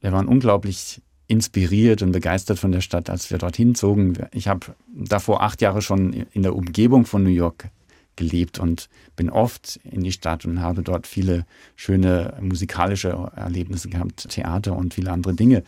wir 0.01 0.13
waren 0.13 0.27
unglaublich 0.27 1.01
inspiriert 1.29 2.03
und 2.03 2.11
begeistert 2.11 2.59
von 2.59 2.73
der 2.73 2.81
Stadt, 2.81 3.09
als 3.09 3.31
wir 3.31 3.39
dorthin 3.39 3.77
zogen. 3.77 4.19
Ich 4.33 4.49
habe 4.49 4.75
davor 4.93 5.43
acht 5.43 5.63
Jahre 5.63 5.81
schon 5.81 6.13
in 6.13 6.43
der 6.43 6.57
Umgebung 6.57 7.07
von 7.07 7.23
New 7.23 7.31
York 7.31 7.71
gelebt 8.17 8.59
und 8.59 8.89
bin 9.15 9.31
oft 9.31 9.81
in 9.85 10.03
die 10.03 10.13
Stadt 10.13 10.45
und 10.45 10.61
habe 10.61 10.83
dort 10.83 11.07
viele 11.07 11.47
schöne 11.77 12.35
musikalische 12.41 13.31
Erlebnisse 13.37 13.89
gehabt, 13.89 14.29
Theater 14.29 14.77
und 14.77 14.95
viele 14.95 15.13
andere 15.13 15.35
Dinge. 15.35 15.63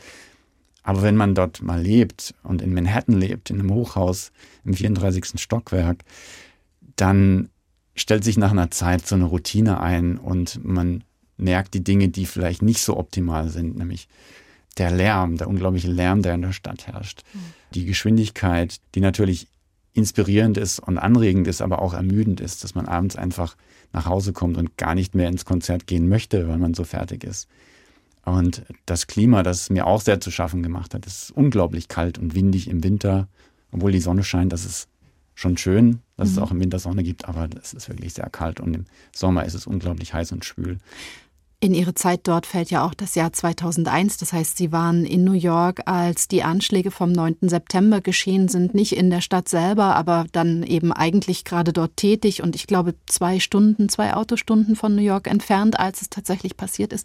Aber 0.86 1.02
wenn 1.02 1.16
man 1.16 1.34
dort 1.34 1.62
mal 1.62 1.82
lebt 1.82 2.32
und 2.44 2.62
in 2.62 2.72
Manhattan 2.72 3.18
lebt, 3.18 3.50
in 3.50 3.58
einem 3.58 3.74
Hochhaus 3.74 4.30
im 4.64 4.72
34. 4.72 5.40
Stockwerk, 5.40 6.04
dann 6.94 7.48
stellt 7.96 8.22
sich 8.22 8.38
nach 8.38 8.52
einer 8.52 8.70
Zeit 8.70 9.04
so 9.04 9.16
eine 9.16 9.24
Routine 9.24 9.80
ein 9.80 10.16
und 10.16 10.64
man 10.64 11.02
merkt 11.38 11.74
die 11.74 11.82
Dinge, 11.82 12.08
die 12.08 12.24
vielleicht 12.24 12.62
nicht 12.62 12.80
so 12.80 12.96
optimal 12.96 13.48
sind, 13.48 13.76
nämlich 13.76 14.06
der 14.78 14.92
Lärm, 14.92 15.38
der 15.38 15.48
unglaubliche 15.48 15.90
Lärm, 15.90 16.22
der 16.22 16.34
in 16.34 16.42
der 16.42 16.52
Stadt 16.52 16.86
herrscht. 16.86 17.24
Mhm. 17.34 17.38
Die 17.74 17.84
Geschwindigkeit, 17.84 18.76
die 18.94 19.00
natürlich 19.00 19.48
inspirierend 19.92 20.56
ist 20.56 20.78
und 20.78 20.98
anregend 20.98 21.48
ist, 21.48 21.62
aber 21.62 21.82
auch 21.82 21.94
ermüdend 21.94 22.40
ist, 22.40 22.62
dass 22.62 22.76
man 22.76 22.86
abends 22.86 23.16
einfach 23.16 23.56
nach 23.92 24.06
Hause 24.06 24.32
kommt 24.32 24.56
und 24.56 24.76
gar 24.76 24.94
nicht 24.94 25.16
mehr 25.16 25.28
ins 25.28 25.44
Konzert 25.44 25.88
gehen 25.88 26.08
möchte, 26.08 26.46
weil 26.46 26.58
man 26.58 26.74
so 26.74 26.84
fertig 26.84 27.24
ist. 27.24 27.48
Und 28.26 28.64
das 28.86 29.06
Klima, 29.06 29.44
das 29.44 29.70
mir 29.70 29.86
auch 29.86 30.00
sehr 30.00 30.20
zu 30.20 30.32
schaffen 30.32 30.64
gemacht 30.64 30.94
hat, 30.94 31.06
ist 31.06 31.30
unglaublich 31.30 31.86
kalt 31.86 32.18
und 32.18 32.34
windig 32.34 32.68
im 32.68 32.82
Winter, 32.82 33.28
obwohl 33.70 33.92
die 33.92 34.00
Sonne 34.00 34.24
scheint, 34.24 34.52
das 34.52 34.66
ist 34.66 34.88
schon 35.36 35.56
schön, 35.56 36.00
dass 36.16 36.30
mhm. 36.30 36.34
es 36.34 36.38
auch 36.42 36.50
im 36.50 36.58
Winter 36.58 36.80
Sonne 36.80 37.04
gibt, 37.04 37.28
aber 37.28 37.48
es 37.62 37.72
ist 37.72 37.88
wirklich 37.88 38.14
sehr 38.14 38.28
kalt 38.28 38.58
und 38.58 38.74
im 38.74 38.84
Sommer 39.14 39.44
ist 39.44 39.54
es 39.54 39.68
unglaublich 39.68 40.12
heiß 40.12 40.32
und 40.32 40.44
schwül. 40.44 40.78
In 41.66 41.74
Ihre 41.74 41.94
Zeit 41.94 42.20
dort 42.28 42.46
fällt 42.46 42.70
ja 42.70 42.86
auch 42.86 42.94
das 42.94 43.16
Jahr 43.16 43.32
2001. 43.32 44.18
Das 44.18 44.32
heißt, 44.32 44.56
Sie 44.56 44.70
waren 44.70 45.04
in 45.04 45.24
New 45.24 45.32
York, 45.32 45.82
als 45.86 46.28
die 46.28 46.44
Anschläge 46.44 46.92
vom 46.92 47.10
9. 47.10 47.38
September 47.40 48.00
geschehen 48.00 48.46
sind, 48.46 48.72
nicht 48.72 48.96
in 48.96 49.10
der 49.10 49.20
Stadt 49.20 49.48
selber, 49.48 49.96
aber 49.96 50.26
dann 50.30 50.62
eben 50.62 50.92
eigentlich 50.92 51.44
gerade 51.44 51.72
dort 51.72 51.96
tätig 51.96 52.40
und 52.40 52.54
ich 52.54 52.68
glaube 52.68 52.94
zwei 53.06 53.40
Stunden, 53.40 53.88
zwei 53.88 54.14
Autostunden 54.14 54.76
von 54.76 54.94
New 54.94 55.02
York 55.02 55.26
entfernt, 55.26 55.76
als 55.76 56.02
es 56.02 56.08
tatsächlich 56.08 56.56
passiert 56.56 56.92
ist. 56.92 57.04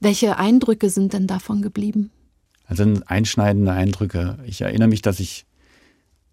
Welche 0.00 0.38
Eindrücke 0.38 0.88
sind 0.88 1.12
denn 1.12 1.26
davon 1.26 1.60
geblieben? 1.60 2.10
Also 2.64 2.90
einschneidende 3.08 3.72
Eindrücke. 3.72 4.38
Ich 4.46 4.62
erinnere 4.62 4.88
mich, 4.88 5.02
dass 5.02 5.20
ich 5.20 5.44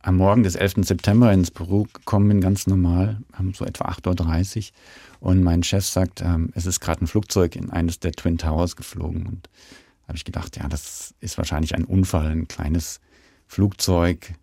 am 0.05 0.17
Morgen 0.17 0.43
des 0.43 0.53
11. 0.53 0.85
September 0.85 1.33
ins 1.33 1.49
Büro 1.49 1.87
gekommen 1.91 2.27
bin, 2.27 2.41
ganz 2.41 2.67
normal, 2.67 3.17
so 3.53 3.65
etwa 3.65 3.85
8.30 3.85 4.57
Uhr. 4.57 4.73
Und 5.19 5.41
mein 5.41 5.63
Chef 5.63 5.83
sagt, 5.83 6.21
ähm, 6.21 6.51
es 6.53 6.67
ist 6.67 6.79
gerade 6.79 7.03
ein 7.03 7.07
Flugzeug 7.07 7.55
in 7.55 7.71
eines 7.71 7.99
der 7.99 8.11
Twin 8.11 8.37
Towers 8.37 8.75
geflogen. 8.75 9.25
Und 9.25 9.49
habe 10.07 10.15
ich 10.15 10.23
gedacht, 10.23 10.57
ja, 10.57 10.67
das 10.67 11.15
ist 11.21 11.39
wahrscheinlich 11.39 11.73
ein 11.73 11.85
Unfall. 11.85 12.27
Ein 12.27 12.47
kleines 12.47 12.99
Flugzeug 13.47 14.33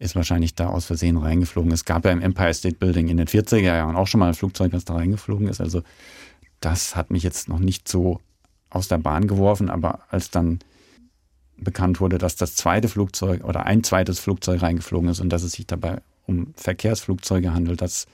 ist 0.00 0.16
wahrscheinlich 0.16 0.56
da 0.56 0.66
aus 0.66 0.86
Versehen 0.86 1.16
reingeflogen. 1.16 1.70
Es 1.70 1.84
gab 1.84 2.04
ja 2.04 2.10
im 2.10 2.20
Empire 2.20 2.52
State 2.52 2.76
Building 2.76 3.06
in 3.06 3.16
den 3.16 3.28
40er 3.28 3.60
Jahren 3.60 3.94
auch 3.94 4.08
schon 4.08 4.18
mal 4.18 4.28
ein 4.28 4.34
Flugzeug, 4.34 4.72
das 4.72 4.84
da 4.84 4.94
reingeflogen 4.94 5.46
ist. 5.46 5.60
Also 5.60 5.82
das 6.58 6.96
hat 6.96 7.12
mich 7.12 7.22
jetzt 7.22 7.48
noch 7.48 7.60
nicht 7.60 7.86
so 7.86 8.20
aus 8.68 8.88
der 8.88 8.98
Bahn 8.98 9.28
geworfen. 9.28 9.70
Aber 9.70 10.00
als 10.10 10.30
dann 10.30 10.58
bekannt 11.64 12.00
wurde, 12.00 12.18
dass 12.18 12.36
das 12.36 12.54
zweite 12.54 12.88
Flugzeug 12.88 13.44
oder 13.44 13.66
ein 13.66 13.82
zweites 13.82 14.20
Flugzeug 14.20 14.62
reingeflogen 14.62 15.08
ist 15.08 15.20
und 15.20 15.30
dass 15.30 15.42
es 15.42 15.52
sich 15.52 15.66
dabei 15.66 16.00
um 16.26 16.54
Verkehrsflugzeuge 16.56 17.52
handelt, 17.52 17.82
das 17.82 18.06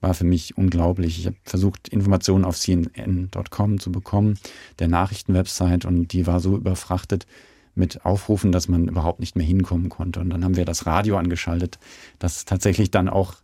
war 0.00 0.14
für 0.14 0.24
mich 0.24 0.56
unglaublich. 0.56 1.18
Ich 1.18 1.26
habe 1.26 1.36
versucht, 1.44 1.88
Informationen 1.88 2.44
auf 2.44 2.56
cnn.com 2.56 3.80
zu 3.80 3.90
bekommen, 3.90 4.38
der 4.78 4.88
Nachrichtenwebsite, 4.88 5.86
und 5.86 6.12
die 6.12 6.26
war 6.26 6.40
so 6.40 6.56
überfrachtet 6.56 7.26
mit 7.74 8.04
Aufrufen, 8.04 8.52
dass 8.52 8.68
man 8.68 8.88
überhaupt 8.88 9.20
nicht 9.20 9.36
mehr 9.36 9.46
hinkommen 9.46 9.88
konnte. 9.88 10.20
Und 10.20 10.30
dann 10.30 10.44
haben 10.44 10.56
wir 10.56 10.64
das 10.64 10.86
Radio 10.86 11.16
angeschaltet, 11.16 11.78
das 12.18 12.44
tatsächlich 12.44 12.90
dann 12.90 13.08
auch 13.08 13.36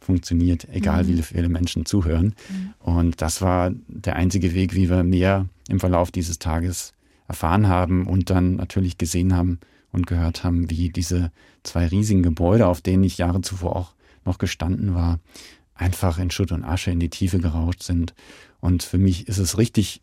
funktioniert, 0.00 0.66
egal 0.70 1.04
mhm. 1.04 1.08
wie 1.08 1.22
viele 1.22 1.48
Menschen 1.48 1.86
zuhören. 1.86 2.34
Mhm. 2.48 2.74
Und 2.80 3.22
das 3.22 3.40
war 3.40 3.70
der 3.86 4.16
einzige 4.16 4.54
Weg, 4.54 4.74
wie 4.74 4.90
wir 4.90 5.04
mehr 5.04 5.46
im 5.68 5.80
Verlauf 5.80 6.10
dieses 6.10 6.38
Tages 6.38 6.92
erfahren 7.32 7.66
haben 7.66 8.06
und 8.06 8.28
dann 8.28 8.56
natürlich 8.56 8.98
gesehen 8.98 9.34
haben 9.34 9.58
und 9.90 10.06
gehört 10.06 10.44
haben, 10.44 10.68
wie 10.68 10.90
diese 10.90 11.32
zwei 11.62 11.86
riesigen 11.86 12.22
Gebäude, 12.22 12.66
auf 12.66 12.82
denen 12.82 13.04
ich 13.04 13.16
Jahre 13.16 13.40
zuvor 13.40 13.74
auch 13.74 13.94
noch 14.26 14.36
gestanden 14.36 14.94
war, 14.94 15.18
einfach 15.74 16.18
in 16.18 16.30
Schutt 16.30 16.52
und 16.52 16.62
Asche 16.62 16.90
in 16.90 17.00
die 17.00 17.08
Tiefe 17.08 17.38
gerauscht 17.38 17.82
sind. 17.82 18.14
Und 18.60 18.82
für 18.82 18.98
mich 18.98 19.28
ist 19.28 19.38
es 19.38 19.56
richtig 19.56 20.02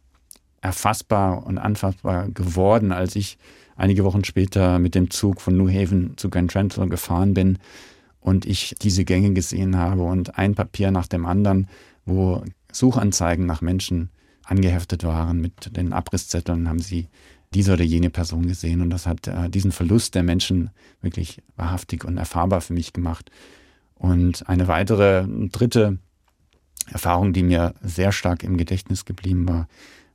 erfassbar 0.61 1.45
und 1.45 1.59
anfassbar 1.59 2.29
geworden, 2.29 2.91
als 2.91 3.15
ich 3.15 3.37
einige 3.75 4.03
Wochen 4.03 4.25
später 4.25 4.79
mit 4.79 4.95
dem 4.95 5.11
Zug 5.11 5.39
von 5.39 5.55
New 5.55 5.69
Haven 5.69 6.17
zu 6.17 6.31
Grand 6.31 6.51
Central 6.51 6.89
gefahren 6.89 7.35
bin 7.35 7.59
und 8.19 8.47
ich 8.47 8.75
diese 8.81 9.05
Gänge 9.05 9.33
gesehen 9.33 9.77
habe 9.77 10.01
und 10.01 10.37
ein 10.39 10.55
Papier 10.55 10.89
nach 10.89 11.05
dem 11.05 11.27
anderen, 11.27 11.69
wo 12.05 12.43
Suchanzeigen 12.71 13.45
nach 13.45 13.61
Menschen 13.61 14.09
angeheftet 14.49 15.03
waren 15.03 15.39
mit 15.39 15.75
den 15.75 15.93
Abrisszetteln, 15.93 16.67
haben 16.67 16.79
sie 16.79 17.07
diese 17.53 17.73
oder 17.73 17.83
jene 17.83 18.09
Person 18.09 18.47
gesehen 18.47 18.81
und 18.81 18.89
das 18.89 19.05
hat 19.05 19.27
äh, 19.27 19.49
diesen 19.49 19.71
Verlust 19.71 20.15
der 20.15 20.23
Menschen 20.23 20.69
wirklich 21.01 21.41
wahrhaftig 21.55 22.05
und 22.05 22.17
erfahrbar 22.17 22.61
für 22.61 22.73
mich 22.73 22.93
gemacht. 22.93 23.31
Und 23.95 24.47
eine 24.47 24.67
weitere, 24.67 25.25
dritte 25.49 25.97
Erfahrung, 26.87 27.33
die 27.33 27.43
mir 27.43 27.73
sehr 27.81 28.11
stark 28.11 28.43
im 28.43 28.57
Gedächtnis 28.57 29.05
geblieben 29.05 29.47
war, 29.47 29.67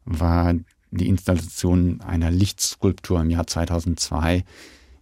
war 0.05 0.55
die 0.91 1.09
Installation 1.09 2.01
einer 2.01 2.31
Lichtskulptur 2.31 3.21
im 3.21 3.31
Jahr 3.31 3.47
2002 3.47 4.45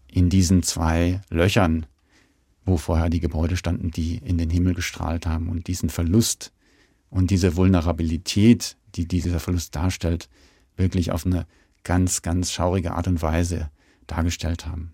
in 0.08 0.28
diesen 0.28 0.62
zwei 0.62 1.20
Löchern, 1.30 1.86
wo 2.64 2.76
vorher 2.76 3.10
die 3.10 3.20
Gebäude 3.20 3.56
standen, 3.56 3.90
die 3.90 4.16
in 4.16 4.38
den 4.38 4.50
Himmel 4.50 4.74
gestrahlt 4.74 5.26
haben 5.26 5.48
und 5.48 5.66
diesen 5.66 5.90
Verlust 5.90 6.52
und 7.10 7.30
diese 7.30 7.56
Vulnerabilität, 7.56 8.76
die 8.94 9.06
dieser 9.06 9.40
Verlust 9.40 9.74
darstellt, 9.74 10.28
wirklich 10.76 11.12
auf 11.12 11.26
eine 11.26 11.46
ganz, 11.84 12.22
ganz 12.22 12.52
schaurige 12.52 12.92
Art 12.92 13.08
und 13.08 13.22
Weise 13.22 13.70
dargestellt 14.06 14.66
haben. 14.66 14.92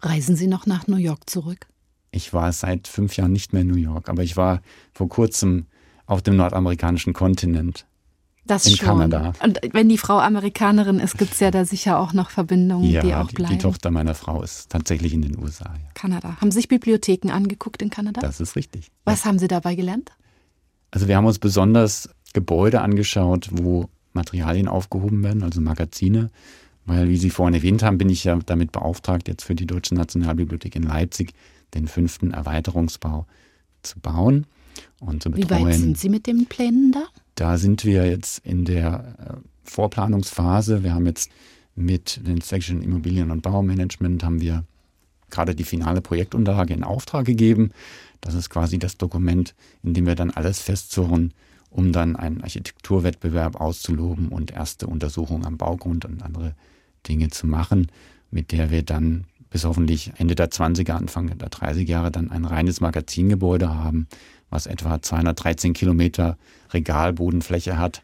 Reisen 0.00 0.36
Sie 0.36 0.46
noch 0.46 0.66
nach 0.66 0.86
New 0.86 0.96
York 0.96 1.28
zurück? 1.28 1.66
Ich 2.12 2.32
war 2.32 2.52
seit 2.52 2.88
fünf 2.88 3.16
Jahren 3.16 3.32
nicht 3.32 3.52
mehr 3.52 3.62
in 3.62 3.68
New 3.68 3.76
York, 3.76 4.08
aber 4.08 4.22
ich 4.22 4.36
war 4.36 4.62
vor 4.92 5.08
kurzem 5.08 5.66
auf 6.06 6.22
dem 6.22 6.36
nordamerikanischen 6.36 7.12
Kontinent. 7.12 7.86
Das 8.46 8.66
in 8.66 8.76
schon. 8.76 8.86
Kanada. 8.86 9.32
Und 9.44 9.60
wenn 9.72 9.88
die 9.88 9.98
Frau 9.98 10.18
Amerikanerin 10.18 10.98
ist, 10.98 11.18
gibt 11.18 11.34
es 11.34 11.40
ja 11.40 11.52
da 11.52 11.64
sicher 11.64 12.00
auch 12.00 12.12
noch 12.12 12.30
Verbindungen, 12.30 12.90
ja, 12.90 13.02
die 13.02 13.14
auch 13.14 13.30
bleiben. 13.30 13.52
Die, 13.52 13.58
die 13.58 13.62
Tochter 13.62 13.92
meiner 13.92 14.14
Frau 14.14 14.42
ist 14.42 14.70
tatsächlich 14.70 15.12
in 15.12 15.22
den 15.22 15.38
USA. 15.38 15.66
Ja. 15.66 15.88
Kanada. 15.94 16.40
Haben 16.40 16.50
Sie 16.50 16.58
sich 16.58 16.68
Bibliotheken 16.68 17.30
angeguckt 17.30 17.80
in 17.80 17.90
Kanada? 17.90 18.20
Das 18.20 18.40
ist 18.40 18.56
richtig. 18.56 18.90
Was 19.04 19.20
ja. 19.20 19.26
haben 19.26 19.38
Sie 19.38 19.46
dabei 19.46 19.76
gelernt? 19.76 20.10
Also 20.90 21.06
wir 21.06 21.16
haben 21.16 21.26
uns 21.26 21.38
besonders 21.38 22.10
Gebäude 22.32 22.80
angeschaut, 22.80 23.48
wo 23.52 23.88
Materialien 24.12 24.68
aufgehoben 24.68 25.22
werden, 25.22 25.42
also 25.42 25.60
Magazine. 25.60 26.30
Weil, 26.86 27.08
wie 27.08 27.16
Sie 27.16 27.30
vorhin 27.30 27.54
erwähnt 27.54 27.82
haben, 27.82 27.98
bin 27.98 28.08
ich 28.08 28.24
ja 28.24 28.38
damit 28.46 28.72
beauftragt, 28.72 29.28
jetzt 29.28 29.44
für 29.44 29.54
die 29.54 29.66
Deutsche 29.66 29.94
Nationalbibliothek 29.94 30.74
in 30.76 30.82
Leipzig 30.82 31.34
den 31.74 31.86
fünften 31.86 32.32
Erweiterungsbau 32.32 33.26
zu 33.82 34.00
bauen 34.00 34.46
und 34.98 35.22
zu 35.22 35.30
betreuen. 35.30 35.60
Wie 35.60 35.66
weit 35.66 35.74
sind 35.74 35.98
Sie 35.98 36.08
mit 36.08 36.26
den 36.26 36.46
Plänen 36.46 36.92
da? 36.92 37.04
Da 37.34 37.58
sind 37.58 37.84
wir 37.84 38.08
jetzt 38.08 38.44
in 38.44 38.64
der 38.64 39.14
äh, 39.18 39.34
Vorplanungsphase. 39.64 40.82
Wir 40.82 40.94
haben 40.94 41.06
jetzt 41.06 41.30
mit 41.74 42.26
den 42.26 42.40
Section 42.40 42.82
Immobilien- 42.82 43.30
und 43.30 43.42
Baumanagement 43.42 44.24
haben 44.24 44.40
wir 44.40 44.64
gerade 45.30 45.54
die 45.54 45.64
finale 45.64 46.00
Projektunterlage 46.00 46.74
in 46.74 46.82
Auftrag 46.82 47.24
gegeben. 47.24 47.70
Das 48.20 48.34
ist 48.34 48.50
quasi 48.50 48.78
das 48.78 48.98
Dokument, 48.98 49.54
in 49.82 49.94
dem 49.94 50.06
wir 50.06 50.16
dann 50.16 50.30
alles 50.30 50.60
festzurren, 50.60 51.32
um 51.70 51.92
dann 51.92 52.16
einen 52.16 52.42
Architekturwettbewerb 52.42 53.60
auszuloben 53.60 54.28
und 54.28 54.50
erste 54.50 54.86
Untersuchungen 54.86 55.46
am 55.46 55.56
Baugrund 55.56 56.04
und 56.04 56.22
andere 56.22 56.54
Dinge 57.08 57.28
zu 57.28 57.46
machen. 57.46 57.88
mit 58.32 58.52
der 58.52 58.70
wir 58.70 58.84
dann 58.84 59.24
bis 59.50 59.64
hoffentlich 59.64 60.12
Ende 60.18 60.36
der 60.36 60.50
20er, 60.50 60.92
Anfang 60.92 61.36
der 61.36 61.50
30er 61.50 61.88
Jahre 61.88 62.12
dann 62.12 62.30
ein 62.30 62.44
reines 62.44 62.80
Magazingebäude 62.80 63.74
haben, 63.74 64.06
was 64.50 64.66
etwa 64.66 65.02
213 65.02 65.72
Kilometer 65.72 66.38
Regalbodenfläche 66.72 67.76
hat, 67.76 68.02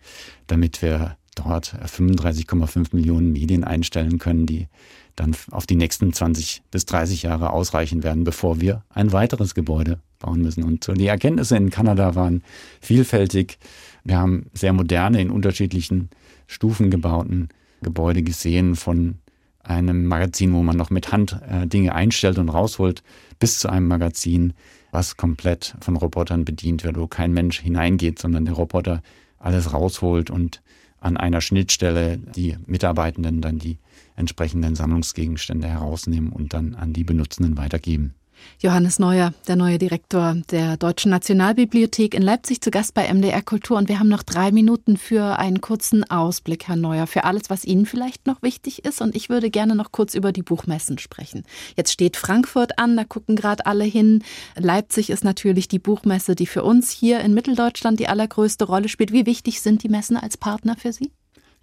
damit 0.48 0.82
wir 0.82 1.16
dort 1.36 1.74
35,5 1.74 2.88
Millionen 2.96 3.32
Medien 3.32 3.62
einstellen 3.62 4.18
können, 4.18 4.46
die 4.46 4.66
dann 5.14 5.36
auf 5.52 5.66
die 5.66 5.76
nächsten 5.76 6.12
20 6.12 6.62
bis 6.70 6.86
30 6.86 7.22
Jahre 7.22 7.50
ausreichen 7.50 8.02
werden, 8.02 8.24
bevor 8.24 8.60
wir 8.60 8.82
ein 8.90 9.12
weiteres 9.12 9.54
Gebäude 9.54 10.00
bauen 10.18 10.42
müssen. 10.42 10.64
Und 10.64 10.84
so 10.84 10.92
die 10.92 11.06
Erkenntnisse 11.06 11.56
in 11.56 11.70
Kanada 11.70 12.14
waren 12.14 12.42
vielfältig. 12.80 13.58
Wir 14.04 14.18
haben 14.18 14.46
sehr 14.54 14.72
moderne, 14.72 15.20
in 15.20 15.30
unterschiedlichen 15.30 16.10
Stufen 16.46 16.90
gebauten 16.90 17.48
Gebäude 17.82 18.22
gesehen, 18.22 18.76
von 18.76 19.16
einem 19.62 20.06
Magazin, 20.06 20.52
wo 20.52 20.62
man 20.62 20.76
noch 20.76 20.90
mit 20.90 21.12
Hand 21.12 21.40
äh, 21.48 21.66
Dinge 21.66 21.94
einstellt 21.94 22.38
und 22.38 22.48
rausholt, 22.48 23.02
bis 23.38 23.58
zu 23.58 23.68
einem 23.68 23.88
Magazin, 23.88 24.54
was 24.92 25.16
komplett 25.16 25.74
von 25.80 25.96
Robotern 25.96 26.44
bedient 26.44 26.84
wird, 26.84 26.98
wo 26.98 27.06
kein 27.06 27.32
Mensch 27.32 27.60
hineingeht, 27.60 28.18
sondern 28.18 28.44
der 28.44 28.54
Roboter 28.54 29.02
alles 29.38 29.72
rausholt 29.72 30.30
und 30.30 30.62
an 31.00 31.16
einer 31.16 31.40
Schnittstelle 31.40 32.18
die 32.18 32.56
Mitarbeitenden 32.66 33.40
dann 33.40 33.58
die 33.58 33.78
entsprechenden 34.16 34.74
Sammlungsgegenstände 34.74 35.68
herausnehmen 35.68 36.32
und 36.32 36.54
dann 36.54 36.74
an 36.74 36.92
die 36.92 37.04
Benutzenden 37.04 37.56
weitergeben. 37.58 38.14
Johannes 38.60 38.98
Neuer, 38.98 39.32
der 39.48 39.56
neue 39.56 39.78
Direktor 39.78 40.36
der 40.50 40.76
Deutschen 40.76 41.10
Nationalbibliothek 41.10 42.14
in 42.14 42.22
Leipzig, 42.22 42.60
zu 42.60 42.70
Gast 42.70 42.94
bei 42.94 43.12
MDR 43.12 43.42
Kultur. 43.42 43.76
Und 43.76 43.88
wir 43.88 43.98
haben 43.98 44.08
noch 44.08 44.22
drei 44.22 44.52
Minuten 44.52 44.96
für 44.96 45.38
einen 45.38 45.60
kurzen 45.60 46.08
Ausblick, 46.10 46.68
Herr 46.68 46.76
Neuer, 46.76 47.06
für 47.06 47.24
alles, 47.24 47.50
was 47.50 47.64
Ihnen 47.64 47.86
vielleicht 47.86 48.26
noch 48.26 48.42
wichtig 48.42 48.84
ist. 48.84 49.00
Und 49.00 49.14
ich 49.14 49.28
würde 49.28 49.50
gerne 49.50 49.74
noch 49.74 49.92
kurz 49.92 50.14
über 50.14 50.32
die 50.32 50.42
Buchmessen 50.42 50.98
sprechen. 50.98 51.44
Jetzt 51.76 51.92
steht 51.92 52.16
Frankfurt 52.16 52.78
an, 52.78 52.96
da 52.96 53.04
gucken 53.04 53.36
gerade 53.36 53.66
alle 53.66 53.84
hin. 53.84 54.22
Leipzig 54.56 55.10
ist 55.10 55.24
natürlich 55.24 55.68
die 55.68 55.78
Buchmesse, 55.78 56.34
die 56.34 56.46
für 56.46 56.64
uns 56.64 56.90
hier 56.90 57.20
in 57.20 57.34
Mitteldeutschland 57.34 58.00
die 58.00 58.08
allergrößte 58.08 58.64
Rolle 58.64 58.88
spielt. 58.88 59.12
Wie 59.12 59.26
wichtig 59.26 59.60
sind 59.60 59.82
die 59.82 59.88
Messen 59.88 60.16
als 60.16 60.36
Partner 60.36 60.76
für 60.76 60.92
Sie? 60.92 61.10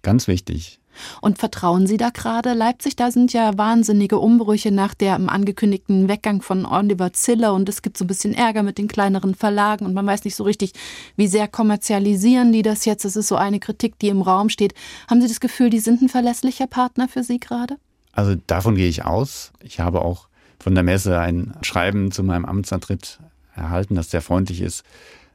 Ganz 0.02 0.28
wichtig. 0.28 0.80
Und 1.20 1.38
vertrauen 1.38 1.86
Sie 1.86 1.96
da 1.96 2.10
gerade 2.10 2.54
Leipzig? 2.54 2.96
Da 2.96 3.10
sind 3.10 3.32
ja 3.32 3.56
wahnsinnige 3.56 4.18
Umbrüche 4.18 4.70
nach 4.70 4.94
dem 4.94 5.28
angekündigten 5.28 6.08
Weggang 6.08 6.42
von 6.42 6.66
Oliver 6.66 7.12
Ziller 7.12 7.54
und 7.54 7.68
es 7.68 7.82
gibt 7.82 7.98
so 7.98 8.04
ein 8.04 8.08
bisschen 8.08 8.34
Ärger 8.34 8.62
mit 8.62 8.78
den 8.78 8.88
kleineren 8.88 9.34
Verlagen 9.34 9.86
und 9.86 9.94
man 9.94 10.06
weiß 10.06 10.24
nicht 10.24 10.36
so 10.36 10.44
richtig, 10.44 10.72
wie 11.16 11.28
sehr 11.28 11.48
kommerzialisieren 11.48 12.52
die 12.52 12.62
das 12.62 12.84
jetzt. 12.84 13.04
Das 13.04 13.16
ist 13.16 13.28
so 13.28 13.36
eine 13.36 13.60
Kritik, 13.60 13.98
die 13.98 14.08
im 14.08 14.22
Raum 14.22 14.48
steht. 14.48 14.74
Haben 15.08 15.20
Sie 15.20 15.28
das 15.28 15.40
Gefühl, 15.40 15.70
die 15.70 15.80
sind 15.80 16.02
ein 16.02 16.08
verlässlicher 16.08 16.66
Partner 16.66 17.08
für 17.08 17.22
Sie 17.22 17.38
gerade? 17.38 17.76
Also 18.12 18.36
davon 18.46 18.76
gehe 18.76 18.88
ich 18.88 19.04
aus. 19.04 19.52
Ich 19.60 19.80
habe 19.80 20.02
auch 20.02 20.28
von 20.58 20.74
der 20.74 20.84
Messe 20.84 21.18
ein 21.18 21.54
Schreiben 21.62 22.10
zu 22.10 22.22
meinem 22.22 22.44
Amtsantritt 22.44 23.18
erhalten, 23.54 23.94
das 23.94 24.10
sehr 24.10 24.22
freundlich 24.22 24.60
ist. 24.60 24.84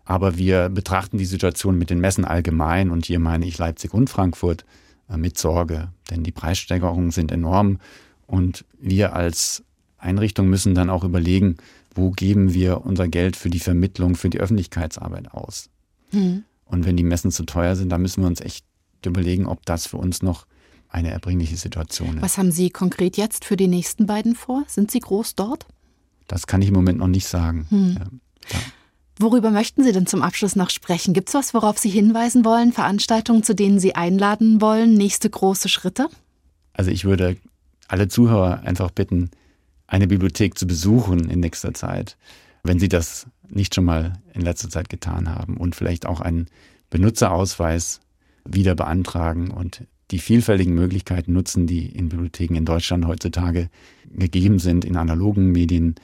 Aber 0.05 0.38
wir 0.38 0.70
betrachten 0.70 1.18
die 1.18 1.26
Situation 1.26 1.78
mit 1.78 1.89
den 1.89 1.99
Messen 1.99 2.26
allgemein 2.26 2.89
und 2.89 3.05
hier 3.05 3.20
meine 3.20 3.45
ich 3.45 3.57
Leipzig 3.57 3.93
und 3.93 4.10
Frankfurt 4.10 4.66
mit 5.18 5.38
Sorge, 5.38 5.89
denn 6.10 6.24
die 6.24 6.32
Preissteigerungen 6.32 7.12
sind 7.12 7.32
enorm 7.32 7.80
und 8.28 8.66
wir 8.80 9.16
als 9.16 9.64
Einrichtung 9.97 10.49
müssen 10.49 10.76
dann 10.76 10.89
auch 10.89 11.03
überlegen, 11.03 11.57
wo 11.93 12.12
geben 12.12 12.53
wir 12.53 12.86
unser 12.86 13.07
Geld 13.07 13.36
für 13.36 13.49
die 13.49 13.60
Vermittlung, 13.60 14.16
für 14.16 14.30
die 14.30 14.39
Öffentlichkeitsarbeit 14.39 15.32
aus. 15.34 15.70
Mhm. 16.12 16.43
Und 16.66 16.86
wenn 16.86 16.95
die 16.95 17.03
Messen 17.03 17.32
zu 17.32 17.43
teuer 17.43 17.76
sind, 17.76 17.89
dann 17.89 18.01
müssen 18.01 18.22
wir 18.22 18.28
uns 18.28 18.41
echt 18.41 18.66
überlegen, 19.05 19.47
ob 19.47 19.66
das 19.66 19.88
für 19.88 19.97
uns 19.97 20.22
noch 20.22 20.45
eine 20.89 21.12
erbringliche 21.12 21.57
Situation 21.57 22.16
ist. 22.16 22.22
Was 22.22 22.38
haben 22.38 22.51
Sie 22.51 22.70
konkret 22.70 23.18
jetzt 23.18 23.45
für 23.45 23.57
die 23.57 23.68
nächsten 23.68 24.05
beiden 24.05 24.36
vor? 24.36 24.64
Sind 24.68 24.91
Sie 24.91 24.99
groß 24.99 25.36
dort? 25.36 25.66
Das 26.28 26.47
kann 26.47 26.62
ich 26.62 26.70
im 26.70 26.76
Moment 26.76 26.99
noch 26.99 27.07
nicht 27.07 27.28
sagen. 27.28 27.68
Hm. 27.70 27.97
Ja. 27.99 28.60
Worüber 29.22 29.51
möchten 29.51 29.84
Sie 29.84 29.91
denn 29.91 30.07
zum 30.07 30.22
Abschluss 30.22 30.55
noch 30.55 30.70
sprechen? 30.70 31.13
Gibt 31.13 31.28
es 31.28 31.36
was, 31.36 31.53
worauf 31.53 31.78
Sie 31.78 31.89
hinweisen 31.89 32.45
wollen? 32.45 32.72
Veranstaltungen, 32.72 33.43
zu 33.43 33.53
denen 33.53 33.78
Sie 33.80 33.93
einladen 33.93 34.61
wollen? 34.61 34.93
Nächste 34.93 35.30
große 35.30 35.67
Schritte? 35.67 36.07
Also 36.72 36.89
ich 36.89 37.03
würde 37.03 37.36
alle 37.89 38.07
Zuhörer 38.07 38.61
einfach 38.61 38.91
bitten, 38.91 39.30
eine 39.88 40.07
Bibliothek 40.07 40.57
zu 40.57 40.65
besuchen 40.65 41.30
in 41.30 41.41
nächster 41.41 41.74
Zeit, 41.74 42.15
wenn 42.63 42.80
sie 42.80 42.88
das 42.88 43.28
nicht 43.49 43.76
schon 43.76 43.84
mal 43.84 44.13
in 44.34 44.41
letzter 44.41 44.70
Zeit 44.70 44.88
getan 44.88 45.28
haben 45.28 45.57
und 45.57 45.76
vielleicht 45.76 46.05
auch 46.05 46.22
einen 46.22 46.47
Benutzerausweis 46.89 47.99
wieder 48.45 48.76
beantragen 48.76 49.51
und 49.51 49.84
die 50.11 50.20
vielfältigen 50.20 50.74
Möglichkeiten 50.74 51.34
nutzen, 51.34 51.67
die 51.67 51.88
in 51.88 52.07
Bibliotheken 52.07 52.55
in 52.55 52.65
Deutschland 52.65 53.05
heutzutage 53.05 53.70
gegeben 54.11 54.59
sind, 54.59 54.86
in 54.86 54.95
analogen 54.95 55.51
Medien, 55.51 55.95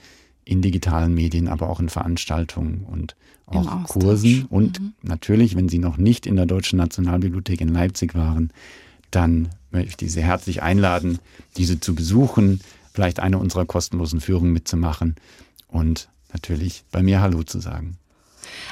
in 0.46 0.62
digitalen 0.62 1.12
Medien, 1.12 1.48
aber 1.48 1.68
auch 1.68 1.80
in 1.80 1.90
Veranstaltungen 1.90 2.84
und 2.84 3.16
auch 3.46 3.84
Kursen. 3.84 4.46
Und 4.48 4.80
mhm. 4.80 4.92
natürlich, 5.02 5.56
wenn 5.56 5.68
Sie 5.68 5.78
noch 5.78 5.98
nicht 5.98 6.24
in 6.24 6.36
der 6.36 6.46
Deutschen 6.46 6.78
Nationalbibliothek 6.78 7.60
in 7.60 7.68
Leipzig 7.68 8.14
waren, 8.14 8.52
dann 9.10 9.48
möchte 9.70 10.04
ich 10.04 10.12
Sie 10.12 10.22
herzlich 10.22 10.62
einladen, 10.62 11.18
diese 11.56 11.80
zu 11.80 11.94
besuchen, 11.94 12.60
vielleicht 12.92 13.20
eine 13.20 13.38
unserer 13.38 13.66
kostenlosen 13.66 14.20
Führungen 14.20 14.52
mitzumachen 14.52 15.16
und 15.68 16.08
natürlich 16.32 16.84
bei 16.90 17.02
mir 17.02 17.20
Hallo 17.20 17.42
zu 17.42 17.60
sagen. 17.60 17.98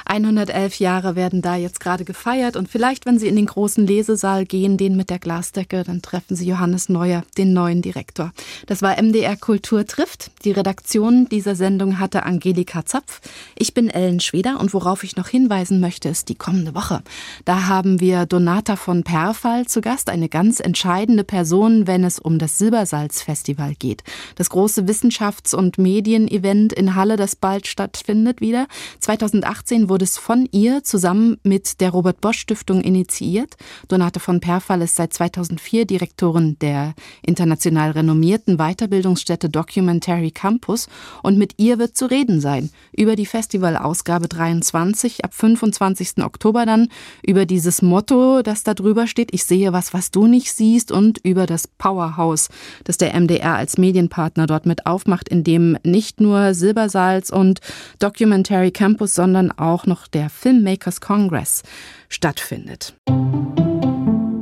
111 0.05 0.79
Jahre 0.79 1.15
werden 1.15 1.41
da 1.41 1.55
jetzt 1.55 1.79
gerade 1.79 2.05
gefeiert 2.05 2.55
und 2.55 2.69
vielleicht, 2.69 3.05
wenn 3.05 3.19
Sie 3.19 3.27
in 3.27 3.35
den 3.35 3.45
großen 3.45 3.85
Lesesaal 3.85 4.45
gehen, 4.45 4.77
den 4.77 4.95
mit 4.95 5.09
der 5.09 5.19
Glasdecke, 5.19 5.83
dann 5.83 6.01
treffen 6.01 6.35
Sie 6.35 6.47
Johannes 6.47 6.89
Neuer, 6.89 7.23
den 7.37 7.53
neuen 7.53 7.81
Direktor. 7.81 8.31
Das 8.67 8.81
war 8.81 9.01
MDR 9.01 9.35
Kultur 9.35 9.85
trifft. 9.85 10.31
Die 10.43 10.51
Redaktion 10.51 11.27
dieser 11.29 11.55
Sendung 11.55 11.99
hatte 11.99 12.23
Angelika 12.23 12.85
Zapf. 12.85 13.21
Ich 13.57 13.73
bin 13.73 13.89
Ellen 13.89 14.19
Schweder 14.19 14.59
und 14.59 14.73
worauf 14.73 15.03
ich 15.03 15.15
noch 15.15 15.27
hinweisen 15.27 15.79
möchte, 15.79 16.09
ist 16.09 16.29
die 16.29 16.35
kommende 16.35 16.75
Woche. 16.75 17.01
Da 17.45 17.67
haben 17.67 17.99
wir 17.99 18.25
Donata 18.25 18.75
von 18.75 19.03
Perfall 19.03 19.65
zu 19.65 19.81
Gast, 19.81 20.09
eine 20.09 20.29
ganz 20.29 20.59
entscheidende 20.59 21.23
Person, 21.23 21.87
wenn 21.87 22.03
es 22.03 22.19
um 22.19 22.39
das 22.39 22.57
Silbersalz-Festival 22.57 23.75
geht. 23.75 24.03
Das 24.35 24.49
große 24.49 24.83
Wissenschafts- 24.83 25.55
und 25.55 25.77
Medienevent 25.77 26.73
in 26.73 26.95
Halle, 26.95 27.17
das 27.17 27.35
bald 27.35 27.67
stattfindet 27.67 28.41
wieder. 28.41 28.67
2018 28.99 29.74
wurde 29.83 29.95
wurde 29.95 30.03
es 30.03 30.17
von 30.17 30.49
ihr 30.51 30.83
zusammen 30.83 31.37
mit 31.43 31.79
der 31.79 31.89
Robert 31.89 32.19
Bosch 32.19 32.39
Stiftung 32.39 32.81
initiiert. 32.81 33.55
Donate 33.87 34.19
von 34.19 34.41
Perfall 34.41 34.81
ist 34.81 34.97
seit 34.97 35.13
2004 35.13 35.85
Direktorin 35.85 36.57
der 36.59 36.93
international 37.21 37.91
renommierten 37.91 38.57
Weiterbildungsstätte 38.57 39.49
Documentary 39.49 40.31
Campus 40.31 40.89
und 41.23 41.37
mit 41.37 41.53
ihr 41.57 41.79
wird 41.79 41.95
zu 41.95 42.07
reden 42.07 42.41
sein 42.41 42.71
über 42.91 43.15
die 43.15 43.25
Festivalausgabe 43.25 44.27
23 44.27 45.23
ab 45.23 45.33
25. 45.33 46.23
Oktober 46.25 46.65
dann, 46.65 46.89
über 47.25 47.45
dieses 47.45 47.81
Motto, 47.81 48.41
das 48.41 48.63
da 48.63 48.73
drüber 48.73 49.07
steht, 49.07 49.33
ich 49.33 49.45
sehe 49.45 49.71
was, 49.71 49.93
was 49.93 50.11
du 50.11 50.27
nicht 50.27 50.53
siehst 50.53 50.91
und 50.91 51.19
über 51.23 51.45
das 51.45 51.69
Powerhouse, 51.69 52.49
das 52.83 52.97
der 52.97 53.17
MDR 53.17 53.55
als 53.55 53.77
Medienpartner 53.77 54.45
dort 54.45 54.65
mit 54.65 54.85
aufmacht, 54.85 55.29
in 55.29 55.45
dem 55.45 55.77
nicht 55.83 56.19
nur 56.19 56.53
Silbersalz 56.53 57.29
und 57.29 57.61
Documentary 57.99 58.71
Campus, 58.71 59.15
sondern 59.15 59.51
auch 59.65 59.85
noch 59.85 60.07
der 60.07 60.29
Filmmakers 60.29 61.01
Congress 61.01 61.63
stattfindet. 62.09 62.95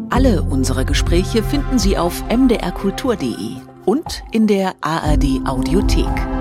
Alle 0.09 0.43
unsere 0.43 0.85
Gespräche 0.85 1.43
finden 1.43 1.79
Sie 1.79 1.97
auf 1.97 2.23
mdrkultur.de 2.29 3.55
und 3.85 4.23
in 4.31 4.47
der 4.47 4.75
ARD 4.81 5.41
Audiothek. 5.45 6.32